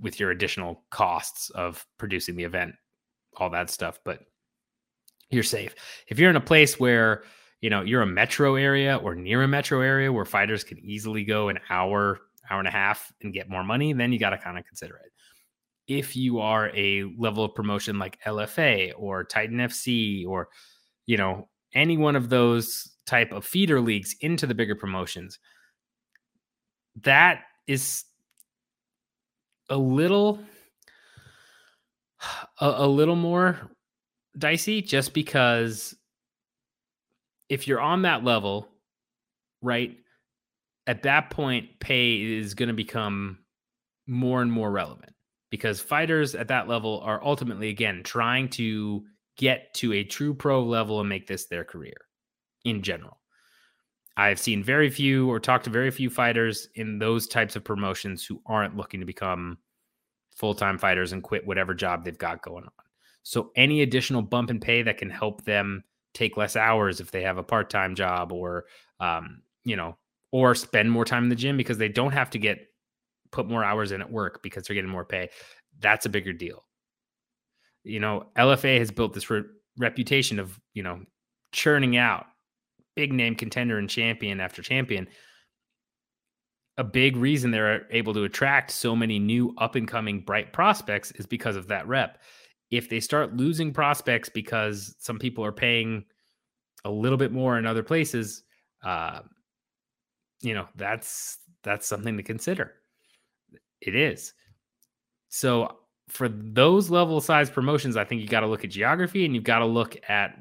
with 0.00 0.20
your 0.20 0.30
additional 0.30 0.84
costs 0.90 1.50
of 1.50 1.84
producing 1.98 2.36
the 2.36 2.44
event, 2.44 2.74
all 3.36 3.50
that 3.50 3.70
stuff, 3.70 3.98
but 4.04 4.20
you're 5.30 5.42
safe. 5.42 5.74
If 6.08 6.18
you're 6.18 6.30
in 6.30 6.36
a 6.36 6.40
place 6.40 6.78
where 6.78 7.24
you 7.60 7.70
know 7.70 7.82
you're 7.82 8.02
a 8.02 8.06
metro 8.06 8.54
area 8.54 8.96
or 8.96 9.14
near 9.14 9.42
a 9.42 9.48
metro 9.48 9.80
area 9.80 10.12
where 10.12 10.24
fighters 10.24 10.64
can 10.64 10.78
easily 10.78 11.24
go 11.24 11.48
an 11.48 11.58
hour 11.70 12.20
hour 12.50 12.58
and 12.58 12.68
a 12.68 12.70
half 12.70 13.12
and 13.22 13.32
get 13.32 13.48
more 13.48 13.64
money 13.64 13.92
then 13.92 14.12
you 14.12 14.18
got 14.18 14.30
to 14.30 14.38
kind 14.38 14.58
of 14.58 14.64
consider 14.64 14.96
it 14.96 15.12
if 15.88 16.16
you 16.16 16.38
are 16.40 16.70
a 16.74 17.04
level 17.18 17.44
of 17.44 17.54
promotion 17.54 17.98
like 17.98 18.20
LFA 18.24 18.92
or 18.96 19.24
Titan 19.24 19.58
FC 19.58 20.26
or 20.26 20.48
you 21.06 21.16
know 21.16 21.48
any 21.74 21.96
one 21.96 22.16
of 22.16 22.28
those 22.28 22.88
type 23.06 23.32
of 23.32 23.44
feeder 23.44 23.80
leagues 23.80 24.14
into 24.20 24.46
the 24.46 24.54
bigger 24.54 24.74
promotions 24.74 25.38
that 27.02 27.42
is 27.66 28.04
a 29.70 29.76
little 29.76 30.38
a, 32.60 32.74
a 32.78 32.86
little 32.86 33.16
more 33.16 33.70
dicey 34.38 34.82
just 34.82 35.14
because 35.14 35.94
if 37.48 37.68
you're 37.68 37.80
on 37.80 38.02
that 38.02 38.24
level, 38.24 38.68
right, 39.62 39.96
at 40.86 41.02
that 41.02 41.30
point, 41.30 41.80
pay 41.80 42.20
is 42.20 42.54
going 42.54 42.68
to 42.68 42.74
become 42.74 43.38
more 44.06 44.42
and 44.42 44.52
more 44.52 44.70
relevant 44.70 45.12
because 45.50 45.80
fighters 45.80 46.34
at 46.34 46.48
that 46.48 46.68
level 46.68 47.00
are 47.04 47.22
ultimately, 47.24 47.68
again, 47.68 48.02
trying 48.04 48.48
to 48.48 49.04
get 49.36 49.74
to 49.74 49.92
a 49.92 50.04
true 50.04 50.34
pro 50.34 50.62
level 50.62 51.00
and 51.00 51.08
make 51.08 51.26
this 51.26 51.46
their 51.46 51.64
career 51.64 51.96
in 52.64 52.82
general. 52.82 53.20
I've 54.16 54.38
seen 54.38 54.64
very 54.64 54.88
few 54.88 55.30
or 55.30 55.38
talked 55.38 55.64
to 55.64 55.70
very 55.70 55.90
few 55.90 56.08
fighters 56.08 56.68
in 56.74 56.98
those 56.98 57.26
types 57.26 57.54
of 57.54 57.64
promotions 57.64 58.24
who 58.24 58.40
aren't 58.46 58.76
looking 58.76 59.00
to 59.00 59.06
become 59.06 59.58
full 60.34 60.54
time 60.54 60.78
fighters 60.78 61.12
and 61.12 61.22
quit 61.22 61.46
whatever 61.46 61.74
job 61.74 62.04
they've 62.04 62.16
got 62.16 62.42
going 62.42 62.64
on. 62.64 62.85
So, 63.28 63.50
any 63.56 63.82
additional 63.82 64.22
bump 64.22 64.50
in 64.50 64.60
pay 64.60 64.82
that 64.82 64.98
can 64.98 65.10
help 65.10 65.44
them 65.44 65.82
take 66.14 66.36
less 66.36 66.54
hours 66.54 67.00
if 67.00 67.10
they 67.10 67.22
have 67.22 67.38
a 67.38 67.42
part-time 67.42 67.96
job 67.96 68.30
or 68.30 68.66
um, 69.00 69.42
you 69.64 69.74
know 69.74 69.96
or 70.30 70.54
spend 70.54 70.92
more 70.92 71.04
time 71.04 71.24
in 71.24 71.28
the 71.28 71.34
gym 71.34 71.56
because 71.56 71.76
they 71.76 71.88
don't 71.88 72.12
have 72.12 72.30
to 72.30 72.38
get 72.38 72.68
put 73.32 73.48
more 73.48 73.64
hours 73.64 73.90
in 73.90 74.00
at 74.00 74.12
work 74.12 74.44
because 74.44 74.62
they're 74.64 74.74
getting 74.74 74.88
more 74.88 75.04
pay 75.04 75.28
that's 75.80 76.06
a 76.06 76.08
bigger 76.08 76.32
deal. 76.32 76.62
You 77.82 77.98
know 77.98 78.28
LFA 78.36 78.78
has 78.78 78.92
built 78.92 79.12
this 79.12 79.28
re- 79.28 79.42
reputation 79.76 80.38
of 80.38 80.60
you 80.72 80.84
know 80.84 81.00
churning 81.50 81.96
out 81.96 82.26
big 82.94 83.12
name 83.12 83.34
contender 83.34 83.76
and 83.76 83.90
champion 83.90 84.38
after 84.38 84.62
champion. 84.62 85.08
A 86.78 86.84
big 86.84 87.16
reason 87.16 87.50
they're 87.50 87.88
able 87.90 88.14
to 88.14 88.22
attract 88.22 88.70
so 88.70 88.94
many 88.94 89.18
new 89.18 89.52
up 89.58 89.74
and 89.74 89.88
coming 89.88 90.20
bright 90.20 90.52
prospects 90.52 91.10
is 91.12 91.26
because 91.26 91.56
of 91.56 91.66
that 91.66 91.88
rep 91.88 92.18
if 92.70 92.88
they 92.88 93.00
start 93.00 93.36
losing 93.36 93.72
prospects 93.72 94.28
because 94.28 94.94
some 94.98 95.18
people 95.18 95.44
are 95.44 95.52
paying 95.52 96.04
a 96.84 96.90
little 96.90 97.18
bit 97.18 97.32
more 97.32 97.58
in 97.58 97.66
other 97.66 97.82
places, 97.82 98.42
uh, 98.84 99.20
you 100.42 100.54
know, 100.54 100.66
that's 100.76 101.38
that's 101.62 101.86
something 101.86 102.16
to 102.16 102.22
consider. 102.22 102.74
It 103.80 103.94
is. 103.94 104.34
So 105.28 105.78
for 106.08 106.28
those 106.28 106.90
level 106.90 107.20
size 107.20 107.50
promotions, 107.50 107.96
I 107.96 108.04
think 108.04 108.20
you 108.20 108.28
got 108.28 108.40
to 108.40 108.46
look 108.46 108.64
at 108.64 108.70
geography 108.70 109.24
and 109.24 109.34
you've 109.34 109.44
got 109.44 109.58
to 109.58 109.66
look 109.66 109.96
at 110.08 110.38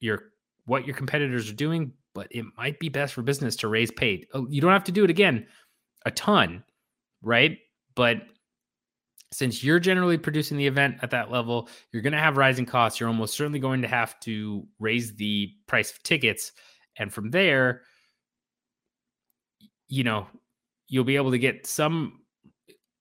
your 0.00 0.32
what 0.66 0.86
your 0.86 0.96
competitors 0.96 1.48
are 1.48 1.54
doing, 1.54 1.92
but 2.14 2.28
it 2.30 2.44
might 2.56 2.78
be 2.78 2.88
best 2.88 3.14
for 3.14 3.22
business 3.22 3.56
to 3.56 3.68
raise 3.68 3.90
pay. 3.90 4.26
Oh, 4.34 4.46
you 4.50 4.60
don't 4.60 4.72
have 4.72 4.84
to 4.84 4.92
do 4.92 5.04
it 5.04 5.10
again 5.10 5.46
a 6.04 6.10
ton, 6.10 6.62
right? 7.22 7.58
But 7.94 8.18
since 9.32 9.62
you're 9.62 9.78
generally 9.78 10.16
producing 10.16 10.56
the 10.56 10.66
event 10.66 10.96
at 11.02 11.10
that 11.10 11.30
level, 11.30 11.68
you're 11.92 12.02
going 12.02 12.12
to 12.12 12.18
have 12.18 12.36
rising 12.36 12.64
costs. 12.64 12.98
You're 12.98 13.08
almost 13.08 13.34
certainly 13.34 13.58
going 13.58 13.82
to 13.82 13.88
have 13.88 14.18
to 14.20 14.66
raise 14.78 15.14
the 15.14 15.52
price 15.66 15.90
of 15.90 16.02
tickets. 16.02 16.52
And 16.96 17.12
from 17.12 17.30
there, 17.30 17.82
you 19.88 20.04
know, 20.04 20.26
you'll 20.88 21.04
be 21.04 21.16
able 21.16 21.30
to 21.30 21.38
get 21.38 21.66
some, 21.66 22.20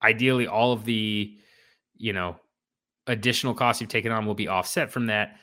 ideally, 0.03 0.47
all 0.47 0.73
of 0.73 0.83
the, 0.85 1.37
you 1.95 2.13
know, 2.13 2.35
additional 3.07 3.53
costs 3.53 3.81
you've 3.81 3.89
taken 3.89 4.11
on 4.11 4.25
will 4.25 4.35
be 4.35 4.49
offset 4.49 4.91
from 4.91 5.05
that. 5.07 5.37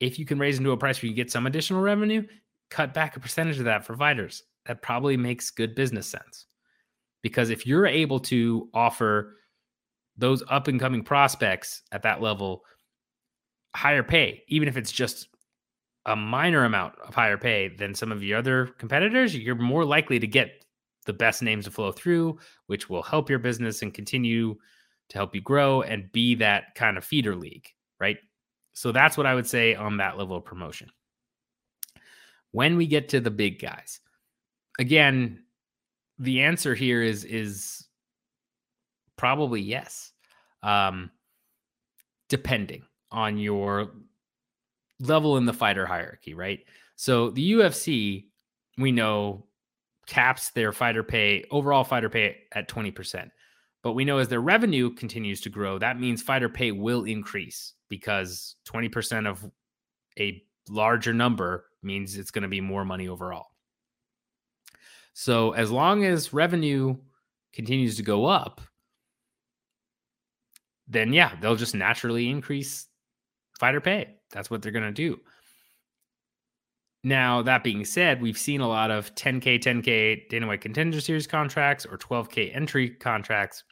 If 0.00 0.18
you 0.18 0.26
can 0.26 0.38
raise 0.38 0.58
into 0.58 0.72
a 0.72 0.76
price 0.76 1.00
where 1.00 1.08
you 1.08 1.14
get 1.14 1.30
some 1.30 1.46
additional 1.46 1.80
revenue, 1.80 2.26
cut 2.70 2.92
back 2.92 3.16
a 3.16 3.20
percentage 3.20 3.58
of 3.58 3.64
that 3.66 3.84
for 3.84 3.96
fighters. 3.96 4.42
That 4.66 4.82
probably 4.82 5.16
makes 5.16 5.50
good 5.50 5.76
business 5.76 6.08
sense. 6.08 6.46
Because 7.22 7.50
if 7.50 7.66
you're 7.66 7.86
able 7.86 8.18
to 8.20 8.68
offer 8.74 9.36
those 10.16 10.42
up 10.48 10.68
and 10.68 10.80
coming 10.80 11.02
prospects 11.02 11.82
at 11.92 12.02
that 12.02 12.20
level 12.20 12.62
higher 13.74 14.02
pay, 14.02 14.42
even 14.48 14.68
if 14.68 14.76
it's 14.76 14.92
just 14.92 15.28
a 16.06 16.14
minor 16.14 16.64
amount 16.64 16.94
of 17.06 17.14
higher 17.14 17.38
pay 17.38 17.68
than 17.68 17.94
some 17.94 18.12
of 18.12 18.22
your 18.22 18.38
other 18.38 18.66
competitors, 18.78 19.36
you're 19.36 19.54
more 19.54 19.84
likely 19.84 20.18
to 20.18 20.26
get 20.26 20.64
the 21.06 21.12
best 21.12 21.42
names 21.42 21.64
to 21.64 21.70
flow 21.70 21.92
through, 21.92 22.38
which 22.66 22.88
will 22.88 23.02
help 23.02 23.28
your 23.28 23.38
business 23.38 23.82
and 23.82 23.92
continue 23.92 24.54
to 25.08 25.18
help 25.18 25.34
you 25.34 25.40
grow 25.40 25.82
and 25.82 26.10
be 26.12 26.34
that 26.34 26.74
kind 26.74 26.96
of 26.96 27.04
feeder 27.04 27.34
league, 27.34 27.68
right? 28.00 28.18
So 28.72 28.92
that's 28.92 29.16
what 29.16 29.26
I 29.26 29.34
would 29.34 29.46
say 29.46 29.74
on 29.74 29.98
that 29.98 30.18
level 30.18 30.36
of 30.36 30.44
promotion. 30.44 30.88
When 32.52 32.76
we 32.76 32.86
get 32.86 33.08
to 33.10 33.20
the 33.20 33.30
big 33.30 33.60
guys, 33.60 34.00
again, 34.78 35.42
the 36.18 36.42
answer 36.42 36.74
here 36.74 37.02
is 37.02 37.24
is 37.24 37.86
probably 39.16 39.60
yes. 39.60 40.12
Um, 40.62 41.10
depending 42.28 42.82
on 43.10 43.38
your 43.38 43.92
level 45.00 45.36
in 45.36 45.44
the 45.44 45.52
fighter 45.52 45.86
hierarchy, 45.86 46.34
right? 46.34 46.60
So 46.96 47.30
the 47.30 47.52
UFC, 47.52 48.26
we 48.78 48.92
know 48.92 49.46
caps 50.06 50.50
their 50.50 50.72
fighter 50.72 51.02
pay, 51.02 51.44
overall 51.50 51.84
fighter 51.84 52.08
pay 52.08 52.38
at 52.52 52.68
20%. 52.68 53.30
But 53.82 53.92
we 53.92 54.04
know 54.04 54.18
as 54.18 54.28
their 54.28 54.40
revenue 54.40 54.90
continues 54.90 55.42
to 55.42 55.50
grow, 55.50 55.78
that 55.78 56.00
means 56.00 56.22
fighter 56.22 56.48
pay 56.48 56.72
will 56.72 57.04
increase 57.04 57.74
because 57.90 58.56
20% 58.66 59.28
of 59.28 59.44
a 60.18 60.42
larger 60.68 61.12
number 61.12 61.66
means 61.82 62.16
it's 62.16 62.30
going 62.30 62.42
to 62.42 62.48
be 62.48 62.62
more 62.62 62.84
money 62.84 63.08
overall. 63.08 63.48
So 65.12 65.52
as 65.52 65.70
long 65.70 66.04
as 66.04 66.32
revenue 66.32 66.96
continues 67.52 67.96
to 67.96 68.02
go 68.02 68.24
up, 68.24 68.60
then 70.88 71.12
yeah, 71.12 71.34
they'll 71.40 71.56
just 71.56 71.74
naturally 71.74 72.28
increase 72.28 72.86
fighter 73.58 73.80
pay. 73.80 74.16
That's 74.30 74.50
what 74.50 74.62
they're 74.62 74.72
going 74.72 74.84
to 74.84 74.92
do. 74.92 75.20
Now, 77.02 77.42
that 77.42 77.62
being 77.62 77.84
said, 77.84 78.22
we've 78.22 78.38
seen 78.38 78.62
a 78.62 78.68
lot 78.68 78.90
of 78.90 79.14
10K, 79.14 79.62
10K 79.62 80.28
Dana 80.30 80.46
White 80.46 80.62
Contender 80.62 81.00
Series 81.00 81.26
contracts 81.26 81.84
or 81.84 81.98
12K 81.98 82.54
entry 82.56 82.88
contracts. 82.88 83.62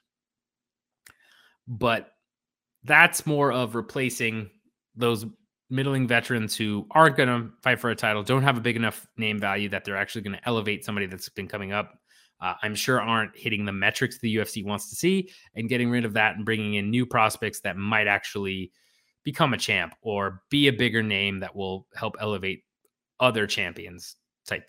But 1.67 2.11
that's 2.85 3.27
more 3.27 3.51
of 3.51 3.75
replacing 3.75 4.51
those 4.95 5.25
middling 5.71 6.07
veterans 6.07 6.55
who 6.55 6.87
aren't 6.91 7.17
going 7.17 7.29
to 7.29 7.51
fight 7.63 7.81
for 7.81 7.89
a 7.89 7.97
title, 7.97 8.23
don't 8.23 8.43
have 8.43 8.59
a 8.59 8.61
big 8.61 8.77
enough 8.77 9.07
name 9.17 9.39
value 9.39 9.71
that 9.71 9.85
they're 9.85 9.97
actually 9.97 10.21
going 10.21 10.37
to 10.37 10.49
elevate 10.49 10.85
somebody 10.85 11.07
that's 11.07 11.31
been 11.31 11.49
coming 11.49 11.73
up 11.73 11.95
uh, 12.43 12.55
I'm 12.63 12.75
sure 12.75 13.01
aren't 13.01 13.37
hitting 13.37 13.65
the 13.65 13.73
metrics 13.73 14.19
the 14.19 14.35
UFC 14.35 14.65
wants 14.65 14.91
to 14.91 14.97
see, 14.97 15.31
and 15.55 15.69
getting 15.69 15.89
rid 15.89 16.05
of 16.05 16.15
that 16.15 16.37
and 16.37 16.45
bringing 16.45 16.75
in 16.75 16.91
new 16.91 17.07
prospects 17.07 17.61
that 17.61 17.77
might 17.77 18.09
actually 18.09 18.73
become 19.23 19.55
a 19.55 19.59
champ 19.59 19.95
or 20.03 20.43
be 20.51 20.67
a 20.67 20.73
bigger 20.73 21.05
name 21.05 21.39
that 21.41 21.55
will 21.55 21.87
help 21.95 22.17
elevate 22.21 22.65
other 23.21 23.47
champions 23.47 24.17
type 24.45 24.69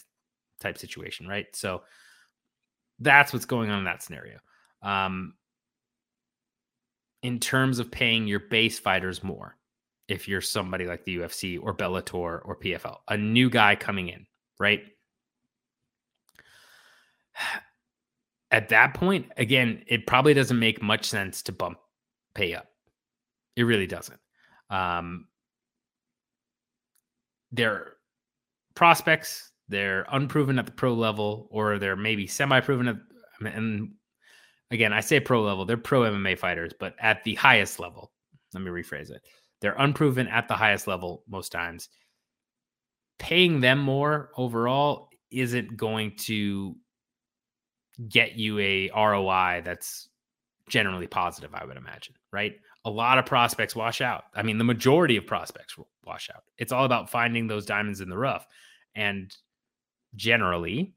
type 0.60 0.78
situation, 0.78 1.28
right? 1.28 1.48
So 1.54 1.82
that's 3.00 3.34
what's 3.34 3.46
going 3.46 3.72
on 3.72 3.80
in 3.80 3.86
that 3.86 4.04
scenario. 4.04 4.38
Um, 4.84 5.34
in 7.24 7.40
terms 7.40 7.80
of 7.80 7.90
paying 7.90 8.28
your 8.28 8.42
base 8.42 8.78
fighters 8.78 9.24
more, 9.24 9.58
if 10.08 10.28
you're 10.28 10.42
somebody 10.42 10.86
like 10.86 11.06
the 11.06 11.18
UFC 11.18 11.60
or 11.62 11.74
Bellator 11.74 12.42
or 12.44 12.58
PFL, 12.62 12.98
a 13.08 13.18
new 13.18 13.50
guy 13.50 13.76
coming 13.76 14.10
in, 14.10 14.28
right? 14.60 14.84
At 18.54 18.70
that 18.70 18.94
point, 18.94 19.32
again, 19.36 19.84
it 19.88 20.06
probably 20.06 20.36
doesn't 20.36 20.60
make 20.60 20.82
much 20.82 21.06
sense 21.06 21.42
to 21.42 21.52
bump 21.52 21.80
pay 22.36 22.54
up. 22.54 22.68
It 23.56 23.64
really 23.64 23.88
doesn't. 23.88 24.20
Um, 24.70 25.26
they're 27.52 27.94
prospects, 28.76 29.52
they're 29.70 30.06
unproven 30.12 30.60
at 30.60 30.68
the 30.68 30.72
pro 30.72 30.94
level, 30.94 31.48
or 31.50 31.80
they're 31.80 31.96
maybe 31.96 32.28
semi 32.28 32.60
proven 32.60 33.02
and 33.42 33.92
again, 34.70 34.94
I 34.94 35.02
say 35.02 35.20
pro 35.20 35.42
level, 35.42 35.66
they're 35.66 35.76
pro 35.76 36.02
MMA 36.02 36.38
fighters, 36.38 36.74
but 36.80 36.96
at 37.00 37.24
the 37.24 37.34
highest 37.36 37.80
level, 37.80 38.12
let 38.54 38.62
me 38.62 38.70
rephrase 38.70 39.10
it. 39.10 39.22
They're 39.62 39.76
unproven 39.80 40.28
at 40.28 40.48
the 40.48 40.56
highest 40.56 40.88
level 40.88 41.24
most 41.28 41.52
times. 41.52 41.90
Paying 43.18 43.62
them 43.62 43.80
more 43.80 44.30
overall 44.38 45.10
isn't 45.32 45.76
going 45.76 46.18
to 46.18 46.76
get 48.10 48.34
you 48.34 48.60
a 48.60 48.90
ROI 48.96 49.62
that's 49.64 50.10
generally 50.70 51.08
positive, 51.08 51.54
I 51.54 51.66
would 51.66 51.78
imagine, 51.78 52.16
right? 52.32 52.54
A 52.86 52.90
lot 52.90 53.18
of 53.18 53.26
prospects 53.26 53.76
wash 53.76 54.02
out. 54.02 54.24
I 54.36 54.44
mean, 54.44 54.58
the 54.58 54.64
majority 54.64 55.18
of 55.18 55.26
prospects 55.26 55.76
wash 56.06 56.30
out. 56.34 56.44
It's 56.58 56.72
all 56.72 56.86
about 56.86 57.10
finding 57.10 57.48
those 57.48 57.66
diamonds 57.66 58.02
in 58.02 58.10
the 58.10 58.18
rough. 58.18 58.46
And 58.96 59.36
generally, 60.16 60.94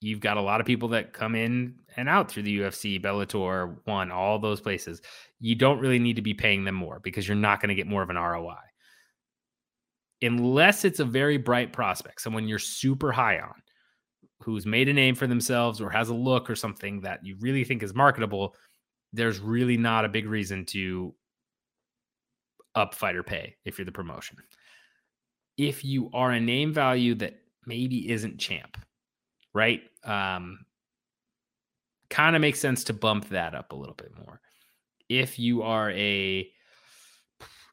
you've 0.00 0.20
got 0.20 0.36
a 0.36 0.42
lot 0.42 0.60
of 0.60 0.66
people 0.66 0.90
that 0.90 1.12
come 1.12 1.34
in 1.34 1.74
and 1.96 2.08
out 2.08 2.30
through 2.30 2.44
the 2.44 2.60
UFC, 2.60 3.02
Bellator, 3.02 3.76
one, 3.84 4.12
all 4.12 4.38
those 4.38 4.60
places. 4.60 5.00
You 5.40 5.54
don't 5.54 5.80
really 5.80 5.98
need 5.98 6.16
to 6.16 6.22
be 6.22 6.34
paying 6.34 6.64
them 6.64 6.74
more 6.74 7.00
because 7.02 7.26
you're 7.26 7.36
not 7.36 7.60
going 7.60 7.70
to 7.70 7.74
get 7.74 7.86
more 7.86 8.02
of 8.02 8.10
an 8.10 8.16
ROI. 8.16 8.56
Unless 10.22 10.84
it's 10.84 11.00
a 11.00 11.04
very 11.04 11.36
bright 11.36 11.72
prospect, 11.72 12.20
someone 12.20 12.48
you're 12.48 12.58
super 12.58 13.12
high 13.12 13.38
on, 13.38 13.54
who's 14.48 14.64
made 14.64 14.88
a 14.88 14.92
name 14.94 15.14
for 15.14 15.26
themselves 15.26 15.78
or 15.78 15.90
has 15.90 16.08
a 16.08 16.14
look 16.14 16.48
or 16.48 16.56
something 16.56 17.02
that 17.02 17.22
you 17.22 17.36
really 17.38 17.64
think 17.64 17.82
is 17.82 17.94
marketable, 17.94 18.54
there's 19.12 19.40
really 19.40 19.76
not 19.76 20.06
a 20.06 20.08
big 20.08 20.26
reason 20.26 20.64
to 20.64 21.14
up 22.74 22.94
fighter 22.94 23.22
pay 23.22 23.54
if 23.66 23.76
you're 23.76 23.84
the 23.84 23.92
promotion. 23.92 24.38
If 25.58 25.84
you 25.84 26.08
are 26.14 26.32
a 26.32 26.40
name 26.40 26.72
value 26.72 27.14
that 27.16 27.34
maybe 27.66 28.10
isn't 28.10 28.38
champ, 28.38 28.78
right? 29.52 29.82
Um, 30.02 30.60
kind 32.08 32.34
of 32.34 32.40
makes 32.40 32.58
sense 32.58 32.84
to 32.84 32.94
bump 32.94 33.28
that 33.28 33.54
up 33.54 33.72
a 33.72 33.76
little 33.76 33.96
bit 33.96 34.12
more. 34.16 34.40
If 35.10 35.38
you 35.38 35.60
are 35.60 35.90
a 35.90 36.48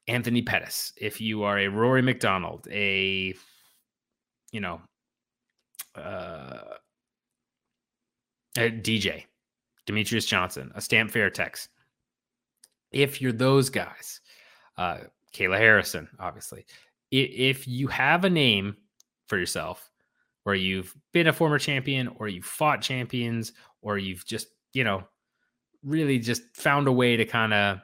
Anthony 0.09 0.41
Pettis, 0.41 0.91
if 0.97 1.21
you 1.21 1.43
are 1.43 1.57
a 1.57 1.69
Rory 1.69 2.01
MacDonald, 2.01 2.67
a 2.69 3.33
you 4.51 4.59
know 4.59 4.81
uh, 5.97 6.75
DJ, 8.57 9.23
Demetrious 9.87 10.27
Johnson, 10.27 10.71
a 10.75 10.81
Stamp 10.81 11.11
Fair 11.11 11.29
Fairtex. 11.29 11.67
If 12.91 13.21
you're 13.21 13.33
those 13.33 13.69
guys, 13.69 14.21
uh, 14.77 14.99
Kayla 15.33 15.57
Harrison, 15.57 16.07
obviously, 16.19 16.65
if 17.11 17.67
you 17.67 17.87
have 17.87 18.23
a 18.23 18.29
name 18.29 18.77
for 19.27 19.37
yourself 19.37 19.89
where 20.43 20.55
you've 20.55 20.95
been 21.11 21.27
a 21.27 21.33
former 21.33 21.59
champion 21.59 22.07
or 22.19 22.27
you've 22.27 22.45
fought 22.45 22.81
champions 22.81 23.51
or 23.81 23.97
you've 23.97 24.25
just, 24.25 24.47
you 24.73 24.83
know, 24.83 25.03
really 25.83 26.19
just 26.19 26.43
found 26.55 26.87
a 26.87 26.91
way 26.91 27.17
to 27.17 27.25
kind 27.25 27.53
of 27.53 27.79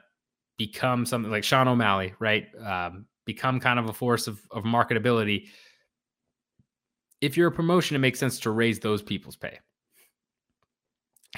become 0.56 1.04
something 1.04 1.30
like 1.30 1.44
Sean 1.44 1.68
O'Malley, 1.68 2.14
right? 2.20 2.46
Um, 2.64 3.06
become 3.26 3.60
kind 3.60 3.78
of 3.78 3.88
a 3.88 3.92
force 3.92 4.26
of, 4.26 4.40
of 4.50 4.64
marketability 4.64 5.48
if 7.22 7.36
you're 7.36 7.48
a 7.48 7.52
promotion, 7.52 7.96
it 7.96 8.00
makes 8.00 8.18
sense 8.18 8.38
to 8.40 8.50
raise 8.50 8.80
those 8.80 9.00
people's 9.00 9.36
pay. 9.36 9.58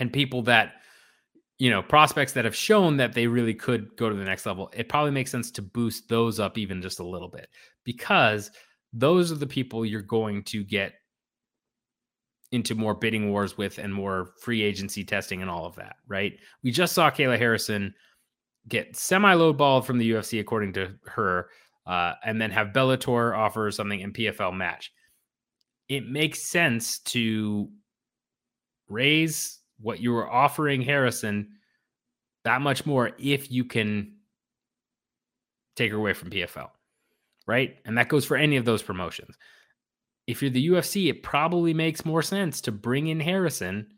And 0.01 0.12
people 0.12 0.43
that, 0.43 0.72
you 1.59 1.70
know, 1.70 1.82
prospects 1.82 2.32
that 2.32 2.47
have 2.47 2.57
shown 2.57 2.97
that 2.97 3.12
they 3.12 3.28
really 3.28 3.55
could 3.55 3.95
go 3.97 4.09
to 4.09 4.16
the 4.16 4.24
next 4.24 4.47
level, 4.47 4.72
it 4.74 4.89
probably 4.89 5.12
makes 5.12 5.30
sense 5.30 5.53
to 5.53 5.62
boost 5.62 6.09
those 6.09 6.41
up 6.41 6.59
even 6.59 6.82
just 6.82 6.99
a 6.99 7.07
little 7.07 7.28
bit 7.28 7.49
because 7.85 8.51
those 8.93 9.30
are 9.30 9.37
the 9.37 9.47
people 9.47 9.85
you're 9.85 10.03
going 10.03 10.43
to 10.45 10.64
get 10.64 10.95
into 12.51 12.74
more 12.74 12.95
bidding 12.95 13.30
wars 13.30 13.59
with 13.59 13.78
and 13.78 13.93
more 13.93 14.30
free 14.41 14.62
agency 14.62 15.05
testing 15.05 15.43
and 15.43 15.51
all 15.51 15.66
of 15.66 15.74
that, 15.76 15.97
right? 16.09 16.32
We 16.62 16.70
just 16.70 16.95
saw 16.95 17.11
Kayla 17.11 17.37
Harrison 17.37 17.95
get 18.68 18.97
semi 18.97 19.35
low 19.35 19.53
balled 19.53 19.87
from 19.87 19.99
the 19.99 20.11
UFC, 20.12 20.41
according 20.41 20.72
to 20.74 20.95
her, 21.07 21.51
uh, 21.87 22.14
and 22.24 22.41
then 22.41 22.51
have 22.51 22.68
Bellator 22.68 23.37
offer 23.37 23.70
something 23.70 24.03
and 24.03 24.14
PFL 24.14 24.57
match. 24.57 24.91
It 25.89 26.09
makes 26.09 26.43
sense 26.43 26.99
to 27.01 27.68
raise 28.89 29.59
what 29.80 30.01
you 30.01 30.12
were 30.12 30.30
offering 30.30 30.82
Harrison 30.82 31.49
that 32.45 32.61
much 32.61 32.87
more 32.87 33.12
if 33.18 33.51
you 33.51 33.64
can 33.64 34.12
take 35.76 35.91
her 35.91 35.99
away 35.99 36.12
from 36.12 36.30
PFL, 36.30 36.70
right? 37.47 37.76
And 37.85 37.99
that 37.99 38.09
goes 38.09 38.24
for 38.24 38.37
any 38.37 38.57
of 38.57 38.64
those 38.64 38.82
promotions. 38.82 39.37
If 40.26 40.41
you're 40.41 40.51
the 40.51 40.68
UFC, 40.68 41.11
it 41.11 41.22
probably 41.22 41.74
makes 41.74 42.05
more 42.05 42.22
sense 42.22 42.61
to 42.62 42.72
bring 42.72 43.09
in 43.09 43.20
Harrison. 43.20 43.89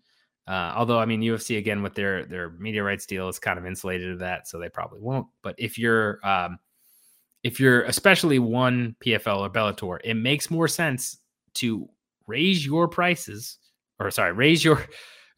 Uh, 0.49 0.73
although, 0.77 0.99
I 0.99 1.07
mean, 1.07 1.21
UFC 1.21 1.59
again 1.59 1.83
with 1.83 1.95
their 1.95 2.25
their 2.25 2.51
media 2.51 2.83
rights 2.83 3.07
deal 3.07 3.29
is 3.29 3.39
kind 3.39 3.59
of 3.59 3.67
insulated 3.67 4.13
of 4.13 4.21
that, 4.21 4.49
so 4.49 4.59
they 4.59 4.69
probably 4.69 5.01
won't. 5.01 5.27
But 5.43 5.57
if 5.59 5.77
you're 5.77 6.25
um, 6.27 6.59
if 7.43 7.61
you're 7.61 7.83
especially 7.83 8.39
one 8.39 8.97
PFL 9.05 9.41
or 9.41 9.51
Bellator, 9.51 9.99
it 10.05 10.15
makes 10.15 10.51
more 10.51 10.69
sense 10.69 11.19
to 11.57 11.89
raise 12.27 12.65
your 12.65 12.89
prices, 12.89 13.59
or 13.99 14.11
sorry, 14.11 14.33
raise 14.33 14.65
your 14.65 14.85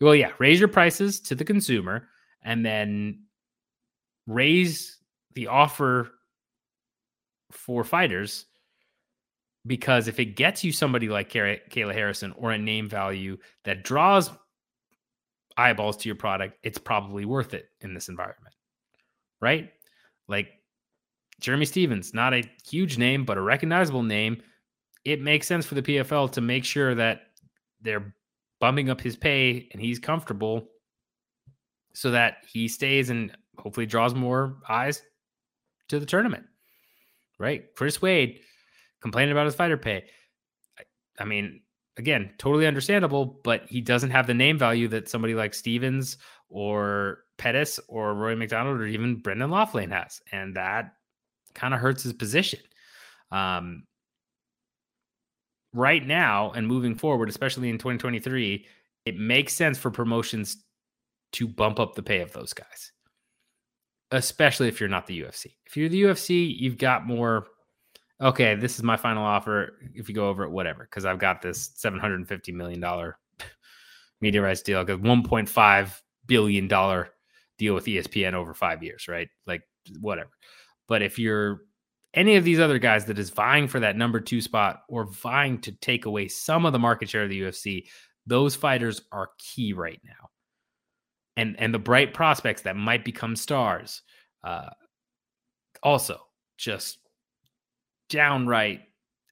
well, 0.00 0.14
yeah, 0.14 0.32
raise 0.38 0.60
your 0.60 0.68
prices 0.68 1.20
to 1.20 1.34
the 1.34 1.44
consumer, 1.44 2.08
and 2.42 2.64
then 2.64 3.24
raise 4.26 4.98
the 5.34 5.48
offer 5.48 6.10
for 7.50 7.82
fighters 7.82 8.46
because 9.66 10.08
if 10.08 10.18
it 10.18 10.36
gets 10.36 10.64
you 10.64 10.72
somebody 10.72 11.08
like 11.08 11.30
Kayla 11.30 11.92
Harrison 11.92 12.32
or 12.36 12.52
a 12.52 12.58
name 12.58 12.88
value 12.88 13.36
that 13.64 13.84
draws 13.84 14.30
eyeballs 15.56 15.96
to 15.98 16.08
your 16.08 16.16
product, 16.16 16.56
it's 16.62 16.78
probably 16.78 17.24
worth 17.24 17.54
it 17.54 17.66
in 17.80 17.92
this 17.92 18.08
environment, 18.08 18.54
right? 19.40 19.70
Like 20.26 20.48
Jeremy 21.40 21.66
Stephens, 21.66 22.14
not 22.14 22.34
a 22.34 22.48
huge 22.68 22.98
name, 22.98 23.24
but 23.24 23.38
a 23.38 23.42
recognizable 23.42 24.02
name. 24.02 24.42
It 25.04 25.20
makes 25.20 25.46
sense 25.46 25.66
for 25.66 25.74
the 25.74 25.82
PFL 25.82 26.32
to 26.32 26.40
make 26.40 26.64
sure 26.64 26.94
that 26.94 27.22
they're 27.80 28.14
bumping 28.60 28.90
up 28.90 29.00
his 29.00 29.16
pay 29.16 29.68
and 29.72 29.80
he's 29.80 29.98
comfortable 29.98 30.68
so 31.92 32.10
that 32.10 32.38
he 32.46 32.68
stays 32.68 33.10
and 33.10 33.36
hopefully 33.58 33.86
draws 33.86 34.14
more 34.14 34.56
eyes 34.68 35.02
to 35.88 35.98
the 35.98 36.06
tournament 36.06 36.44
right? 37.38 37.74
Chris 37.74 38.02
Wade 38.02 38.40
complaining 39.00 39.32
about 39.32 39.46
his 39.46 39.54
fighter 39.54 39.76
pay. 39.76 40.04
I, 40.78 40.82
I 41.20 41.24
mean, 41.24 41.62
again, 41.96 42.30
totally 42.38 42.66
understandable, 42.66 43.40
but 43.44 43.64
he 43.68 43.80
doesn't 43.80 44.10
have 44.10 44.26
the 44.26 44.34
name 44.34 44.58
value 44.58 44.88
that 44.88 45.08
somebody 45.08 45.34
like 45.34 45.54
Stephens 45.54 46.18
or 46.48 47.20
Pettis 47.36 47.78
or 47.88 48.14
Roy 48.14 48.34
McDonald 48.34 48.80
or 48.80 48.86
even 48.86 49.16
Brendan 49.16 49.50
Loughnane 49.50 49.92
has. 49.92 50.20
And 50.32 50.56
that 50.56 50.92
kind 51.54 51.74
of 51.74 51.80
hurts 51.80 52.02
his 52.02 52.12
position. 52.12 52.60
Um, 53.30 53.84
right 55.72 56.06
now 56.06 56.52
and 56.52 56.66
moving 56.66 56.94
forward, 56.94 57.28
especially 57.28 57.68
in 57.68 57.78
2023, 57.78 58.66
it 59.04 59.16
makes 59.16 59.52
sense 59.54 59.78
for 59.78 59.90
promotions 59.90 60.64
to 61.32 61.46
bump 61.46 61.78
up 61.78 61.94
the 61.94 62.02
pay 62.02 62.20
of 62.20 62.32
those 62.32 62.52
guys 62.52 62.92
especially 64.12 64.68
if 64.68 64.80
you're 64.80 64.88
not 64.88 65.06
the 65.06 65.22
UFC. 65.22 65.54
If 65.66 65.76
you're 65.76 65.88
the 65.88 66.02
UFC, 66.02 66.54
you've 66.58 66.78
got 66.78 67.06
more. 67.06 67.46
Okay, 68.20 68.54
this 68.56 68.76
is 68.76 68.82
my 68.82 68.96
final 68.96 69.24
offer. 69.24 69.78
If 69.94 70.08
you 70.08 70.14
go 70.14 70.28
over 70.28 70.44
it, 70.44 70.50
whatever, 70.50 70.84
because 70.84 71.04
I've 71.04 71.20
got 71.20 71.40
this 71.40 71.70
750 71.76 72.52
million 72.52 72.80
dollar 72.80 73.18
media 74.20 74.42
rights 74.42 74.62
deal, 74.62 74.84
because 74.84 75.00
1.5 75.00 76.00
billion 76.26 76.68
dollar 76.68 77.10
deal 77.58 77.74
with 77.74 77.86
ESPN 77.86 78.34
over 78.34 78.54
five 78.54 78.82
years, 78.82 79.08
right? 79.08 79.28
Like 79.46 79.62
whatever. 80.00 80.30
But 80.88 81.02
if 81.02 81.18
you're 81.18 81.62
any 82.14 82.36
of 82.36 82.44
these 82.44 82.60
other 82.60 82.78
guys 82.78 83.04
that 83.06 83.18
is 83.18 83.30
vying 83.30 83.68
for 83.68 83.80
that 83.80 83.96
number 83.96 84.20
two 84.20 84.40
spot 84.40 84.82
or 84.88 85.04
vying 85.04 85.60
to 85.60 85.72
take 85.72 86.06
away 86.06 86.28
some 86.28 86.64
of 86.64 86.72
the 86.72 86.78
market 86.78 87.08
share 87.08 87.24
of 87.24 87.30
the 87.30 87.42
UFC, 87.42 87.86
those 88.26 88.54
fighters 88.54 89.02
are 89.12 89.30
key 89.38 89.72
right 89.72 90.00
now. 90.04 90.30
And 91.36 91.56
and 91.58 91.72
the 91.72 91.78
bright 91.78 92.14
prospects 92.14 92.62
that 92.62 92.76
might 92.76 93.04
become 93.04 93.36
stars 93.36 94.02
uh, 94.42 94.70
also 95.82 96.20
just 96.56 96.98
downright 98.08 98.80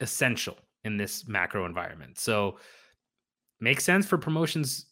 essential 0.01 0.57
in 0.85 0.97
this 0.97 1.27
macro 1.27 1.67
environment. 1.67 2.19
So 2.19 2.59
makes 3.61 3.85
sense 3.85 4.07
for 4.07 4.19
promotions 4.19 4.87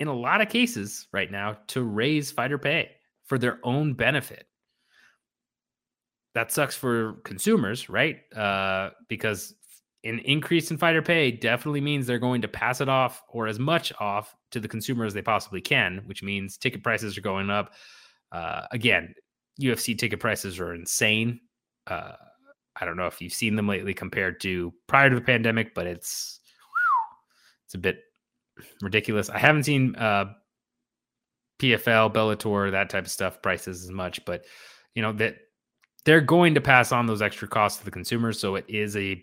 in 0.00 0.08
a 0.08 0.14
lot 0.14 0.40
of 0.40 0.48
cases 0.48 1.08
right 1.12 1.30
now 1.30 1.58
to 1.68 1.82
raise 1.82 2.30
fighter 2.30 2.58
pay 2.58 2.92
for 3.26 3.36
their 3.36 3.58
own 3.64 3.92
benefit 3.92 4.46
that 6.38 6.52
sucks 6.52 6.76
for 6.76 7.14
consumers 7.24 7.88
right 7.88 8.18
uh, 8.36 8.90
because 9.08 9.54
an 10.04 10.20
increase 10.20 10.70
in 10.70 10.78
fighter 10.78 11.02
pay 11.02 11.32
definitely 11.32 11.80
means 11.80 12.06
they're 12.06 12.20
going 12.20 12.42
to 12.42 12.46
pass 12.46 12.80
it 12.80 12.88
off 12.88 13.24
or 13.28 13.48
as 13.48 13.58
much 13.58 13.92
off 13.98 14.36
to 14.52 14.60
the 14.60 14.68
consumer 14.68 15.04
as 15.04 15.12
they 15.12 15.20
possibly 15.20 15.60
can, 15.60 16.00
which 16.06 16.22
means 16.22 16.56
ticket 16.56 16.84
prices 16.84 17.18
are 17.18 17.22
going 17.22 17.50
up. 17.50 17.72
Uh, 18.30 18.62
again, 18.70 19.12
UFC 19.60 19.98
ticket 19.98 20.20
prices 20.20 20.60
are 20.60 20.74
insane. 20.74 21.40
Uh, 21.88 22.12
I 22.80 22.84
don't 22.84 22.96
know 22.96 23.06
if 23.08 23.20
you've 23.20 23.32
seen 23.32 23.56
them 23.56 23.66
lately 23.66 23.92
compared 23.92 24.40
to 24.42 24.72
prior 24.86 25.10
to 25.10 25.16
the 25.16 25.20
pandemic, 25.20 25.74
but 25.74 25.88
it's 25.88 26.38
it's 27.66 27.74
a 27.74 27.78
bit 27.78 27.98
ridiculous. 28.80 29.28
I 29.28 29.38
haven't 29.38 29.64
seen 29.64 29.96
uh, 29.96 30.26
PFL, 31.60 32.14
Bellator, 32.14 32.70
that 32.70 32.90
type 32.90 33.06
of 33.06 33.10
stuff 33.10 33.42
prices 33.42 33.82
as 33.82 33.90
much, 33.90 34.24
but 34.24 34.44
you 34.94 35.02
know 35.02 35.12
that 35.14 35.34
they're 36.04 36.20
going 36.20 36.54
to 36.54 36.60
pass 36.60 36.92
on 36.92 37.06
those 37.06 37.22
extra 37.22 37.48
costs 37.48 37.78
to 37.78 37.84
the 37.84 37.90
consumers, 37.90 38.38
so 38.38 38.54
it 38.54 38.64
is 38.68 38.96
a 38.96 39.22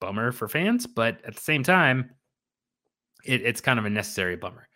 bummer 0.00 0.32
for 0.32 0.48
fans, 0.48 0.86
but 0.86 1.20
at 1.24 1.34
the 1.34 1.40
same 1.40 1.62
time, 1.62 2.10
it, 3.24 3.42
it's 3.42 3.60
kind 3.60 3.78
of 3.78 3.84
a 3.84 3.90
necessary 3.90 4.36
bummer. 4.36 4.68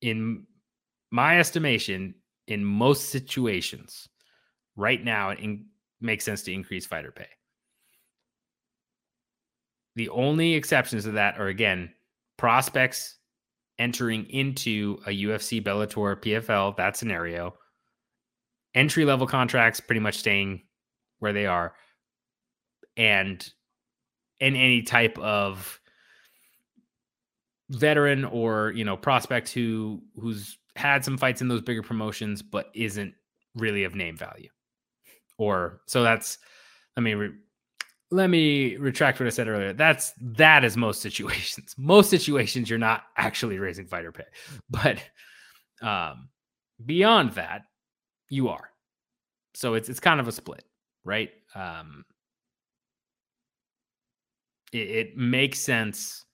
In 0.00 0.46
my 1.10 1.38
estimation, 1.38 2.14
in 2.46 2.64
most 2.64 3.10
situations, 3.10 4.08
right 4.76 5.02
now, 5.02 5.30
it 5.30 5.40
in, 5.40 5.66
makes 6.00 6.24
sense 6.24 6.42
to 6.42 6.52
increase 6.52 6.86
fighter 6.86 7.12
pay. 7.12 7.26
The 9.96 10.08
only 10.10 10.54
exceptions 10.54 11.04
to 11.04 11.12
that 11.12 11.38
are 11.40 11.48
again 11.48 11.92
prospects 12.36 13.16
entering 13.78 14.26
into 14.30 14.98
a 15.06 15.10
UFC, 15.10 15.62
Bellator, 15.62 16.16
PFL, 16.16 16.76
that 16.76 16.96
scenario. 16.96 17.54
Entry 18.78 19.04
level 19.04 19.26
contracts 19.26 19.80
pretty 19.80 19.98
much 19.98 20.18
staying 20.18 20.62
where 21.18 21.32
they 21.32 21.46
are. 21.46 21.74
And 22.96 23.46
in 24.38 24.54
any 24.54 24.82
type 24.82 25.18
of 25.18 25.80
veteran 27.70 28.24
or 28.24 28.70
you 28.70 28.84
know 28.84 28.96
prospect 28.96 29.50
who 29.50 30.00
who's 30.14 30.56
had 30.76 31.04
some 31.04 31.18
fights 31.18 31.42
in 31.42 31.48
those 31.48 31.60
bigger 31.60 31.82
promotions 31.82 32.40
but 32.40 32.68
isn't 32.72 33.12
really 33.56 33.82
of 33.82 33.96
name 33.96 34.16
value. 34.16 34.48
Or 35.38 35.80
so 35.86 36.04
that's 36.04 36.38
let 36.96 37.02
me 37.02 37.14
re, 37.14 37.30
let 38.12 38.30
me 38.30 38.76
retract 38.76 39.18
what 39.18 39.26
i 39.26 39.30
said 39.30 39.48
earlier. 39.48 39.72
That's 39.72 40.12
that 40.20 40.62
is 40.62 40.76
most 40.76 41.02
situations. 41.02 41.74
Most 41.78 42.10
situations 42.10 42.70
you're 42.70 42.78
not 42.78 43.02
actually 43.16 43.58
raising 43.58 43.86
fighter 43.86 44.12
pay. 44.12 44.24
But 44.70 45.02
um 45.82 46.28
beyond 46.86 47.32
that 47.32 47.62
you 48.28 48.48
are. 48.48 48.70
So 49.54 49.74
it's 49.74 49.88
it's 49.88 50.00
kind 50.00 50.20
of 50.20 50.28
a 50.28 50.32
split 50.32 50.64
right? 51.08 51.30
Um 51.54 52.04
it, 54.72 54.90
it 54.90 55.16
makes 55.16 55.58
sense 55.58 56.24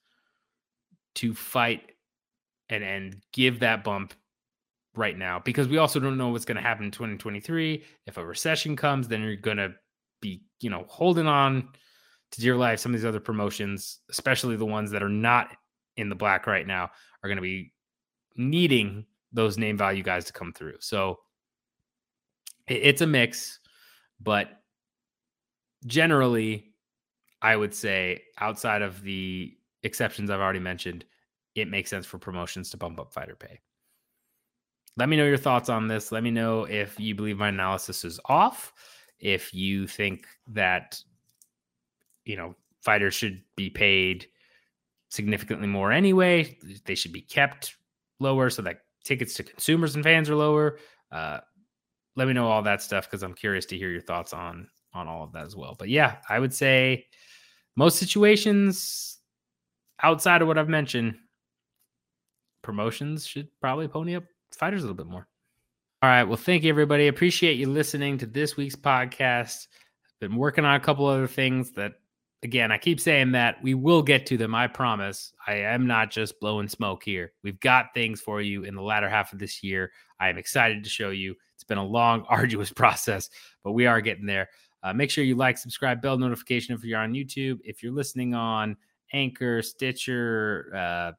to 1.17 1.33
fight 1.33 1.93
and 2.69 2.83
and 2.83 3.23
give 3.33 3.61
that 3.61 3.85
bump 3.85 4.13
right 4.97 5.17
now 5.17 5.41
because 5.45 5.69
we 5.69 5.79
also 5.79 6.01
don't 6.01 6.19
know 6.19 6.29
what's 6.29 6.45
going 6.45 6.57
to 6.57 6.63
happen 6.63 6.85
in 6.85 6.91
2023 6.91 7.83
if 8.07 8.17
a 8.17 8.25
recession 8.25 8.77
comes 8.77 9.09
then 9.09 9.21
you're 9.23 9.35
going 9.35 9.57
to 9.57 9.73
be 10.21 10.43
you 10.61 10.71
know 10.71 10.85
holding 10.89 11.27
on 11.27 11.69
to 12.31 12.41
dear 12.41 12.57
life. 12.57 12.81
Some 12.81 12.93
of 12.93 13.01
these 13.01 13.07
other 13.07 13.21
promotions 13.21 14.01
especially 14.11 14.57
the 14.57 14.67
ones 14.67 14.91
that 14.91 15.03
are 15.03 15.09
not 15.09 15.57
in 15.97 16.09
the 16.09 16.17
black 16.17 16.49
right 16.49 16.67
now 16.67 16.91
are 17.23 17.29
going 17.29 17.37
to 17.37 17.43
be 17.43 17.73
needing 18.37 19.07
those 19.33 19.57
name 19.57 19.77
value 19.77 20.03
guys 20.03 20.25
to 20.25 20.33
come 20.33 20.53
through. 20.53 20.77
So 20.81 21.21
it's 22.67 23.01
a 23.01 23.07
mix 23.07 23.61
but 24.21 24.63
generally 25.87 26.75
I 27.45 27.57
would 27.57 27.75
say 27.75 28.23
outside 28.39 28.81
of 28.81 29.03
the 29.03 29.55
exceptions 29.83 30.31
I've 30.31 30.41
already 30.41 30.61
mentioned, 30.61 31.05
it 31.55 31.69
makes 31.69 31.91
sense 31.91 32.07
for 32.07 32.19
promotions 32.19 32.71
to 32.71 32.79
bump 32.79 32.99
up 32.99 33.13
fighter 33.13 33.37
pay. 33.37 33.61
Let 34.97 35.11
me 35.11 35.17
know 35.19 35.27
your 35.27 35.37
thoughts 35.37 35.69
on 35.69 35.87
this. 35.87 36.11
Let 36.11 36.23
me 36.23 36.31
know 36.31 36.65
if 36.65 36.99
you 36.99 37.15
believe 37.15 37.37
my 37.37 37.49
analysis 37.49 38.03
is 38.05 38.19
off. 38.25 38.73
If 39.19 39.53
you 39.53 39.87
think 39.87 40.27
that, 40.49 40.99
you 42.25 42.37
know, 42.37 42.55
fighters 42.81 43.13
should 43.13 43.43
be 43.57 43.69
paid 43.69 44.27
significantly 45.11 45.69
more 45.69 45.93
anyway, 45.93 46.57
they 46.87 46.95
should 46.95 47.13
be 47.13 47.21
kept 47.21 47.77
lower 48.21 48.49
so 48.49 48.63
that 48.63 48.81
tickets 49.05 49.35
to 49.35 49.43
consumers 49.43 49.95
and 49.95 50.05
fans 50.05 50.31
are 50.31 50.35
lower. 50.35 50.79
Uh, 51.13 51.41
let 52.17 52.27
me 52.29 52.35
know 52.35 52.49
all 52.49 52.63
that 52.63 52.83
stuff 52.83 53.07
because 53.07 53.23
I'm 53.23 53.35
curious 53.35 53.67
to 53.67 53.79
hear 53.79 53.91
your 53.91 54.01
thoughts 54.01 54.33
on 54.33 54.69
on 54.93 55.09
all 55.09 55.25
of 55.25 55.33
that 55.33 55.45
as 55.45 55.57
well. 55.57 55.75
But 55.79 55.89
yeah, 55.89 56.17
I 56.29 56.39
would 56.39 56.55
say 56.55 57.07
most 57.77 57.99
situations 57.99 59.19
outside 60.03 60.43
of 60.43 60.49
what 60.49 60.59
I've 60.59 60.69
mentioned, 60.69 61.17
promotions 62.63 63.27
should 63.27 63.49
probably 63.61 63.89
pony 63.89 64.17
up 64.17 64.25
fighters 64.53 64.83
a 64.83 64.87
little 64.87 64.97
bit 64.97 65.11
more. 65.11 65.27
All 66.03 66.11
right. 66.11 66.25
Well, 66.25 66.37
thank 66.37 66.63
you, 66.63 66.71
everybody. 66.71 67.09
Appreciate 67.09 67.55
you 67.55 67.69
listening 67.69 68.19
to 68.19 68.27
this 68.27 68.57
week's 68.57 68.77
podcast. 68.77 69.67
Been 70.21 70.37
working 70.37 70.65
on 70.65 70.75
a 70.75 70.81
couple 70.81 71.07
other 71.07 71.27
things 71.27 71.73
that, 71.73 71.95
again, 72.43 72.71
I 72.71 72.79
keep 72.79 73.01
saying 73.01 73.33
that 73.33 73.63
we 73.63 73.75
will 73.75 74.03
get 74.03 74.27
to 74.27 74.37
them. 74.37 74.55
I 74.55 74.67
promise. 74.67 75.33
I 75.47 75.55
am 75.55 75.87
not 75.87 76.11
just 76.11 76.39
blowing 76.41 76.69
smoke 76.69 77.03
here. 77.03 77.33
We've 77.43 77.59
got 77.59 77.95
things 77.95 78.21
for 78.21 78.41
you 78.41 78.65
in 78.65 78.75
the 78.75 78.83
latter 78.83 79.09
half 79.09 79.33
of 79.33 79.39
this 79.39 79.63
year. 79.63 79.93
I 80.21 80.29
am 80.29 80.39
excited 80.39 80.85
to 80.85 80.91
show 80.91 81.11
you. 81.11 81.35
It's 81.65 81.69
been 81.69 81.79
a 81.79 81.85
long, 81.85 82.25
arduous 82.29 82.73
process, 82.73 83.31
but 83.63 83.73
we 83.73 83.87
are 83.87 84.01
getting 84.01 84.27
there. 84.27 84.49
Uh, 84.83 84.93
make 84.93 85.11
sure 85.11 85.25
you 85.25 85.35
like, 85.35 85.57
subscribe, 85.57 86.03
bell 86.03 86.19
notification 86.19 86.75
if 86.75 86.85
you're 86.85 87.01
on 87.01 87.15
YouTube. 87.15 87.59
If 87.65 87.83
you're 87.83 87.93
listening 87.93 88.35
on 88.35 88.77
Anchor, 89.15 89.63
Stitcher, 89.63 90.71
uh, 90.75 91.13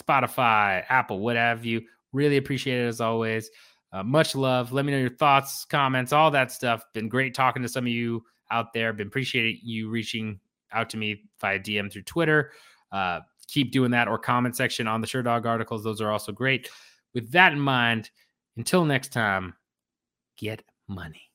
Spotify, 0.00 0.82
Apple, 0.88 1.20
what 1.20 1.36
have 1.36 1.64
you, 1.64 1.82
really 2.12 2.38
appreciate 2.38 2.82
it 2.82 2.88
as 2.88 3.02
always. 3.02 3.50
Uh, 3.92 4.02
much 4.02 4.34
love. 4.34 4.72
Let 4.72 4.84
me 4.84 4.92
know 4.92 4.98
your 4.98 5.10
thoughts, 5.10 5.64
comments, 5.66 6.12
all 6.12 6.30
that 6.30 6.50
stuff. 6.50 6.84
Been 6.94 7.08
great 7.08 7.34
talking 7.34 7.62
to 7.62 7.68
some 7.68 7.84
of 7.84 7.92
you 7.92 8.24
out 8.50 8.72
there. 8.72 8.92
Been 8.92 9.08
appreciating 9.08 9.60
you 9.62 9.90
reaching 9.90 10.40
out 10.72 10.88
to 10.90 10.96
me 10.96 11.24
via 11.40 11.58
DM 11.58 11.92
through 11.92 12.02
Twitter. 12.02 12.52
Uh, 12.92 13.20
keep 13.46 13.72
doing 13.72 13.90
that 13.90 14.08
or 14.08 14.18
comment 14.18 14.56
section 14.56 14.86
on 14.86 15.00
the 15.00 15.06
Sherdog 15.06 15.44
articles. 15.44 15.84
Those 15.84 16.00
are 16.00 16.10
also 16.10 16.32
great. 16.32 16.70
With 17.14 17.30
that 17.32 17.52
in 17.52 17.60
mind, 17.60 18.10
until 18.56 18.84
next 18.84 19.12
time, 19.12 19.54
get 20.36 20.62
money. 20.88 21.25